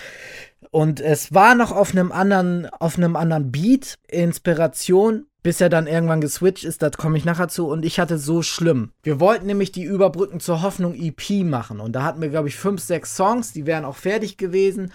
[0.72, 5.88] Und es war noch auf einem anderen, auf einem anderen Beat, Inspiration, bis er dann
[5.88, 7.68] irgendwann geswitcht ist, da komme ich nachher zu.
[7.68, 8.92] Und ich hatte so schlimm.
[9.02, 11.80] Wir wollten nämlich die Überbrücken zur Hoffnung EP machen.
[11.80, 14.92] Und da hatten wir, glaube ich, fünf, sechs Songs, die wären auch fertig gewesen.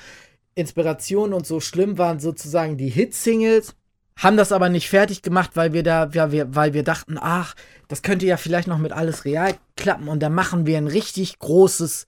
[0.55, 3.75] Inspiration und so schlimm waren sozusagen die Hit-Singles,
[4.17, 7.55] haben das aber nicht fertig gemacht, weil wir da, ja, wir, weil wir dachten, ach,
[7.89, 11.41] das könnte ja vielleicht noch mit alles real klappen und dann machen wir ein richtig
[11.41, 12.07] großes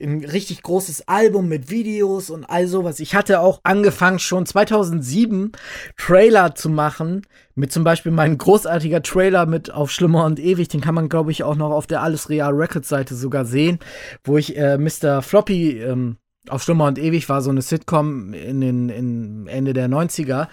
[0.00, 3.00] ein richtig großes Album mit Videos und all sowas.
[3.00, 5.52] Ich hatte auch angefangen schon 2007
[5.96, 7.22] Trailer zu machen,
[7.54, 10.68] mit zum Beispiel meinem großartiger Trailer mit auf Schlimmer und Ewig.
[10.68, 13.78] Den kann man, glaube ich, auch noch auf der Alles Real Records Seite sogar sehen,
[14.24, 15.22] wo ich äh, Mr.
[15.22, 16.16] Floppy ähm,
[16.48, 20.48] auf Schlimmer und Ewig war so eine Sitcom in den in Ende der 90er,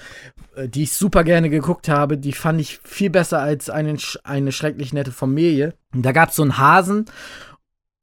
[0.56, 2.18] äh, die ich super gerne geguckt habe.
[2.18, 5.74] Die fand ich viel besser als eine, eine schrecklich nette Familie.
[5.94, 7.06] Da gab es so einen Hasen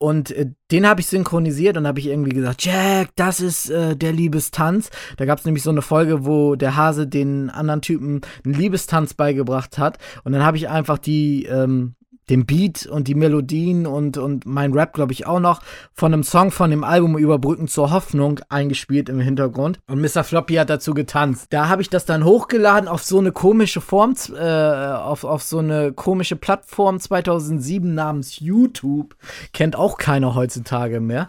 [0.02, 3.96] und äh, den habe ich synchronisiert und habe ich irgendwie gesagt, Jack, das ist äh,
[3.96, 4.90] der Liebestanz.
[5.16, 9.14] Da gab es nämlich so eine Folge, wo der Hase den anderen Typen einen Liebestanz
[9.14, 9.98] beigebracht hat.
[10.24, 11.94] Und dann habe ich einfach die ähm,
[12.30, 15.60] den Beat und die Melodien und, und mein Rap, glaube ich, auch noch
[15.92, 19.80] von einem Song von dem Album Überbrücken zur Hoffnung eingespielt im Hintergrund.
[19.88, 20.24] Und Mr.
[20.24, 21.46] Floppy hat dazu getanzt.
[21.50, 25.58] Da habe ich das dann hochgeladen auf so eine komische Form, äh, auf, auf so
[25.58, 29.16] eine komische Plattform 2007 namens YouTube.
[29.52, 31.28] Kennt auch keiner heutzutage mehr.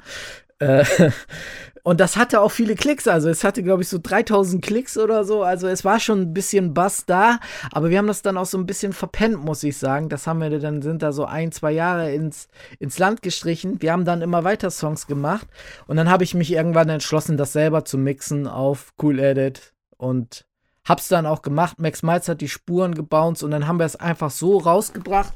[0.60, 0.86] Äh,
[1.84, 3.10] und das hatte auch viele Klicks.
[3.10, 5.44] Also es hatte, glaube ich, so 3000 Klicks oder so.
[5.44, 7.40] Also es war schon ein bisschen Bass da.
[7.74, 10.08] Aber wir haben das dann auch so ein bisschen verpennt, muss ich sagen.
[10.08, 12.48] Das haben wir dann, sind da so ein, zwei Jahre ins,
[12.80, 13.82] ins Land gestrichen.
[13.82, 15.46] Wir haben dann immer weiter Songs gemacht.
[15.86, 19.74] Und dann habe ich mich irgendwann entschlossen, das selber zu mixen auf Cool Edit.
[19.98, 20.46] Und
[20.88, 21.80] hab's dann auch gemacht.
[21.80, 25.34] Max Miles hat die Spuren gebounced und dann haben wir es einfach so rausgebracht.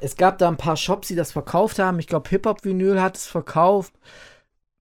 [0.00, 1.98] Es gab da ein paar Shops, die das verkauft haben.
[1.98, 3.94] Ich glaube, Hip-Hop-Vinyl hat es verkauft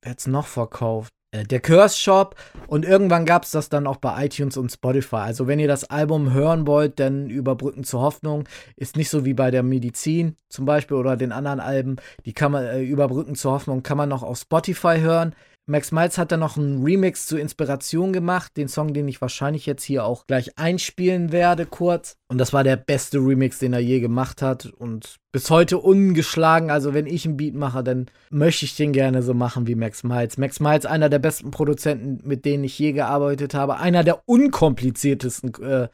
[0.09, 1.11] hat's noch verkauft?
[1.31, 2.35] Äh, der Curse Shop
[2.67, 5.17] und irgendwann gab es das dann auch bei iTunes und Spotify.
[5.17, 9.33] Also wenn ihr das Album hören wollt, dann Überbrücken zur Hoffnung ist nicht so wie
[9.33, 11.97] bei der Medizin zum Beispiel oder den anderen Alben.
[12.25, 15.35] Die kann man äh, Überbrücken zur Hoffnung kann man noch auf Spotify hören.
[15.69, 19.65] Max Miles hat dann noch einen Remix zur Inspiration gemacht, den Song, den ich wahrscheinlich
[19.65, 22.15] jetzt hier auch gleich einspielen werde, kurz.
[22.29, 26.71] Und das war der beste Remix, den er je gemacht hat und bis heute ungeschlagen.
[26.71, 30.05] Also wenn ich einen Beat mache, dann möchte ich den gerne so machen wie Max
[30.05, 30.37] Miles.
[30.37, 35.53] Max Miles, einer der besten Produzenten, mit denen ich je gearbeitet habe, einer der unkompliziertesten
[35.61, 35.89] äh,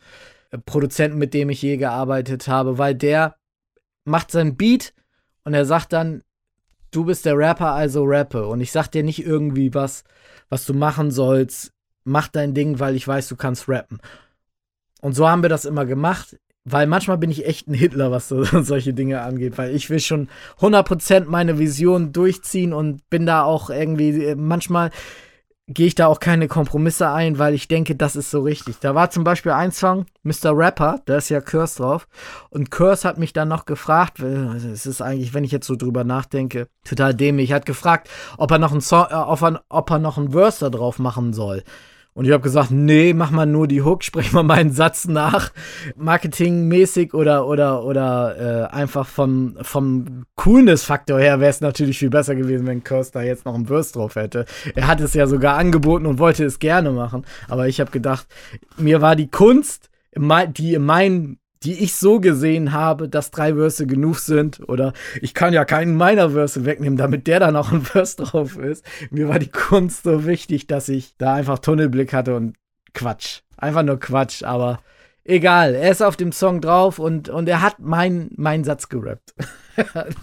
[0.68, 3.38] Produzenten, mit dem ich je gearbeitet habe, weil der
[4.06, 4.94] macht seinen Beat
[5.46, 6.22] und er sagt dann,
[6.96, 8.48] du bist der Rapper, also rappe.
[8.48, 10.04] Und ich sag dir nicht irgendwie was,
[10.50, 11.72] was du machen sollst.
[12.04, 14.00] Mach dein Ding, weil ich weiß, du kannst rappen.
[15.02, 18.30] Und so haben wir das immer gemacht, weil manchmal bin ich echt ein Hitler, was
[18.30, 20.30] so, solche Dinge angeht, weil ich will schon
[20.60, 24.92] 100% meine Vision durchziehen und bin da auch irgendwie äh, manchmal
[25.68, 28.80] gehe ich da auch keine Kompromisse ein, weil ich denke, das ist so richtig.
[28.80, 30.52] Da war zum Beispiel ein Song, Mr.
[30.56, 32.08] Rapper, da ist ja Curse drauf.
[32.50, 35.76] Und Curse hat mich dann noch gefragt, also es ist eigentlich, wenn ich jetzt so
[35.76, 39.90] drüber nachdenke, total dämlich, hat gefragt, ob er noch einen Song, äh, ob, er, ob
[39.90, 41.64] er noch einen Verse da drauf machen soll.
[42.14, 45.52] Und ich habe gesagt, nee, mach mal nur die Hook, sprech mal meinen Satz nach.
[45.96, 52.36] Marketingmäßig oder, oder, oder äh, einfach vom, vom Coolness-Faktor her wäre es natürlich viel besser
[52.36, 54.46] gewesen, wenn Curse da jetzt noch einen Verse drauf hätte.
[54.76, 57.26] Er hat es ja sogar angeboten und wollte es gerne machen.
[57.48, 58.28] Aber ich habe gedacht,
[58.78, 63.88] mir war die Kunst, die in meinen die ich so gesehen habe, dass drei Würste
[63.88, 64.62] genug sind.
[64.68, 68.58] Oder ich kann ja keinen meiner Würste wegnehmen, damit der dann auch ein Würst drauf
[68.58, 68.86] ist.
[69.12, 72.56] Mir war die Kunst so wichtig, dass ich da einfach Tunnelblick hatte und
[72.94, 73.42] Quatsch.
[73.58, 74.80] Einfach nur Quatsch, aber
[75.24, 75.76] egal.
[75.76, 79.34] Er ist auf dem Song drauf und, und er hat meinen mein Satz gerappt.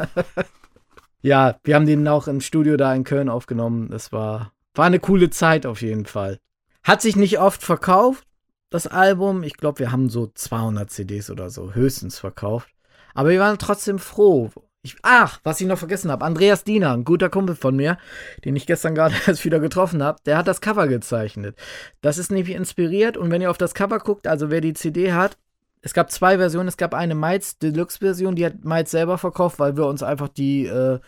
[1.23, 3.93] ja, wir haben den auch im Studio da in Köln aufgenommen.
[3.93, 6.39] Es war, war eine coole Zeit auf jeden Fall.
[6.83, 8.27] Hat sich nicht oft verkauft,
[8.71, 9.43] das Album.
[9.43, 12.69] Ich glaube, wir haben so 200 CDs oder so höchstens verkauft.
[13.15, 14.51] Aber wir waren trotzdem froh.
[14.83, 16.25] Ich, ach, was ich noch vergessen habe.
[16.25, 17.99] Andreas Diener, ein guter Kumpel von mir,
[18.45, 21.57] den ich gestern gerade erst wieder getroffen habe, der hat das Cover gezeichnet.
[22.01, 25.13] Das ist nämlich inspiriert und wenn ihr auf das Cover guckt, also wer die CD
[25.13, 25.37] hat,
[25.83, 26.69] es gab zwei Versionen.
[26.69, 30.29] Es gab eine Miles Deluxe Version, die hat Miles selber verkauft, weil wir uns einfach
[30.29, 30.99] die, äh,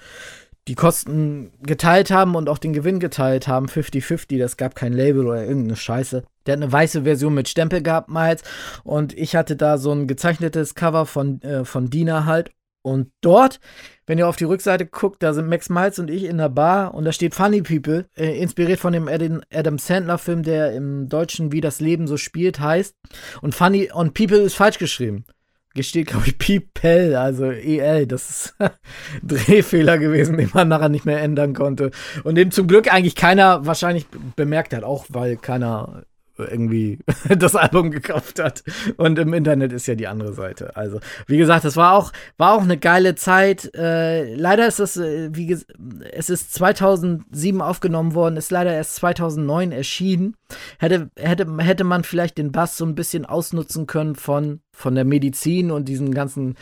[0.68, 5.26] die Kosten geteilt haben und auch den Gewinn geteilt haben, 50-50, das gab kein Label
[5.26, 6.22] oder irgendeine Scheiße.
[6.46, 8.42] Der hat eine weiße Version mit Stempel gehabt, Miles.
[8.84, 12.52] Und ich hatte da so ein gezeichnetes Cover von, äh, von Dina halt.
[12.84, 13.60] Und dort,
[14.06, 16.94] wenn ihr auf die Rückseite guckt, da sind Max Miles und ich in der Bar
[16.94, 21.60] und da steht Funny People, äh, inspiriert von dem Adam Sandler-Film, der im Deutschen Wie
[21.60, 22.96] das Leben so spielt, heißt.
[23.40, 25.24] Und Funny und People ist falsch geschrieben
[25.74, 28.06] gesteht, glaube ich, People, also EL.
[28.06, 28.54] Das ist
[29.22, 31.90] Drehfehler gewesen, den man nachher nicht mehr ändern konnte.
[32.24, 36.04] Und den zum Glück eigentlich keiner wahrscheinlich bemerkt hat, auch weil keiner
[36.38, 38.62] irgendwie das Album gekauft hat.
[38.96, 40.76] Und im Internet ist ja die andere Seite.
[40.76, 43.74] Also, wie gesagt, das war auch, war auch eine geile Zeit.
[43.74, 49.72] Äh, leider ist es, äh, wie es ist 2007 aufgenommen worden, ist leider erst 2009
[49.72, 50.36] erschienen.
[50.78, 55.04] Hätte, hätte, hätte man vielleicht den Bass so ein bisschen ausnutzen können von, von der
[55.04, 56.56] Medizin und diesem ganzen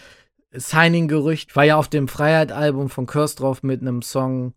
[0.53, 1.57] Signing-Gerücht.
[1.57, 4.55] War ja auf dem Freiheit-Album von Curse drauf mit einem Song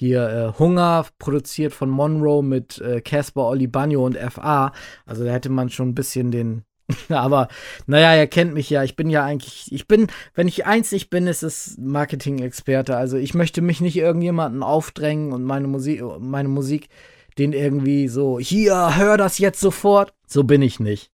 [0.00, 4.72] hier äh, Hunger, produziert von Monroe mit äh, Casper, äh, Oli Bagno und FA.
[5.04, 6.64] Also da hätte man schon ein bisschen den.
[7.08, 7.48] Aber
[7.86, 8.82] naja, er kennt mich ja.
[8.82, 12.96] Ich bin ja eigentlich, ich bin, wenn ich eins nicht bin, ist es Marketing-Experte.
[12.96, 16.88] Also ich möchte mich nicht irgendjemanden aufdrängen und meine Musik, meine Musik,
[17.38, 20.14] den irgendwie so, hier, hör das jetzt sofort.
[20.26, 21.10] So bin ich nicht.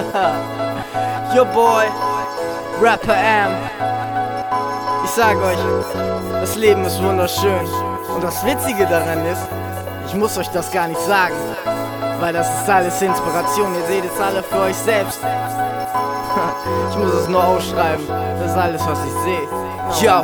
[1.34, 1.86] Yo boy,
[2.80, 3.50] Rapper M.
[5.04, 5.58] Ich sag euch,
[6.32, 7.66] das Leben ist wunderschön.
[8.14, 9.42] Und das Witzige daran ist,
[10.06, 11.34] ich muss euch das gar nicht sagen.
[12.18, 15.20] Weil das ist alles Inspiration, ihr seht es alle für euch selbst.
[16.90, 19.48] ich muss es nur ausschreiben, das ist alles, was ich sehe.
[20.02, 20.22] Yo,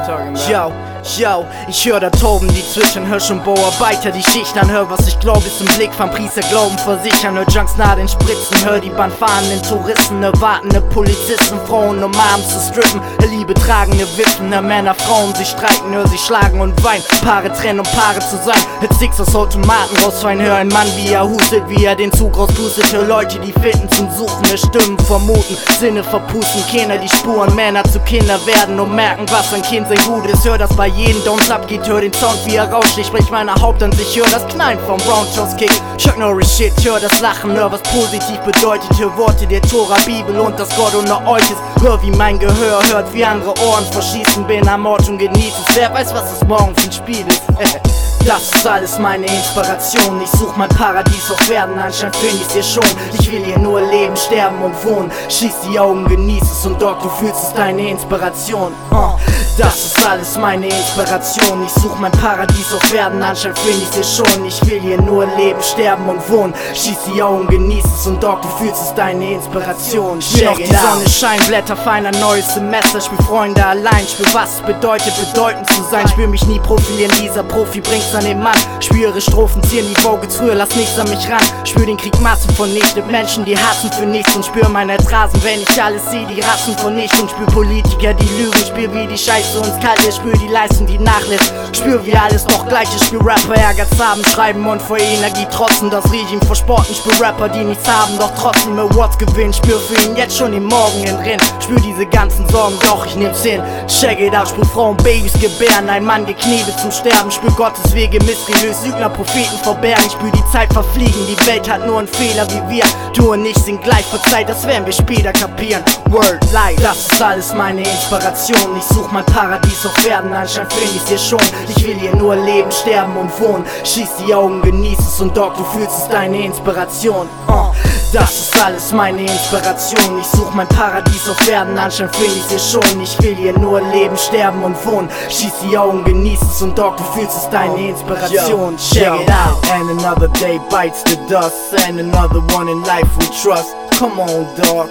[0.50, 0.72] yo.
[1.14, 4.68] Yo, ich hör da Toben, die zwischen Hirsch und Bauarbeiter die Schicht an.
[4.68, 7.36] Hör, was ich glaub, ist im Blick vom Priester Glauben versichern.
[7.36, 12.48] Hör Junks nah den Spritzen, hör die Bahn fahrenden Touristen, erwartende Polizisten, Frauen um abends
[12.48, 13.00] zu strippen.
[13.30, 17.04] Liebe tragende Wiffen, hör Männer, Frauen, sie streiten, hör sie schlagen und weinen.
[17.22, 18.60] Paare trennen, um Paare zu sein.
[18.80, 22.36] Hör Six aus Automaten rausfallen, hör ein Mann, wie er hustet, wie er den Zug
[22.36, 22.92] rauspustet.
[22.92, 27.84] Hör Leute, die finden zum Suchen, hör Stimmen vermuten, Sinne verpusten, Kinder, die Spuren, Männer
[27.84, 30.44] zu Kinder werden und merken, was ein Kind sein Gut ist.
[30.44, 32.96] Hör das bei jeden Downs abgeht, hör den Sound wie er rauscht.
[32.98, 35.70] Ich sprich meine Haupt an sich, hör das Knallen vom Brown Toast Kick.
[35.98, 38.88] Chuck Norris Shit, hör das Lachen, hör was positiv bedeutet.
[38.98, 41.60] Hör Worte der Tora, Bibel und das Gott unter euch ist.
[41.82, 44.46] Hör wie mein Gehör hört, wie andere Ohren verschießen.
[44.46, 45.76] Bin am Ort und genieß es.
[45.76, 47.42] Wer weiß, was es morgen für ein Spiel ist.
[48.26, 50.20] Das ist alles meine Inspiration.
[50.20, 52.82] Ich such mein Paradies auf Erden, anscheinend find ich's hier schon.
[53.20, 55.12] Ich will hier nur leben, sterben und wohnen.
[55.28, 58.72] Schließ die Augen, genieß es und dort du fühlst es deine Inspiration.
[58.90, 59.12] Uh,
[59.56, 61.64] das ist alles meine Inspiration.
[61.64, 64.44] Ich such mein Paradies auf Erden, anscheinend find ich's hier schon.
[64.44, 66.52] Ich will hier nur leben, sterben und wohnen.
[66.74, 70.18] Schließ die Augen, genieß es und dort du fühlst es deine Inspiration.
[70.18, 73.00] Check auf die Sonne scheint, Blätter fein, ein neues Semester.
[73.00, 76.08] Spür Freunde allein, spür was es bedeutet, bedeutend zu sein.
[76.08, 78.56] Spür mich nie profilieren, dieser Profi bringt's an den Mann.
[78.80, 81.42] Spüre Strophen ziehen die Vogels früher, lass nichts an mich ran.
[81.64, 85.60] Spür den Krieg Massen vernichtet, Menschen, die hassen für nichts und spür meine Rasen, wenn
[85.60, 87.28] ich alles sehe, die Rassen vernichten.
[87.28, 90.98] Spür Politiker, die lügen, spür wie die Scheiße uns kalt ist, spür die Leistung, die
[90.98, 91.52] nachlässt.
[91.72, 95.90] Spür wie alles noch gleich ist, spür Rapper Ärgerz haben, schreiben und vor Energie trotzen.
[95.90, 99.52] Das Regime versporten, spür Rapper, die nichts haben, doch trotzdem Awards gewinnen.
[99.52, 101.40] Spür für ihn jetzt schon den Morgen entrinnen.
[101.62, 103.62] Spür diese ganzen Sorgen, doch ich nehm's hin.
[103.86, 108.24] Check it out, spür Frauen, Babys gebären, ein Mann geknebelt zum Sterben, spür Gottes Wege
[108.24, 110.04] mysteriös, Lügner, Propheten verbergen.
[110.06, 112.84] Ich spür die Zeit verfliegen, die Welt hat nur einen Fehler wie wir.
[113.14, 115.82] Du und ich sind gleich verzeiht, das werden wir später kapieren.
[116.10, 118.76] Word, Light, das ist alles meine Inspiration.
[118.76, 121.40] Ich such mein Paradies auf Erden, anscheinend find ich's hier schon.
[121.68, 123.64] Ich will hier nur leben, sterben und wohnen.
[123.82, 127.28] Schieß die Augen, genieß es und Doc, du fühlst es deine Inspiration.
[127.48, 127.72] Uh,
[128.12, 130.20] das ist alles meine Inspiration.
[130.20, 133.00] Ich such mein Paradies auf Erden, anscheinend find ich's hier schon.
[133.00, 135.08] Ich will hier nur leben, sterben und wohnen.
[135.28, 137.95] Schieß die Augen, genieß es und Doc, du fühlst es deine Inspiration.
[137.96, 139.64] Check it out.
[139.70, 143.74] And another day bites the dust, and another one in life we trust.
[143.92, 144.88] Come on, dog.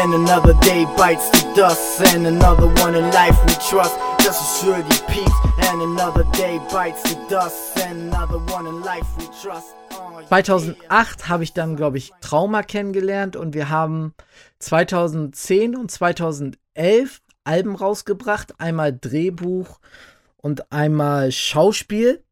[0.00, 3.94] And another day bites the dust, and another one in life we trust.
[4.18, 5.32] Das ist für die Peeps.
[5.70, 9.74] And another day bites the dust, and another one in life we trust.
[10.28, 14.14] 2008 habe ich dann, glaube ich, Trauma kennengelernt und wir haben
[14.60, 18.54] 2010 und 2011 Alben rausgebracht.
[18.58, 19.78] Einmal Drehbuch
[20.38, 22.24] und einmal Schauspiel.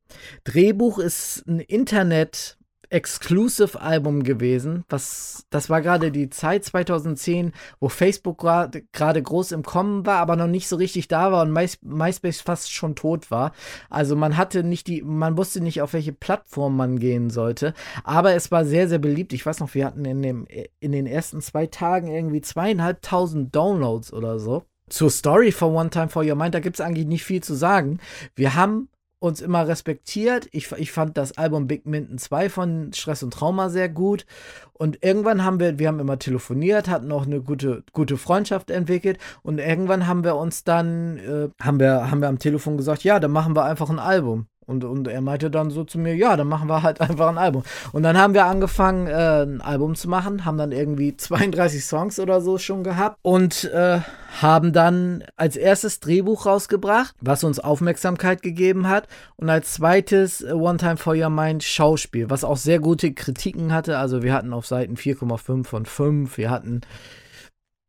[0.45, 2.59] Drehbuch ist ein Internet
[2.91, 4.85] Exclusive Album gewesen.
[4.89, 10.35] Was, das war gerade die Zeit 2010, wo Facebook gerade groß im Kommen war, aber
[10.35, 13.53] noch nicht so richtig da war und My MySpace fast schon tot war.
[13.89, 17.75] Also man hatte nicht die, man wusste nicht, auf welche Plattform man gehen sollte.
[18.03, 19.33] Aber es war sehr, sehr beliebt.
[19.33, 20.47] Ich weiß noch, wir hatten in, dem,
[20.81, 24.65] in den ersten zwei Tagen irgendwie zweieinhalbtausend Downloads oder so.
[24.89, 27.55] Zur Story for One Time for Your Mind, da gibt es eigentlich nicht viel zu
[27.55, 28.01] sagen.
[28.35, 28.89] Wir haben
[29.21, 30.49] uns immer respektiert.
[30.51, 34.27] Ich, ich fand das Album Big Minton 2 von Stress und Trauma sehr gut.
[34.73, 39.19] Und irgendwann haben wir, wir haben immer telefoniert, hatten auch eine gute, gute Freundschaft entwickelt.
[39.43, 43.21] Und irgendwann haben wir uns dann, äh, haben, wir, haben wir am Telefon gesagt, ja,
[43.21, 44.47] dann machen wir einfach ein Album.
[44.71, 47.39] Und, und er meinte dann so zu mir, ja, dann machen wir halt einfach ein
[47.39, 47.65] Album.
[47.93, 52.21] Und dann haben wir angefangen, äh, ein Album zu machen, haben dann irgendwie 32 Songs
[52.21, 53.99] oder so schon gehabt und äh,
[54.41, 59.09] haben dann als erstes Drehbuch rausgebracht, was uns Aufmerksamkeit gegeben hat.
[59.37, 63.73] Und als zweites äh, One Time for Your Mind Schauspiel, was auch sehr gute Kritiken
[63.73, 63.99] hatte.
[63.99, 66.83] Also wir hatten auf Seiten 4,5 von 5, wir hatten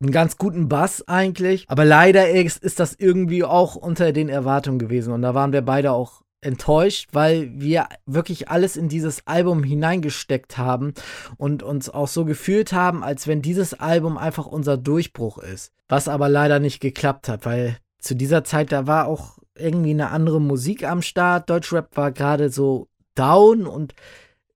[0.01, 1.65] einen ganz guten Bass eigentlich.
[1.67, 5.13] Aber leider ist, ist das irgendwie auch unter den Erwartungen gewesen.
[5.13, 10.57] Und da waren wir beide auch enttäuscht, weil wir wirklich alles in dieses Album hineingesteckt
[10.57, 10.93] haben
[11.37, 15.71] und uns auch so gefühlt haben, als wenn dieses Album einfach unser Durchbruch ist.
[15.87, 20.09] Was aber leider nicht geklappt hat, weil zu dieser Zeit, da war auch irgendwie eine
[20.09, 21.49] andere Musik am Start.
[21.49, 23.93] Deutschrap war gerade so down und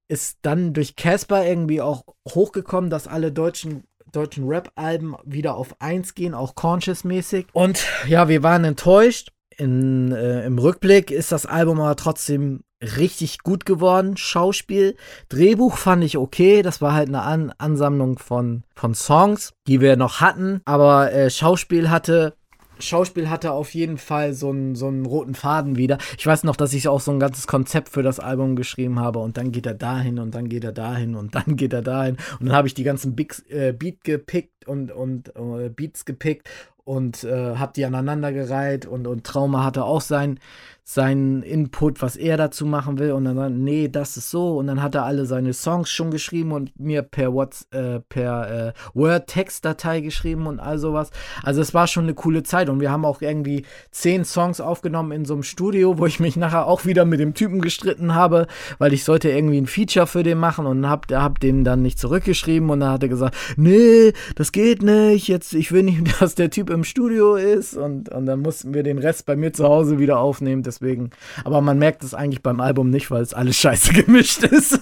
[0.07, 6.15] ist dann durch Casper irgendwie auch hochgekommen, dass alle deutschen deutschen Rap-Alben wieder auf 1
[6.15, 7.47] gehen, auch conscious-mäßig.
[7.51, 13.39] Und ja, wir waren enttäuscht in, äh, Im Rückblick ist das Album aber trotzdem richtig
[13.39, 14.17] gut geworden.
[14.17, 14.95] Schauspiel,
[15.29, 16.61] Drehbuch fand ich okay.
[16.61, 20.61] Das war halt eine An Ansammlung von, von Songs, die wir noch hatten.
[20.65, 22.35] Aber äh, Schauspiel hatte
[22.79, 25.97] Schauspiel hatte auf jeden Fall so einen, so einen roten Faden wieder.
[26.17, 29.19] Ich weiß noch, dass ich auch so ein ganzes Konzept für das Album geschrieben habe
[29.19, 32.17] und dann geht er dahin und dann geht er dahin und dann geht er dahin
[32.39, 36.49] und dann habe ich die ganzen Big, äh, Beat gepickt und, und äh, Beats gepickt
[36.85, 40.39] und äh, habe die aneinandergereiht und, und Trauma hatte auch sein,
[40.87, 43.11] seinen Input, was er dazu machen will.
[43.13, 44.59] Und dann, nee, das ist so.
[44.59, 48.67] Und dann hat er alle seine Songs schon geschrieben und mir per What's, äh, per
[48.67, 51.09] äh, Word-Text-Datei geschrieben und all sowas.
[51.41, 52.69] Also es war schon eine coole Zeit.
[52.69, 56.35] Und wir haben auch irgendwie zehn Songs aufgenommen in so einem Studio, wo ich mich
[56.35, 58.45] nachher auch wieder mit dem Typen gestritten habe,
[58.77, 61.97] weil ich sollte irgendwie ein Feature für den machen und hab, hab dem dann nicht
[61.97, 62.69] zurückgeschrieben.
[62.69, 66.51] Und dann hat er gesagt, nee, das geht nicht, jetzt, ich will nicht, dass der
[66.51, 67.75] Typ im Studio ist.
[67.75, 70.61] Und, und dann mussten wir den Rest bei mir zu Hause wieder aufnehmen.
[70.61, 71.11] Das deswegen.
[71.43, 74.79] Aber man merkt es eigentlich beim Album nicht, weil es alles scheiße gemischt ist.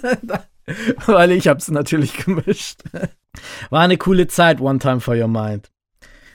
[1.06, 2.82] weil ich habe es natürlich gemischt.
[3.70, 5.70] War eine coole Zeit, One Time for Your Mind.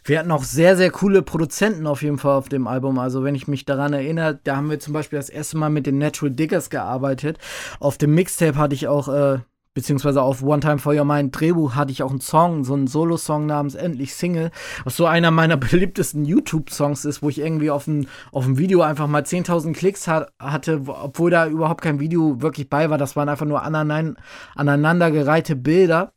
[0.04, 2.98] Wir hatten auch sehr, sehr coole Produzenten auf jeden Fall auf dem Album.
[2.98, 5.86] Also, wenn ich mich daran erinnere, da haben wir zum Beispiel das erste Mal mit
[5.86, 7.38] den Natural Diggers gearbeitet.
[7.78, 9.40] Auf dem Mixtape hatte ich auch äh,
[9.78, 12.88] beziehungsweise auf One Time for Your Mind Drehbuch hatte ich auch einen Song, so einen
[12.88, 14.50] Solo-Song namens Endlich Single,
[14.82, 18.82] was so einer meiner beliebtesten YouTube-Songs ist, wo ich irgendwie auf ein, auf ein Video
[18.82, 22.98] einfach mal 10.000 Klicks hat, hatte, obwohl da überhaupt kein Video wirklich bei war.
[22.98, 24.20] Das waren einfach nur aneinander,
[24.56, 26.12] aneinandergereihte Bilder.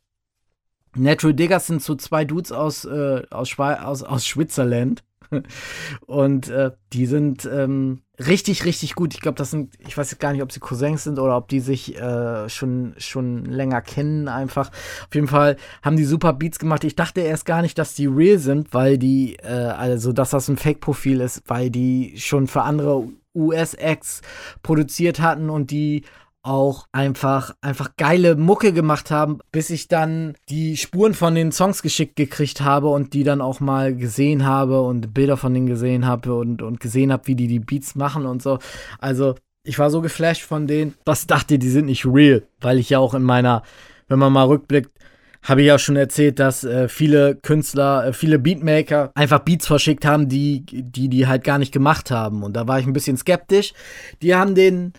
[0.96, 5.04] Natural Diggers sind so zwei Dudes aus, äh, aus, aus, aus Schwitzerland.
[6.06, 9.14] Und äh, die sind ähm, richtig, richtig gut.
[9.14, 11.60] Ich glaube, das sind, ich weiß gar nicht, ob sie Cousins sind oder ob die
[11.60, 14.68] sich äh, schon, schon länger kennen einfach.
[14.68, 16.84] Auf jeden Fall haben die super Beats gemacht.
[16.84, 20.48] Ich dachte erst gar nicht, dass die real sind, weil die, äh, also dass das
[20.48, 23.04] ein Fake-Profil ist, weil die schon für andere
[23.34, 24.20] US-Acts
[24.62, 26.02] produziert hatten und die
[26.42, 31.82] auch einfach, einfach geile Mucke gemacht haben, bis ich dann die Spuren von den Songs
[31.82, 36.06] geschickt gekriegt habe und die dann auch mal gesehen habe und Bilder von denen gesehen
[36.06, 38.58] habe und, und gesehen habe, wie die die Beats machen und so.
[38.98, 42.90] Also, ich war so geflasht von denen, was dachte, die sind nicht real, weil ich
[42.90, 43.62] ja auch in meiner,
[44.08, 44.90] wenn man mal rückblickt,
[45.42, 50.04] habe ich ja schon erzählt, dass äh, viele Künstler, äh, viele Beatmaker einfach Beats verschickt
[50.04, 52.42] haben, die, die die halt gar nicht gemacht haben.
[52.42, 53.72] Und da war ich ein bisschen skeptisch.
[54.22, 54.92] Die haben den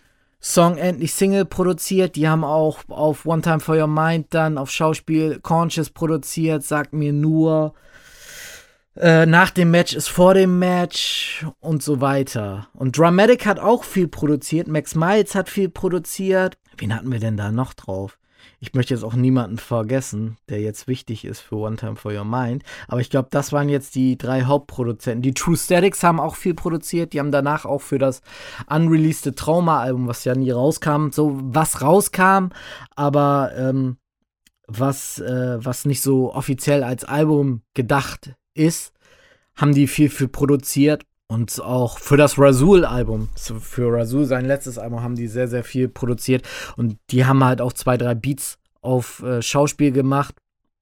[0.46, 2.18] Song endlich Single produziert.
[2.18, 6.64] Die haben auch auf One Time for Your Mind dann auf Schauspiel Conscious produziert.
[6.64, 7.74] Sagt mir nur,
[8.98, 12.68] äh, nach dem Match ist vor dem Match und so weiter.
[12.74, 14.68] Und Dramatic hat auch viel produziert.
[14.68, 16.58] Max Miles hat viel produziert.
[16.78, 18.18] Wen hatten wir denn da noch drauf?
[18.64, 22.24] Ich möchte jetzt auch niemanden vergessen, der jetzt wichtig ist für One Time for Your
[22.24, 22.64] Mind.
[22.88, 25.22] Aber ich glaube, das waren jetzt die drei Hauptproduzenten.
[25.22, 27.12] Die True Statics haben auch viel produziert.
[27.12, 28.22] Die haben danach auch für das
[28.70, 32.52] unreleased Trauma-Album, was ja nie rauskam, so was rauskam,
[32.96, 33.98] aber ähm,
[34.66, 38.94] was, äh, was nicht so offiziell als Album gedacht ist,
[39.58, 41.04] haben die viel für produziert.
[41.34, 45.90] Und auch für das Razul-Album, für Razul sein letztes Album, haben die sehr, sehr viel
[45.90, 46.46] produziert.
[46.78, 50.36] Und die haben halt auch zwei, drei Beats auf äh, Schauspiel gemacht.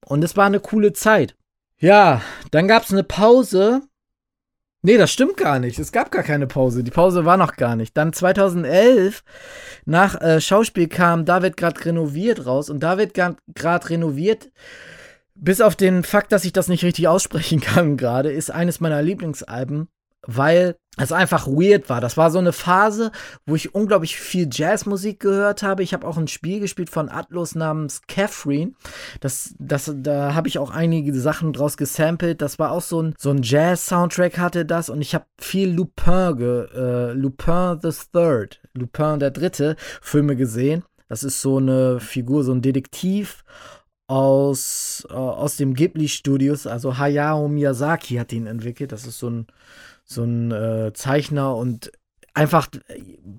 [0.04, 1.36] Und es war eine coole Zeit.
[1.78, 2.20] Ja,
[2.50, 3.80] dann gab es eine Pause.
[4.82, 5.78] Nee, das stimmt gar nicht.
[5.78, 6.84] Es gab gar keine Pause.
[6.84, 7.96] Die Pause war noch gar nicht.
[7.96, 9.24] Dann 2011
[9.86, 12.68] nach äh, Schauspiel kam Da wird gerade renoviert raus.
[12.68, 14.50] Und da wird gerade renoviert.
[15.34, 19.00] Bis auf den Fakt, dass ich das nicht richtig aussprechen kann gerade, ist eines meiner
[19.00, 19.88] Lieblingsalben
[20.26, 22.00] weil es einfach weird war.
[22.02, 23.12] Das war so eine Phase,
[23.46, 25.82] wo ich unglaublich viel Jazzmusik gehört habe.
[25.82, 28.72] Ich habe auch ein Spiel gespielt von Atlas namens Catherine.
[29.20, 32.42] Das, das, da habe ich auch einige Sachen draus gesampelt.
[32.42, 36.36] Das war auch so ein, so ein Jazz-Soundtrack hatte das und ich habe viel Lupin,
[36.36, 40.84] ge, äh, Lupin the Third, Lupin der Dritte Filme gesehen.
[41.08, 43.44] Das ist so eine Figur, so ein Detektiv
[44.08, 46.66] aus, äh, aus dem Ghibli-Studios.
[46.66, 48.92] Also Hayao Miyazaki hat ihn entwickelt.
[48.92, 49.46] Das ist so ein
[50.04, 51.92] so ein äh, Zeichner und
[52.34, 52.68] einfach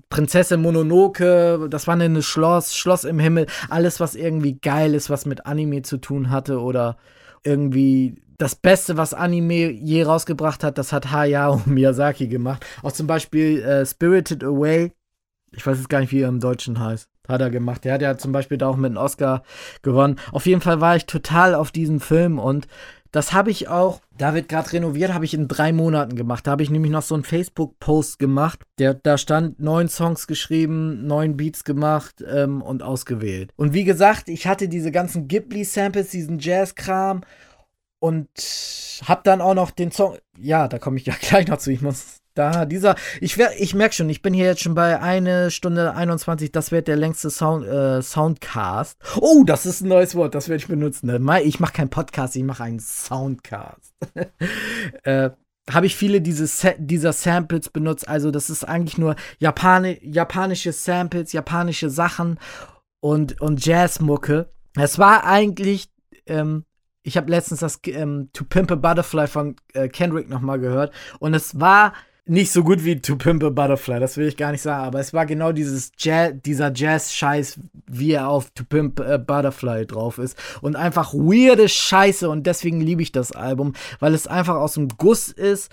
[0.08, 5.26] Prinzessin Mononoke, das war ein Schloss, Schloss im Himmel, alles, was irgendwie geil ist, was
[5.26, 6.96] mit Anime zu tun hatte oder
[7.42, 12.64] irgendwie das Beste, was Anime je rausgebracht hat, das hat Hayao Miyazaki gemacht.
[12.82, 14.92] Auch zum Beispiel äh, Spirited Away,
[15.52, 17.84] ich weiß jetzt gar nicht, wie er im Deutschen heißt, hat er gemacht.
[17.84, 19.42] Der hat ja zum Beispiel da auch mit einem Oscar
[19.82, 20.18] gewonnen.
[20.32, 22.66] Auf jeden Fall war ich total auf diesen Film und
[23.14, 26.48] das habe ich auch, da wird gerade renoviert, habe ich in drei Monaten gemacht.
[26.48, 28.64] Da habe ich nämlich noch so einen Facebook-Post gemacht.
[28.80, 33.52] Der, da stand neun Songs geschrieben, neun Beats gemacht ähm, und ausgewählt.
[33.54, 37.20] Und wie gesagt, ich hatte diese ganzen Ghibli-Samples, diesen Jazz-Kram
[38.00, 38.28] und
[39.04, 40.18] habe dann auch noch den Song.
[40.36, 41.70] Ja, da komme ich ja gleich noch zu.
[41.70, 45.50] Ich muss da, dieser, ich, ich merke schon, ich bin hier jetzt schon bei eine
[45.50, 48.98] Stunde 21, das wird der längste Sound, äh, Soundcast.
[49.20, 51.06] Oh, das ist ein neues Wort, das werde ich benutzen.
[51.06, 51.42] Ne?
[51.42, 53.94] Ich mache keinen Podcast, ich mache einen Soundcast.
[55.04, 55.30] äh,
[55.70, 58.08] habe ich viele diese Sa dieser Samples benutzt.
[58.08, 62.38] Also, das ist eigentlich nur Japani japanische Samples, japanische Sachen
[63.00, 64.50] und, und Jazzmucke.
[64.76, 65.88] Es war eigentlich,
[66.26, 66.64] ähm,
[67.02, 71.32] ich habe letztens das ähm, To Pimp a Butterfly von äh, Kendrick nochmal gehört und
[71.32, 71.94] es war
[72.26, 74.98] nicht so gut wie To Pimp a Butterfly, das will ich gar nicht sagen, aber
[74.98, 80.18] es war genau dieses Jazz, dieser Jazz-Scheiß, wie er auf To Pimp a Butterfly drauf
[80.18, 80.38] ist.
[80.62, 84.88] Und einfach weirde Scheiße und deswegen liebe ich das Album, weil es einfach aus dem
[84.88, 85.70] Guss ist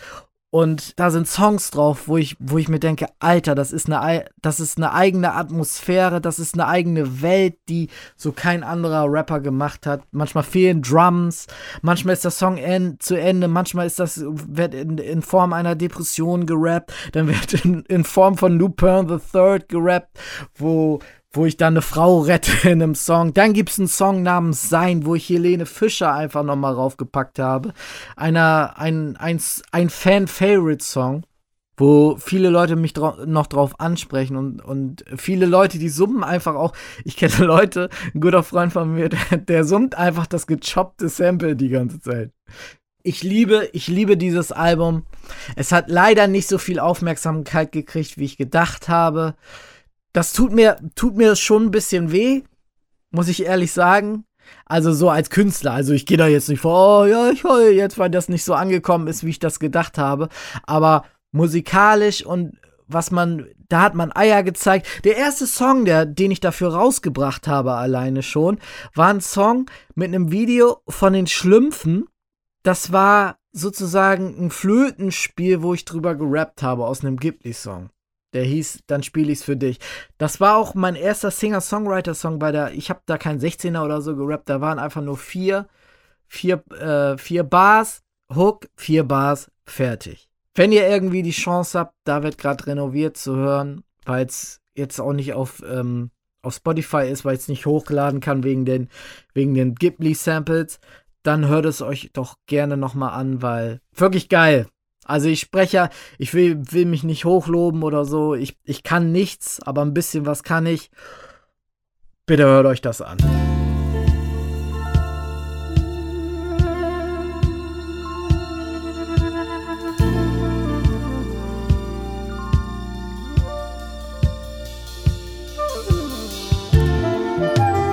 [0.51, 4.25] und da sind Songs drauf, wo ich, wo ich mir denke, Alter, das ist, eine,
[4.41, 7.87] das ist eine eigene Atmosphäre, das ist eine eigene Welt, die
[8.17, 10.01] so kein anderer Rapper gemacht hat.
[10.11, 11.47] Manchmal fehlen Drums,
[11.81, 15.75] manchmal ist der Song end, zu Ende, manchmal ist das, wird in, in Form einer
[15.75, 20.19] Depression gerappt, dann wird in, in Form von Lupin the Third gerappt,
[20.55, 20.99] wo
[21.33, 23.33] wo ich dann eine Frau rette in einem Song.
[23.33, 27.73] Dann gibt es einen Song namens Sein, wo ich Helene Fischer einfach nochmal raufgepackt habe.
[28.15, 29.41] Einer, ein, ein,
[29.71, 31.23] ein Fan-Favorite-Song,
[31.77, 36.55] wo viele Leute mich dra noch drauf ansprechen und, und viele Leute, die summen einfach
[36.55, 36.73] auch.
[37.05, 41.55] Ich kenne Leute, ein guter Freund von mir, der, der summt einfach das gechoppte Sample
[41.55, 42.31] die ganze Zeit.
[43.03, 45.05] Ich liebe, ich liebe dieses Album.
[45.55, 49.35] Es hat leider nicht so viel Aufmerksamkeit gekriegt, wie ich gedacht habe
[50.13, 52.43] das tut mir, tut mir schon ein bisschen weh,
[53.11, 54.25] muss ich ehrlich sagen.
[54.65, 55.73] Also so als Künstler.
[55.73, 58.43] Also ich gehe da jetzt nicht vor, oh ja, ich heule jetzt, weil das nicht
[58.43, 60.29] so angekommen ist, wie ich das gedacht habe.
[60.63, 62.57] Aber musikalisch und
[62.87, 64.87] was man, da hat man Eier gezeigt.
[65.05, 68.59] Der erste Song, der, den ich dafür rausgebracht habe, alleine schon,
[68.93, 72.05] war ein Song mit einem Video von den Schlümpfen.
[72.63, 77.89] Das war sozusagen ein Flötenspiel, wo ich drüber gerappt habe aus einem Ghibli-Song.
[78.33, 79.79] Der hieß, dann spiele ich's für dich.
[80.17, 84.15] Das war auch mein erster Singer-Songwriter-Song bei der, ich habe da keinen 16er oder so
[84.15, 85.67] gerappt, da waren einfach nur vier,
[86.27, 88.03] vier, äh, vier Bars,
[88.33, 90.29] Hook, vier Bars, fertig.
[90.55, 94.99] Wenn ihr irgendwie die Chance habt, da wird gerade renoviert zu hören, weil es jetzt
[94.99, 98.89] auch nicht auf, ähm, auf Spotify ist, weil es nicht hochladen kann wegen den,
[99.33, 100.79] wegen den Ghibli-Samples,
[101.23, 104.67] dann hört es euch doch gerne nochmal an, weil wirklich geil.
[105.11, 105.89] Also ich spreche ja,
[106.19, 108.33] ich will, will mich nicht hochloben oder so.
[108.33, 110.89] Ich, ich kann nichts, aber ein bisschen was kann ich.
[112.25, 113.17] Bitte hört euch das an.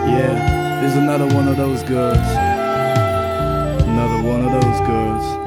[0.06, 2.16] Yeah, there's another one of those girls.
[3.82, 5.37] Another one of those girls.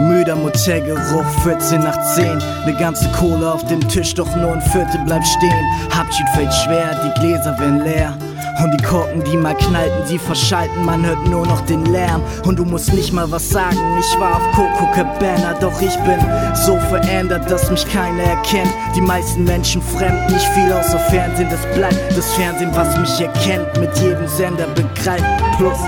[0.00, 2.38] Müder Motelgeruch, 14 nach 10.
[2.66, 5.66] Ne ganze Kohle auf dem Tisch, doch nur ein Viertel bleibt stehen.
[5.98, 8.14] Abschied fällt schwer, die Gläser werden leer.
[8.62, 12.22] Und die Korken, die mal knallten, die verschalten, man hört nur noch den Lärm.
[12.44, 16.18] Und du musst nicht mal was sagen, ich war auf Coco Cabana, doch ich bin
[16.54, 18.70] so verändert, dass mich keiner erkennt.
[18.94, 23.78] Die meisten Menschen fremd, nicht viel außer Fernsehen, das bleibt das Fernsehen, was mich erkennt,
[23.78, 25.24] mit jedem Sender begreift.
[25.56, 25.78] Plus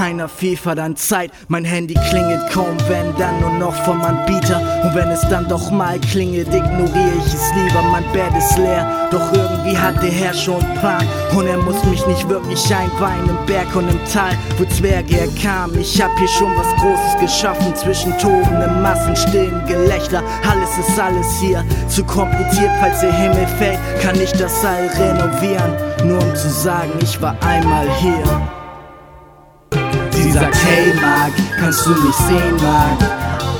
[0.00, 0.28] Einer
[0.74, 4.60] dann Zeit, mein Handy klingelt kaum, wenn dann nur noch vom Anbieter.
[4.84, 9.08] Und wenn es dann doch mal klingelt, ignoriere ich es lieber, mein Bett ist leer.
[9.10, 11.06] Doch irgendwie hat der Herr schon Plan
[11.36, 15.28] und er muss mich nicht wirklich einweihen im Berg und im Tal, wo Zwerge er
[15.40, 15.76] kam.
[15.78, 20.22] Ich hab hier schon was Großes geschaffen zwischen tobenden Massen, stillen Gelächter.
[20.50, 25.72] Alles ist alles hier, zu kompliziert, falls der Himmel fällt, kann ich das All renovieren.
[26.04, 28.61] Nur um zu sagen, ich war einmal hier.
[30.32, 32.98] Sagt, hey Mark, kannst du mich sehen, Mark?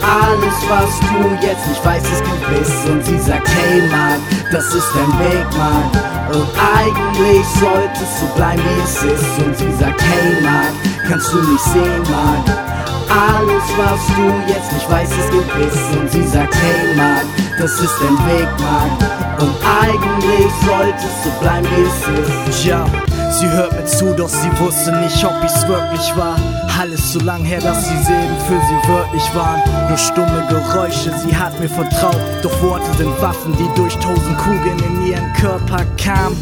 [0.03, 2.91] Alles, was du jetzt nicht weißt, ist gewiss.
[2.91, 4.21] Und sie sagt, hey Mark,
[4.51, 6.35] das ist dein Weg, Mark.
[6.35, 9.39] Und eigentlich sollte es so bleiben, wie es ist.
[9.45, 10.73] Und sie sagt, hey Mark,
[11.09, 12.72] kannst du mich sehen, Mark?
[13.09, 15.99] Alles, was du jetzt nicht weißt, ist gewiss.
[15.99, 17.25] Und sie sagt, hey Mark,
[17.59, 19.41] das ist dein Weg, Mark.
[19.41, 22.65] Und eigentlich sollte es so bleiben, wie es ist.
[22.65, 22.85] Ja.
[23.31, 26.37] Sie hört mir zu, doch sie wusste nicht, ob ich's wirklich war.
[26.79, 29.61] Alles so lang her, dass die Silben für sie wörtlich waren.
[29.89, 32.21] Nur stumme Geräusche, sie hat mir vertraut.
[32.43, 36.37] Doch Worte sind Waffen, die durch tausend Kugeln in ihren Körper kamen.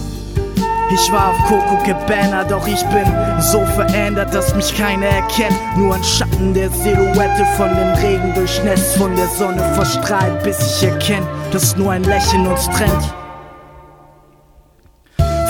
[0.93, 3.07] Ich war auf Coco Cabana, doch ich bin
[3.39, 5.57] so verändert, dass mich keiner erkennt.
[5.77, 10.89] Nur ein Schatten der Silhouette von dem Regen durchnässt, von der Sonne verstrahlt, bis ich
[10.89, 13.15] erkenne, dass nur ein Lächeln uns trennt.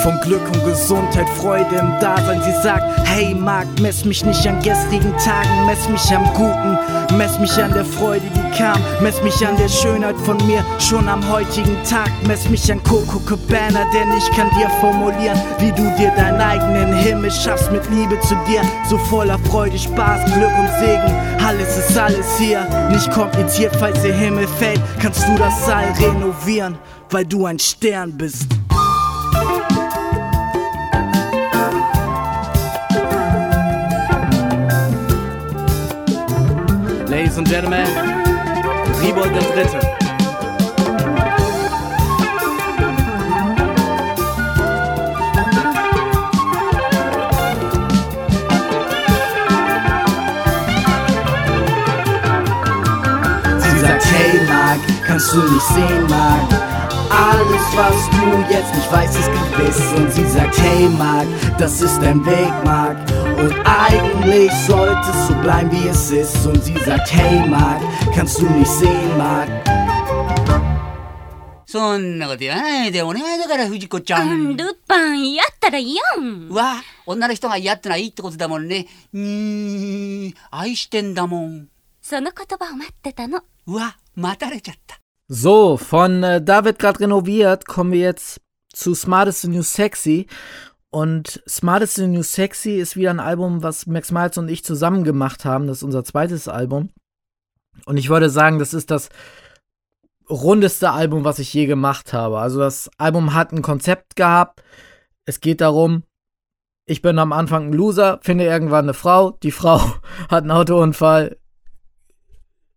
[0.03, 2.41] Von Glück und Gesundheit, Freude im Dasein.
[2.43, 7.39] Sie sagt, hey Marc, mess mich nicht an gestrigen Tagen, mess mich am Guten, mess
[7.39, 8.25] mich an der Freude,
[8.57, 12.81] kam, mess mich an der Schönheit von mir, schon am heutigen Tag, mess mich an
[12.83, 17.89] Coco Cabana, denn ich kann dir formulieren, wie du dir deinen eigenen Himmel schaffst mit
[17.89, 21.13] Liebe zu dir, so voller Freude, Spaß, Glück und Segen,
[21.45, 26.77] alles ist alles hier, nicht kompliziert, falls der Himmel fällt, kannst du das Saal renovieren,
[27.09, 28.47] weil du ein Stern bist.
[37.07, 38.20] Ladies and Gentlemen,
[39.01, 39.79] Riebold der Dritte.
[53.57, 56.39] Sie sagt, hey Mark, kannst du nicht sehen, Mark?
[57.09, 59.81] Alles, was du jetzt nicht weißt, ist gewiss.
[59.97, 62.97] Und sie sagt, hey Mark, das ist dein Weg, Mark.
[63.40, 66.46] Und eigentlich sollte es so bleiben, wie es ist.
[66.46, 67.82] Und sie sagt, hey Mark,
[68.14, 69.48] kannst du nicht sehen, Mark?
[71.68, 74.56] そんなこと言わないでお願いだから藤子ちゃうんん。
[74.56, 76.76] ルパンやったらいいやんうわ、
[77.06, 78.86] 女の人が嫌ってのはいいってことだもんね。
[79.12, 81.68] うーん、愛してんだもん。
[82.00, 85.00] その言葉を待ってたのうわ、待たれちゃった。
[85.28, 88.40] So, von äh, David gerade renoviert, kommen wir jetzt
[88.72, 90.28] zu Smartest New Sexy.
[90.91, 95.45] Und Smartest New Sexy ist wieder ein Album, was Max Miles und ich zusammen gemacht
[95.45, 95.67] haben.
[95.67, 96.89] Das ist unser zweites Album.
[97.85, 99.09] Und ich würde sagen, das ist das
[100.29, 102.39] rundeste Album, was ich je gemacht habe.
[102.39, 104.61] Also das Album hat ein Konzept gehabt.
[105.25, 106.03] Es geht darum,
[106.85, 109.31] ich bin am Anfang ein Loser, finde irgendwann eine Frau.
[109.43, 109.79] Die Frau
[110.29, 111.37] hat einen Autounfall.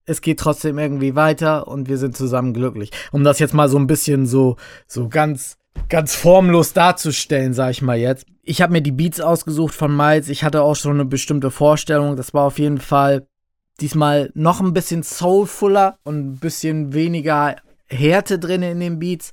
[0.07, 2.93] Es geht trotzdem irgendwie weiter und wir sind zusammen glücklich.
[3.11, 5.57] Um das jetzt mal so ein bisschen so, so ganz,
[5.89, 8.27] ganz formlos darzustellen, sag ich mal jetzt.
[8.43, 10.29] Ich habe mir die Beats ausgesucht von Miles.
[10.29, 12.17] Ich hatte auch schon eine bestimmte Vorstellung.
[12.17, 13.27] Das war auf jeden Fall
[13.81, 17.57] diesmal noch ein bisschen soulfuller und ein bisschen weniger
[17.87, 19.33] Härte drin in den Beats.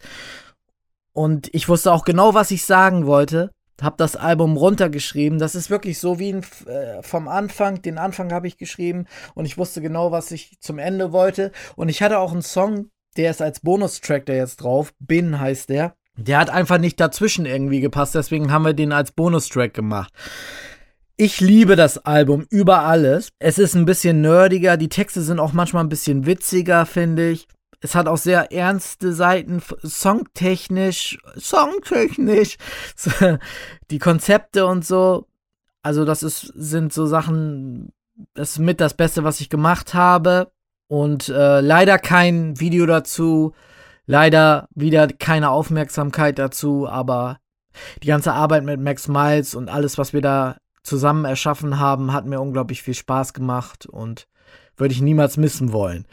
[1.13, 3.51] Und ich wusste auch genau, was ich sagen wollte.
[3.81, 5.39] Hab das Album runtergeschrieben.
[5.39, 7.81] Das ist wirklich so wie ein, äh, vom Anfang.
[7.81, 11.51] Den Anfang habe ich geschrieben und ich wusste genau, was ich zum Ende wollte.
[11.75, 14.93] Und ich hatte auch einen Song, der ist als Bonustrack da jetzt drauf.
[14.99, 15.95] Bin heißt der.
[16.17, 18.15] Der hat einfach nicht dazwischen irgendwie gepasst.
[18.15, 20.13] Deswegen haben wir den als Bonustrack gemacht.
[21.17, 23.29] Ich liebe das Album über alles.
[23.37, 27.47] Es ist ein bisschen nerdiger, die Texte sind auch manchmal ein bisschen witziger, finde ich.
[27.79, 32.57] Es hat auch sehr ernste Seiten, songtechnisch, songtechnisch,
[33.91, 35.27] die Konzepte und so.
[35.83, 37.91] Also das ist, sind so Sachen,
[38.33, 40.51] das ist mit das Beste, was ich gemacht habe.
[40.87, 43.53] Und äh, leider kein Video dazu,
[44.11, 47.37] leider wieder keine Aufmerksamkeit dazu, aber
[48.03, 52.25] die ganze Arbeit mit Max Miles und alles, was wir da zusammen erschaffen haben, hat
[52.25, 54.27] mir unglaublich viel Spaß gemacht und
[54.75, 56.05] würde ich niemals missen wollen.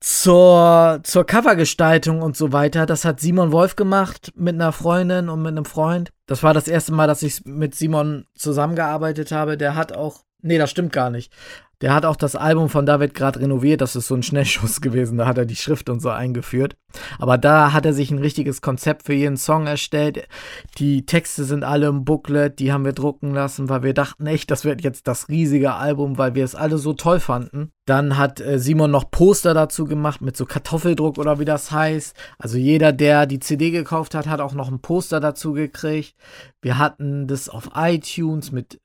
[0.00, 5.42] Zur, zur Covergestaltung und so weiter, das hat Simon Wolf gemacht mit einer Freundin und
[5.42, 6.10] mit einem Freund.
[6.26, 9.56] Das war das erste Mal, dass ich mit Simon zusammengearbeitet habe.
[9.56, 11.32] Der hat auch Nee, das stimmt gar nicht.
[11.80, 13.80] Der hat auch das Album von David gerade renoviert.
[13.80, 15.16] Das ist so ein Schnellschuss gewesen.
[15.16, 16.76] Da hat er die Schrift und so eingeführt.
[17.18, 20.28] Aber da hat er sich ein richtiges Konzept für jeden Song erstellt.
[20.76, 22.58] Die Texte sind alle im Booklet.
[22.58, 26.18] Die haben wir drucken lassen, weil wir dachten echt, das wird jetzt das riesige Album,
[26.18, 27.72] weil wir es alle so toll fanden.
[27.86, 32.14] Dann hat äh, Simon noch Poster dazu gemacht mit so Kartoffeldruck oder wie das heißt.
[32.38, 36.14] Also jeder, der die CD gekauft hat, hat auch noch ein Poster dazu gekriegt.
[36.60, 38.80] Wir hatten das auf iTunes mit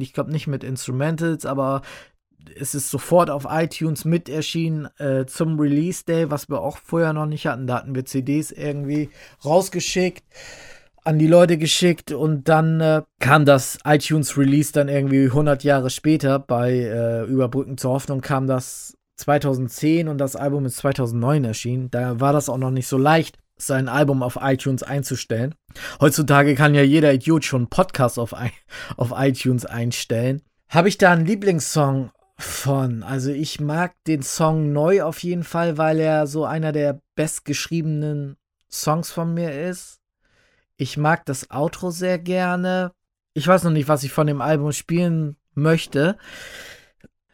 [0.00, 1.82] ich glaube nicht mit Instrumentals, aber
[2.58, 7.12] es ist sofort auf iTunes mit erschienen äh, zum Release Day, was wir auch vorher
[7.12, 7.66] noch nicht hatten.
[7.66, 9.10] Da hatten wir CDs irgendwie
[9.44, 10.24] rausgeschickt,
[11.04, 15.90] an die Leute geschickt und dann äh, kam das iTunes Release dann irgendwie 100 Jahre
[15.90, 21.90] später bei äh, Überbrücken zur Hoffnung kam das 2010 und das Album ist 2009 erschienen.
[21.90, 25.54] Da war das auch noch nicht so leicht, sein Album auf iTunes einzustellen.
[26.00, 28.34] Heutzutage kann ja jeder Idiot schon Podcast auf,
[28.96, 30.42] auf iTunes einstellen.
[30.68, 33.02] Habe ich da einen Lieblingssong von.
[33.02, 38.36] Also ich mag den Song neu auf jeden Fall, weil er so einer der bestgeschriebenen
[38.70, 40.00] Songs von mir ist.
[40.76, 42.92] Ich mag das Outro sehr gerne.
[43.34, 46.16] Ich weiß noch nicht, was ich von dem Album spielen möchte.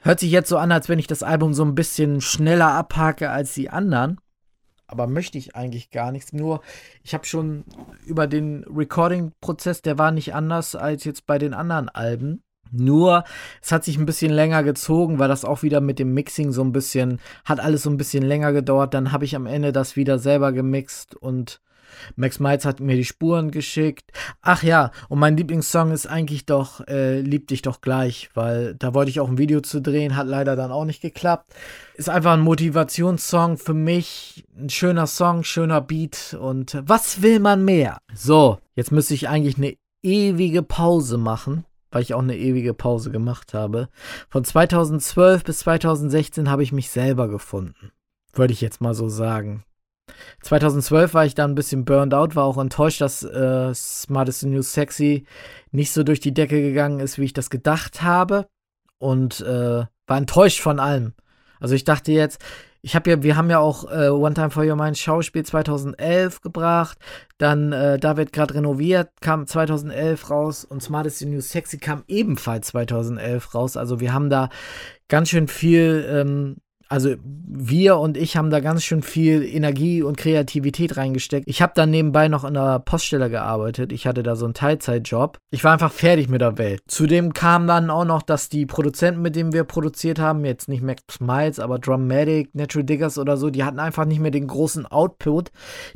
[0.00, 3.30] Hört sich jetzt so an, als wenn ich das Album so ein bisschen schneller abhake
[3.30, 4.20] als die anderen.
[4.88, 6.32] Aber möchte ich eigentlich gar nichts.
[6.32, 6.62] Nur,
[7.04, 7.64] ich habe schon
[8.06, 12.42] über den Recording-Prozess, der war nicht anders als jetzt bei den anderen Alben.
[12.70, 13.24] Nur,
[13.62, 16.62] es hat sich ein bisschen länger gezogen, weil das auch wieder mit dem Mixing so
[16.62, 18.94] ein bisschen, hat alles so ein bisschen länger gedauert.
[18.94, 21.60] Dann habe ich am Ende das wieder selber gemixt und
[22.16, 24.10] Max Miles hat mir die Spuren geschickt.
[24.42, 28.94] Ach ja, und mein Lieblingssong ist eigentlich doch äh, Lieb dich doch gleich, weil da
[28.94, 31.52] wollte ich auch ein Video zu drehen, hat leider dann auch nicht geklappt.
[31.94, 37.64] Ist einfach ein Motivationssong für mich, ein schöner Song, schöner Beat und was will man
[37.64, 37.98] mehr?
[38.14, 43.10] So, jetzt müsste ich eigentlich eine ewige Pause machen weil ich auch eine ewige Pause
[43.10, 43.88] gemacht habe.
[44.28, 47.92] Von 2012 bis 2016 habe ich mich selber gefunden.
[48.32, 49.64] Würde ich jetzt mal so sagen.
[50.42, 54.62] 2012 war ich da ein bisschen burned out, war auch enttäuscht, dass äh, Smartest New
[54.62, 55.26] Sexy
[55.70, 58.46] nicht so durch die Decke gegangen ist, wie ich das gedacht habe.
[58.98, 61.14] Und äh, war enttäuscht von allem.
[61.60, 62.42] Also ich dachte jetzt,
[62.80, 66.40] ich habe ja, wir haben ja auch äh, One Time for Your Mind Schauspiel 2011
[66.40, 66.98] gebracht.
[67.36, 70.64] Dann, äh, da wird gerade renoviert, kam 2011 raus.
[70.64, 73.76] Und Smartest New Sexy kam ebenfalls 2011 raus.
[73.76, 74.48] Also wir haben da
[75.08, 76.56] ganz schön viel ähm,
[76.88, 81.46] also wir und ich haben da ganz schön viel Energie und Kreativität reingesteckt.
[81.46, 83.92] Ich habe dann nebenbei noch in der Poststelle gearbeitet.
[83.92, 85.38] Ich hatte da so einen Teilzeitjob.
[85.50, 86.80] Ich war einfach fertig mit der Welt.
[86.86, 90.82] Zudem kam dann auch noch, dass die Produzenten, mit denen wir produziert haben, jetzt nicht
[90.82, 94.86] Max Miles, aber Drummatic, Natural Diggers oder so, die hatten einfach nicht mehr den großen
[94.86, 95.50] Output.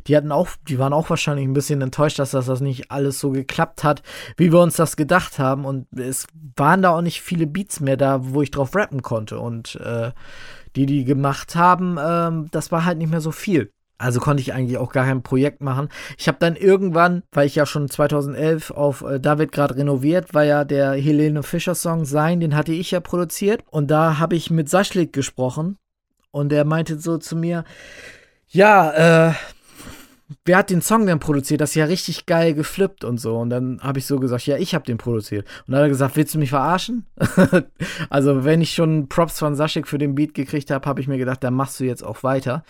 [0.07, 3.19] Die hatten auch, die waren auch wahrscheinlich ein bisschen enttäuscht, dass das, das nicht alles
[3.19, 4.03] so geklappt hat,
[4.37, 5.65] wie wir uns das gedacht haben.
[5.65, 9.39] Und es waren da auch nicht viele Beats mehr da, wo ich drauf rappen konnte.
[9.39, 10.11] Und äh,
[10.75, 13.71] die die gemacht haben, ähm, das war halt nicht mehr so viel.
[13.97, 15.87] Also konnte ich eigentlich auch gar kein Projekt machen.
[16.17, 20.43] Ich habe dann irgendwann, weil ich ja schon 2011 auf äh, David gerade renoviert, war
[20.43, 23.63] ja der Helene Fischer Song Sein, den hatte ich ja produziert.
[23.69, 25.77] Und da habe ich mit Saschlik gesprochen.
[26.31, 27.63] Und er meinte so zu mir,
[28.49, 29.33] ja, äh,
[30.45, 31.61] wer hat den Song denn produziert?
[31.61, 33.37] Das ist ja richtig geil geflippt und so.
[33.37, 35.47] Und dann habe ich so gesagt, ja, ich habe den produziert.
[35.67, 37.05] Und dann hat er gesagt, willst du mich verarschen?
[38.09, 41.17] also, wenn ich schon Props von Saschik für den Beat gekriegt habe, habe ich mir
[41.17, 42.63] gedacht, dann machst du jetzt auch weiter.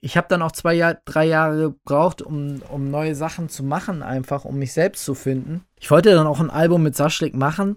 [0.00, 4.44] Ich habe dann auch zwei, drei Jahre gebraucht, um, um neue Sachen zu machen, einfach,
[4.44, 5.64] um mich selbst zu finden.
[5.84, 7.76] Ich wollte dann auch ein Album mit Saschlik machen,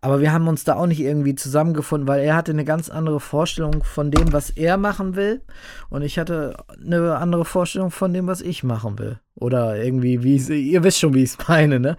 [0.00, 3.20] aber wir haben uns da auch nicht irgendwie zusammengefunden, weil er hatte eine ganz andere
[3.20, 5.42] Vorstellung von dem, was er machen will.
[5.88, 9.20] Und ich hatte eine andere Vorstellung von dem, was ich machen will.
[9.36, 10.38] Oder irgendwie, wie
[10.72, 11.96] ihr wisst schon, wie ich es meine, ne?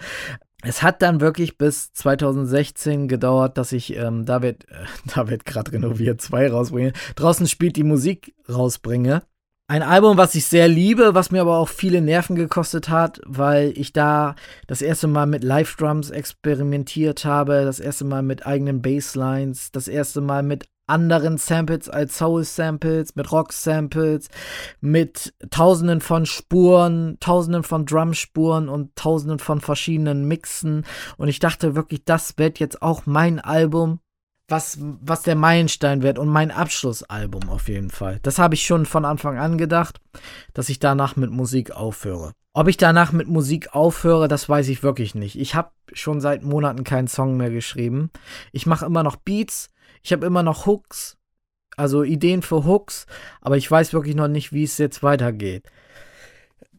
[0.64, 4.56] Es hat dann wirklich bis 2016 gedauert, dass ich ähm, da äh,
[5.15, 6.91] da gerade renoviert, zwei rausbringe.
[7.15, 9.22] Draußen spielt die Musik rausbringe.
[9.69, 13.73] Ein Album, was ich sehr liebe, was mir aber auch viele Nerven gekostet hat, weil
[13.76, 14.35] ich da
[14.65, 20.22] das erste Mal mit Live-Drums experimentiert habe, das erste Mal mit eigenen Basslines, das erste
[20.22, 24.30] Mal mit anderen Samples als Soul-Samples, mit Rock-Samples,
[24.80, 30.85] mit tausenden von Spuren, tausenden von Drum-Spuren und tausenden von verschiedenen Mixen.
[31.18, 33.99] Und ich dachte wirklich, das wird jetzt auch mein Album
[34.48, 38.19] was, was der Meilenstein wird und mein Abschlussalbum auf jeden Fall.
[38.24, 39.99] Das habe ich schon von Anfang an gedacht,
[40.53, 42.32] dass ich danach mit Musik aufhöre.
[42.53, 45.38] Ob ich danach mit Musik aufhöre, das weiß ich wirklich nicht.
[45.38, 48.10] Ich habe schon seit Monaten keinen Song mehr geschrieben.
[48.52, 49.69] Ich mache immer noch Beats,
[50.02, 51.18] ich habe immer noch Hooks,
[51.76, 53.06] also Ideen für Hooks,
[53.41, 55.65] aber ich weiß wirklich noch nicht, wie es jetzt weitergeht.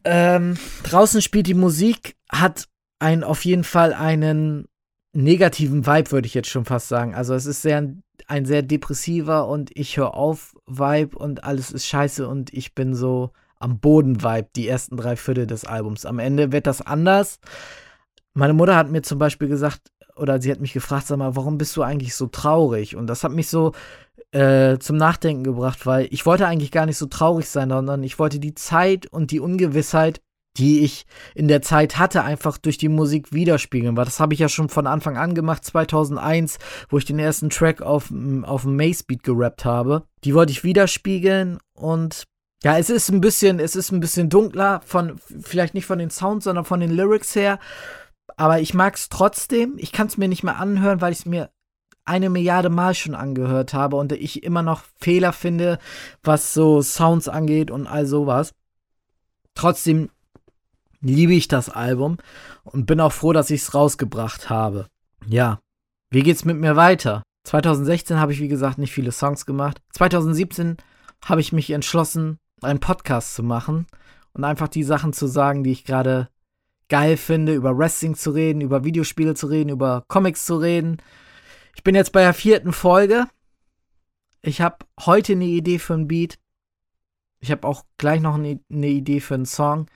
[0.03, 2.67] Ähm, draußen spielt die Musik, hat
[2.99, 4.67] ein, auf jeden Fall einen
[5.13, 7.15] negativen Vibe, würde ich jetzt schon fast sagen.
[7.15, 7.93] Also es ist sehr
[8.27, 12.93] ein sehr depressiver und ich höre auf Vibe und alles ist scheiße und ich bin
[12.93, 16.05] so am Boden Vibe, die ersten drei Viertel des Albums.
[16.05, 17.39] Am Ende wird das anders.
[18.33, 21.57] Meine Mutter hat mir zum Beispiel gesagt, oder sie hat mich gefragt, sag mal, warum
[21.57, 22.95] bist du eigentlich so traurig?
[22.95, 23.73] Und das hat mich so
[24.31, 28.19] äh, zum Nachdenken gebracht, weil ich wollte eigentlich gar nicht so traurig sein, sondern ich
[28.19, 30.21] wollte die Zeit und die Ungewissheit
[30.59, 33.95] die ich in der Zeit hatte, einfach durch die Musik widerspiegeln.
[33.95, 36.59] Weil das habe ich ja schon von Anfang an gemacht, 2001,
[36.89, 38.11] wo ich den ersten Track auf,
[38.43, 40.03] auf dem Mace-Beat gerappt habe.
[40.23, 42.25] Die wollte ich widerspiegeln und
[42.61, 46.09] ja, es ist ein bisschen, es ist ein bisschen dunkler, von, vielleicht nicht von den
[46.09, 47.57] Sounds, sondern von den Lyrics her.
[48.35, 49.75] Aber ich mag es trotzdem.
[49.77, 51.51] Ich kann es mir nicht mehr anhören, weil ich es mir
[52.03, 55.79] eine Milliarde Mal schon angehört habe und ich immer noch Fehler finde,
[56.21, 58.53] was so Sounds angeht und all sowas.
[59.55, 60.09] Trotzdem
[61.01, 62.17] liebe ich das Album
[62.63, 64.87] und bin auch froh, dass ich es rausgebracht habe.
[65.27, 65.59] Ja,
[66.09, 67.23] wie geht's mit mir weiter?
[67.45, 69.81] 2016 habe ich, wie gesagt, nicht viele Songs gemacht.
[69.93, 70.77] 2017
[71.23, 73.87] habe ich mich entschlossen, einen Podcast zu machen
[74.33, 76.29] und einfach die Sachen zu sagen, die ich gerade
[76.89, 80.97] geil finde, über Wrestling zu reden, über Videospiele zu reden, über Comics zu reden.
[81.75, 83.27] Ich bin jetzt bei der vierten Folge.
[84.41, 86.39] Ich habe heute eine Idee für ein Beat.
[87.39, 89.87] Ich habe auch gleich noch eine, eine Idee für einen Song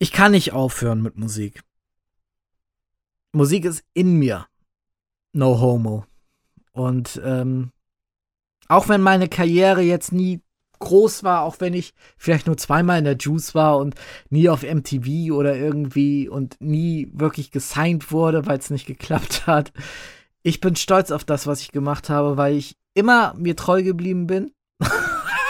[0.00, 1.62] ich kann nicht aufhören mit Musik.
[3.32, 4.46] Musik ist in mir.
[5.32, 6.06] No homo.
[6.72, 7.70] Und ähm,
[8.66, 10.40] auch wenn meine Karriere jetzt nie
[10.78, 13.94] groß war, auch wenn ich vielleicht nur zweimal in der Juice war und
[14.30, 19.70] nie auf MTV oder irgendwie und nie wirklich gesigned wurde, weil es nicht geklappt hat.
[20.42, 24.26] Ich bin stolz auf das, was ich gemacht habe, weil ich immer mir treu geblieben
[24.26, 24.50] bin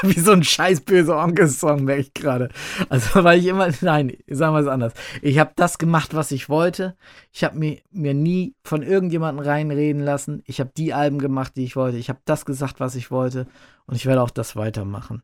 [0.09, 2.49] wie so ein scheiß böser Onkel-Song, merke ich gerade.
[2.89, 4.93] Also, weil ich immer, nein, sagen wir es anders.
[5.23, 6.97] Ich habe das gemacht, was ich wollte.
[7.33, 10.43] Ich habe mir, mir nie von irgendjemandem reinreden lassen.
[10.47, 11.99] Ich habe die Alben gemacht, die ich wollte.
[11.99, 13.47] Ich habe das gesagt, was ich wollte.
[13.87, 15.23] Und ich werde auch das weitermachen.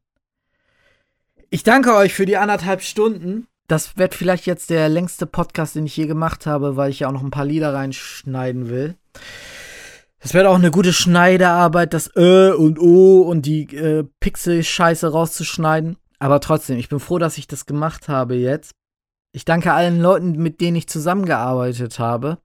[1.50, 3.46] Ich danke euch für die anderthalb Stunden.
[3.68, 7.08] Das wird vielleicht jetzt der längste Podcast, den ich je gemacht habe, weil ich ja
[7.08, 8.96] auch noch ein paar Lieder reinschneiden will.
[10.18, 15.96] Es wird auch eine gute Schneidearbeit, das Ö und O und die äh, Pixel-Scheiße rauszuschneiden.
[16.18, 18.72] Aber trotzdem, ich bin froh, dass ich das gemacht habe jetzt.
[19.32, 22.38] Ich danke allen Leuten, mit denen ich zusammengearbeitet habe.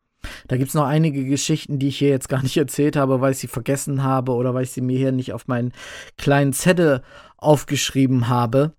[0.47, 3.31] Da gibt es noch einige Geschichten, die ich hier jetzt gar nicht erzählt habe, weil
[3.31, 5.71] ich sie vergessen habe oder weil ich sie mir hier nicht auf meinen
[6.17, 7.01] kleinen Zettel
[7.37, 8.73] aufgeschrieben habe.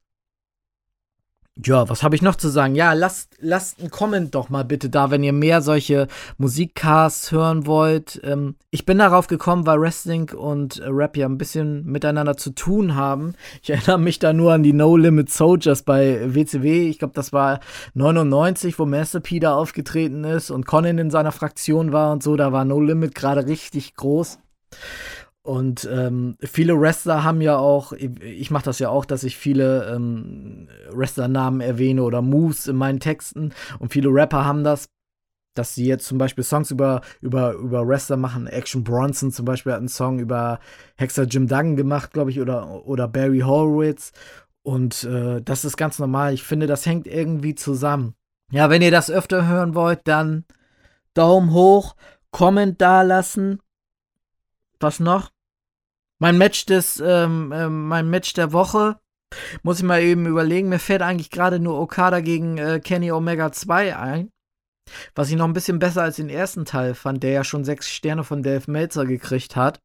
[1.57, 2.75] Ja, was habe ich noch zu sagen?
[2.75, 6.09] Ja, lasst, lasst einen Comment doch mal bitte da, wenn ihr mehr solche
[6.39, 8.19] Musikcasts hören wollt.
[8.25, 12.95] Ähm, ich bin darauf gekommen, weil Wrestling und Rap ja ein bisschen miteinander zu tun
[12.95, 13.35] haben.
[13.63, 16.89] Ich erinnere mich da nur an die No Limit Soldiers bei WCW.
[16.89, 17.61] Ich glaube, das war
[17.93, 22.37] 99, wo Master P da aufgetreten ist und Conan in seiner Fraktion war und so.
[22.37, 24.39] Da war No Limit gerade richtig groß.
[25.43, 29.93] Und ähm, viele Wrestler haben ja auch, ich mache das ja auch, dass ich viele
[29.93, 33.53] ähm, Wrestler-Namen erwähne oder Moves in meinen Texten.
[33.81, 34.87] Und viele Rapper haben das,
[35.55, 38.47] dass sie jetzt zum Beispiel Songs über, über, über Wrestler machen.
[38.47, 40.61] Action Bronson zum Beispiel hat einen Song über
[40.97, 44.13] Hexer Jim Duggan gemacht, glaube ich, oder, oder Barry Horowitz.
[44.63, 46.35] Und äh, das ist ganz normal.
[46.35, 48.15] Ich finde, das hängt irgendwie zusammen.
[48.53, 50.45] Ja, wenn ihr das öfter hören wollt, dann
[51.15, 51.97] Daumen hoch,
[52.31, 53.59] Comment da lassen
[54.83, 55.31] was noch?
[56.19, 59.01] Mein Match des, ähm, äh, mein Match der Woche.
[59.63, 60.69] Muss ich mal eben überlegen.
[60.69, 64.31] Mir fällt eigentlich gerade nur Okada gegen äh, Kenny Omega 2 ein.
[65.15, 67.89] Was ich noch ein bisschen besser als den ersten Teil fand, der ja schon sechs
[67.89, 69.81] Sterne von Dave Meltzer gekriegt hat.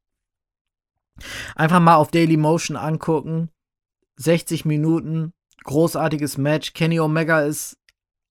[1.55, 3.49] Einfach mal auf Daily Motion angucken.
[4.17, 5.33] 60 Minuten,
[5.63, 6.73] großartiges Match.
[6.73, 7.77] Kenny Omega ist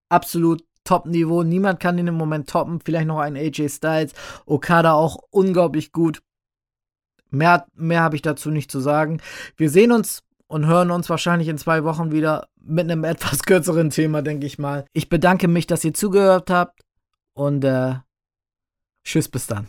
[0.09, 1.43] absolut Top-Niveau.
[1.43, 2.81] Niemand kann ihn im Moment toppen.
[2.81, 4.13] Vielleicht noch ein AJ Styles.
[4.47, 6.23] Okada auch unglaublich gut.
[7.31, 9.21] Mehr, mehr habe ich dazu nicht zu sagen.
[9.57, 13.91] Wir sehen uns und hören uns wahrscheinlich in zwei Wochen wieder mit einem etwas kürzeren
[13.91, 14.85] Thema, denke ich mal.
[14.93, 16.81] Ich bedanke mich, dass ihr zugehört habt
[17.35, 17.95] und äh,
[19.05, 19.69] tschüss bis dann.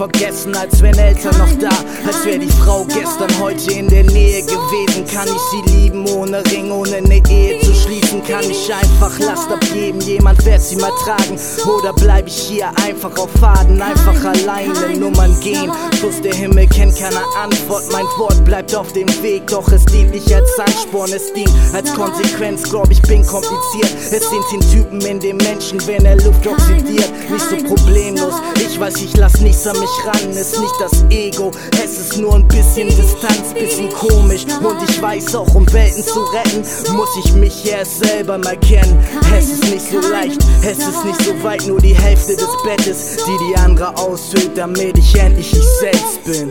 [0.00, 1.68] vergessen, als wenn Eltern noch da.
[2.06, 5.04] Als wäre die Frau gestern heute in der Nähe gewesen.
[5.12, 8.24] Kann ich sie lieben ohne Ring, ohne eine Ehe zu schließen?
[8.24, 11.38] Kann ich einfach Last abgeben, jemand wird sie mal tragen?
[11.66, 15.70] Oder bleib ich hier einfach auf Faden, einfach alleine Nummern gehen?
[15.98, 20.12] Plus der Himmel kennt keine Antwort, mein Wort bleibt auf dem Weg, doch es dient
[20.12, 22.62] nicht als Ansporn, es dient als Konsequenz.
[22.62, 27.10] Glaub ich bin kompliziert, es sind den Typen in dem Menschen, wenn er Luft oxidiert.
[27.30, 31.50] Nicht so problemlos, ich weiß, ich lass nichts an mich ran, ist nicht das Ego,
[31.82, 34.44] es ist nur ein bisschen Distanz, bisschen komisch.
[34.62, 36.62] Und ich weiß auch, um Welten zu retten,
[36.96, 38.98] muss ich mich erst selber mal kennen.
[39.36, 43.16] Es ist nicht so leicht, es ist nicht so weit, nur die Hälfte des Bettes,
[43.26, 46.50] die die andere aushöhlt, damit ich endlich ich selbst bin.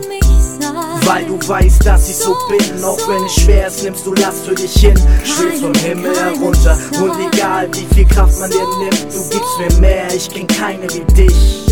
[1.04, 4.46] Weil du weißt, dass ich so bin, auch wenn es schwer ist, nimmst du Last
[4.46, 4.94] für dich hin.
[5.24, 9.80] Schwebst vom Himmel herunter und egal wie viel Kraft man dir nimmt, du gibst mir
[9.80, 11.69] mehr, ich kenn keine wie dich.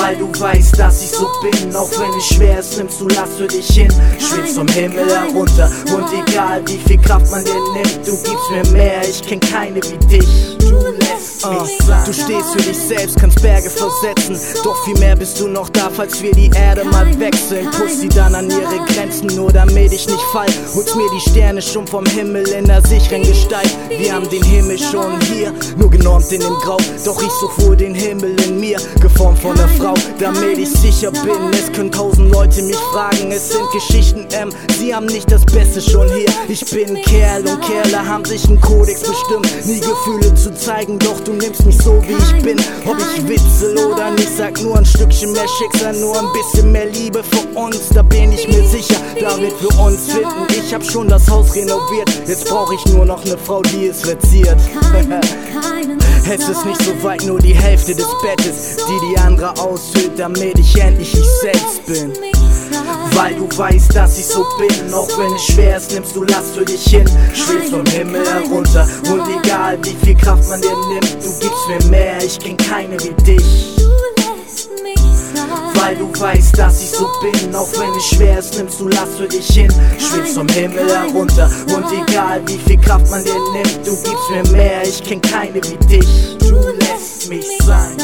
[0.00, 3.34] Weil du weißt, dass ich so bin, auch wenn es schwer ist, nimmst du Last
[3.36, 3.92] für dich hin.
[4.18, 8.66] Schwebst vom Himmel herunter und egal wie viel Kraft man dir nimmt, du gibst mir
[8.72, 10.56] mehr, ich kenn keine wie dich.
[10.58, 12.04] Du lässt mich sein.
[12.06, 15.90] Du stehst für dich selbst, kannst Berge versetzen, doch viel mehr bist du noch da,
[15.94, 17.68] falls wir die Erde mal wechseln.
[17.70, 20.48] Push sie dann an ihre Grenzen, nur damit ich nicht fall.
[20.74, 23.70] Holst mir die Sterne schon vom Himmel in der sicheren Gestalt.
[23.88, 26.78] Wir haben den Himmel schon hier, nur genormt in dem Grau.
[27.04, 31.10] Doch ich such wohl den Himmel in mir, geformt von der Frau, damit ich sicher
[31.10, 31.50] bin.
[31.52, 34.50] Es können tausend Leute mich fragen, es sind Geschichten, M.
[34.78, 36.28] Sie haben nicht das Beste schon hier.
[36.48, 41.20] Ich bin Kerl und Kerle haben sich einen Kodex bestimmt, nie Gefühle zu zeigen, doch
[41.20, 42.58] du nimmst mich so wie ich bin.
[42.86, 46.86] Ob ich witzel oder nicht, sag nur ein Stückchen mehr Schicksal, nur ein bisschen mehr
[46.86, 50.46] Liebe für uns, da bin ich mir sicher, damit wir uns finden.
[50.50, 54.02] Ich hab schon das Haus renoviert, jetzt brauch ich nur noch ne Frau, die es
[54.02, 54.58] verziert.
[56.28, 60.58] Es ist nicht so weit, nur die Hälfte des Bettes, die die andere aushöhlt, damit
[60.58, 62.12] ich endlich ich selbst bin.
[63.14, 66.54] Weil du weißt, dass ich so bin, auch wenn es schwer ist, nimmst du Last
[66.54, 67.08] für dich hin.
[67.34, 71.90] Schwebst vom Himmel herunter und egal wie viel Kraft man dir nimmt, du gibst mir
[71.90, 73.76] mehr, ich kenn keine wie dich.
[75.74, 79.16] Weil du weißt, dass ich so bin, auch wenn es schwer ist, nimmst du Last
[79.16, 79.72] für dich hin.
[79.98, 84.56] Schwebst vom Himmel herunter und egal wie viel Kraft man dir nimmt, du gibst mir
[84.56, 86.36] mehr, ich kenn keine wie dich.
[86.38, 87.96] Du lässt mich sein.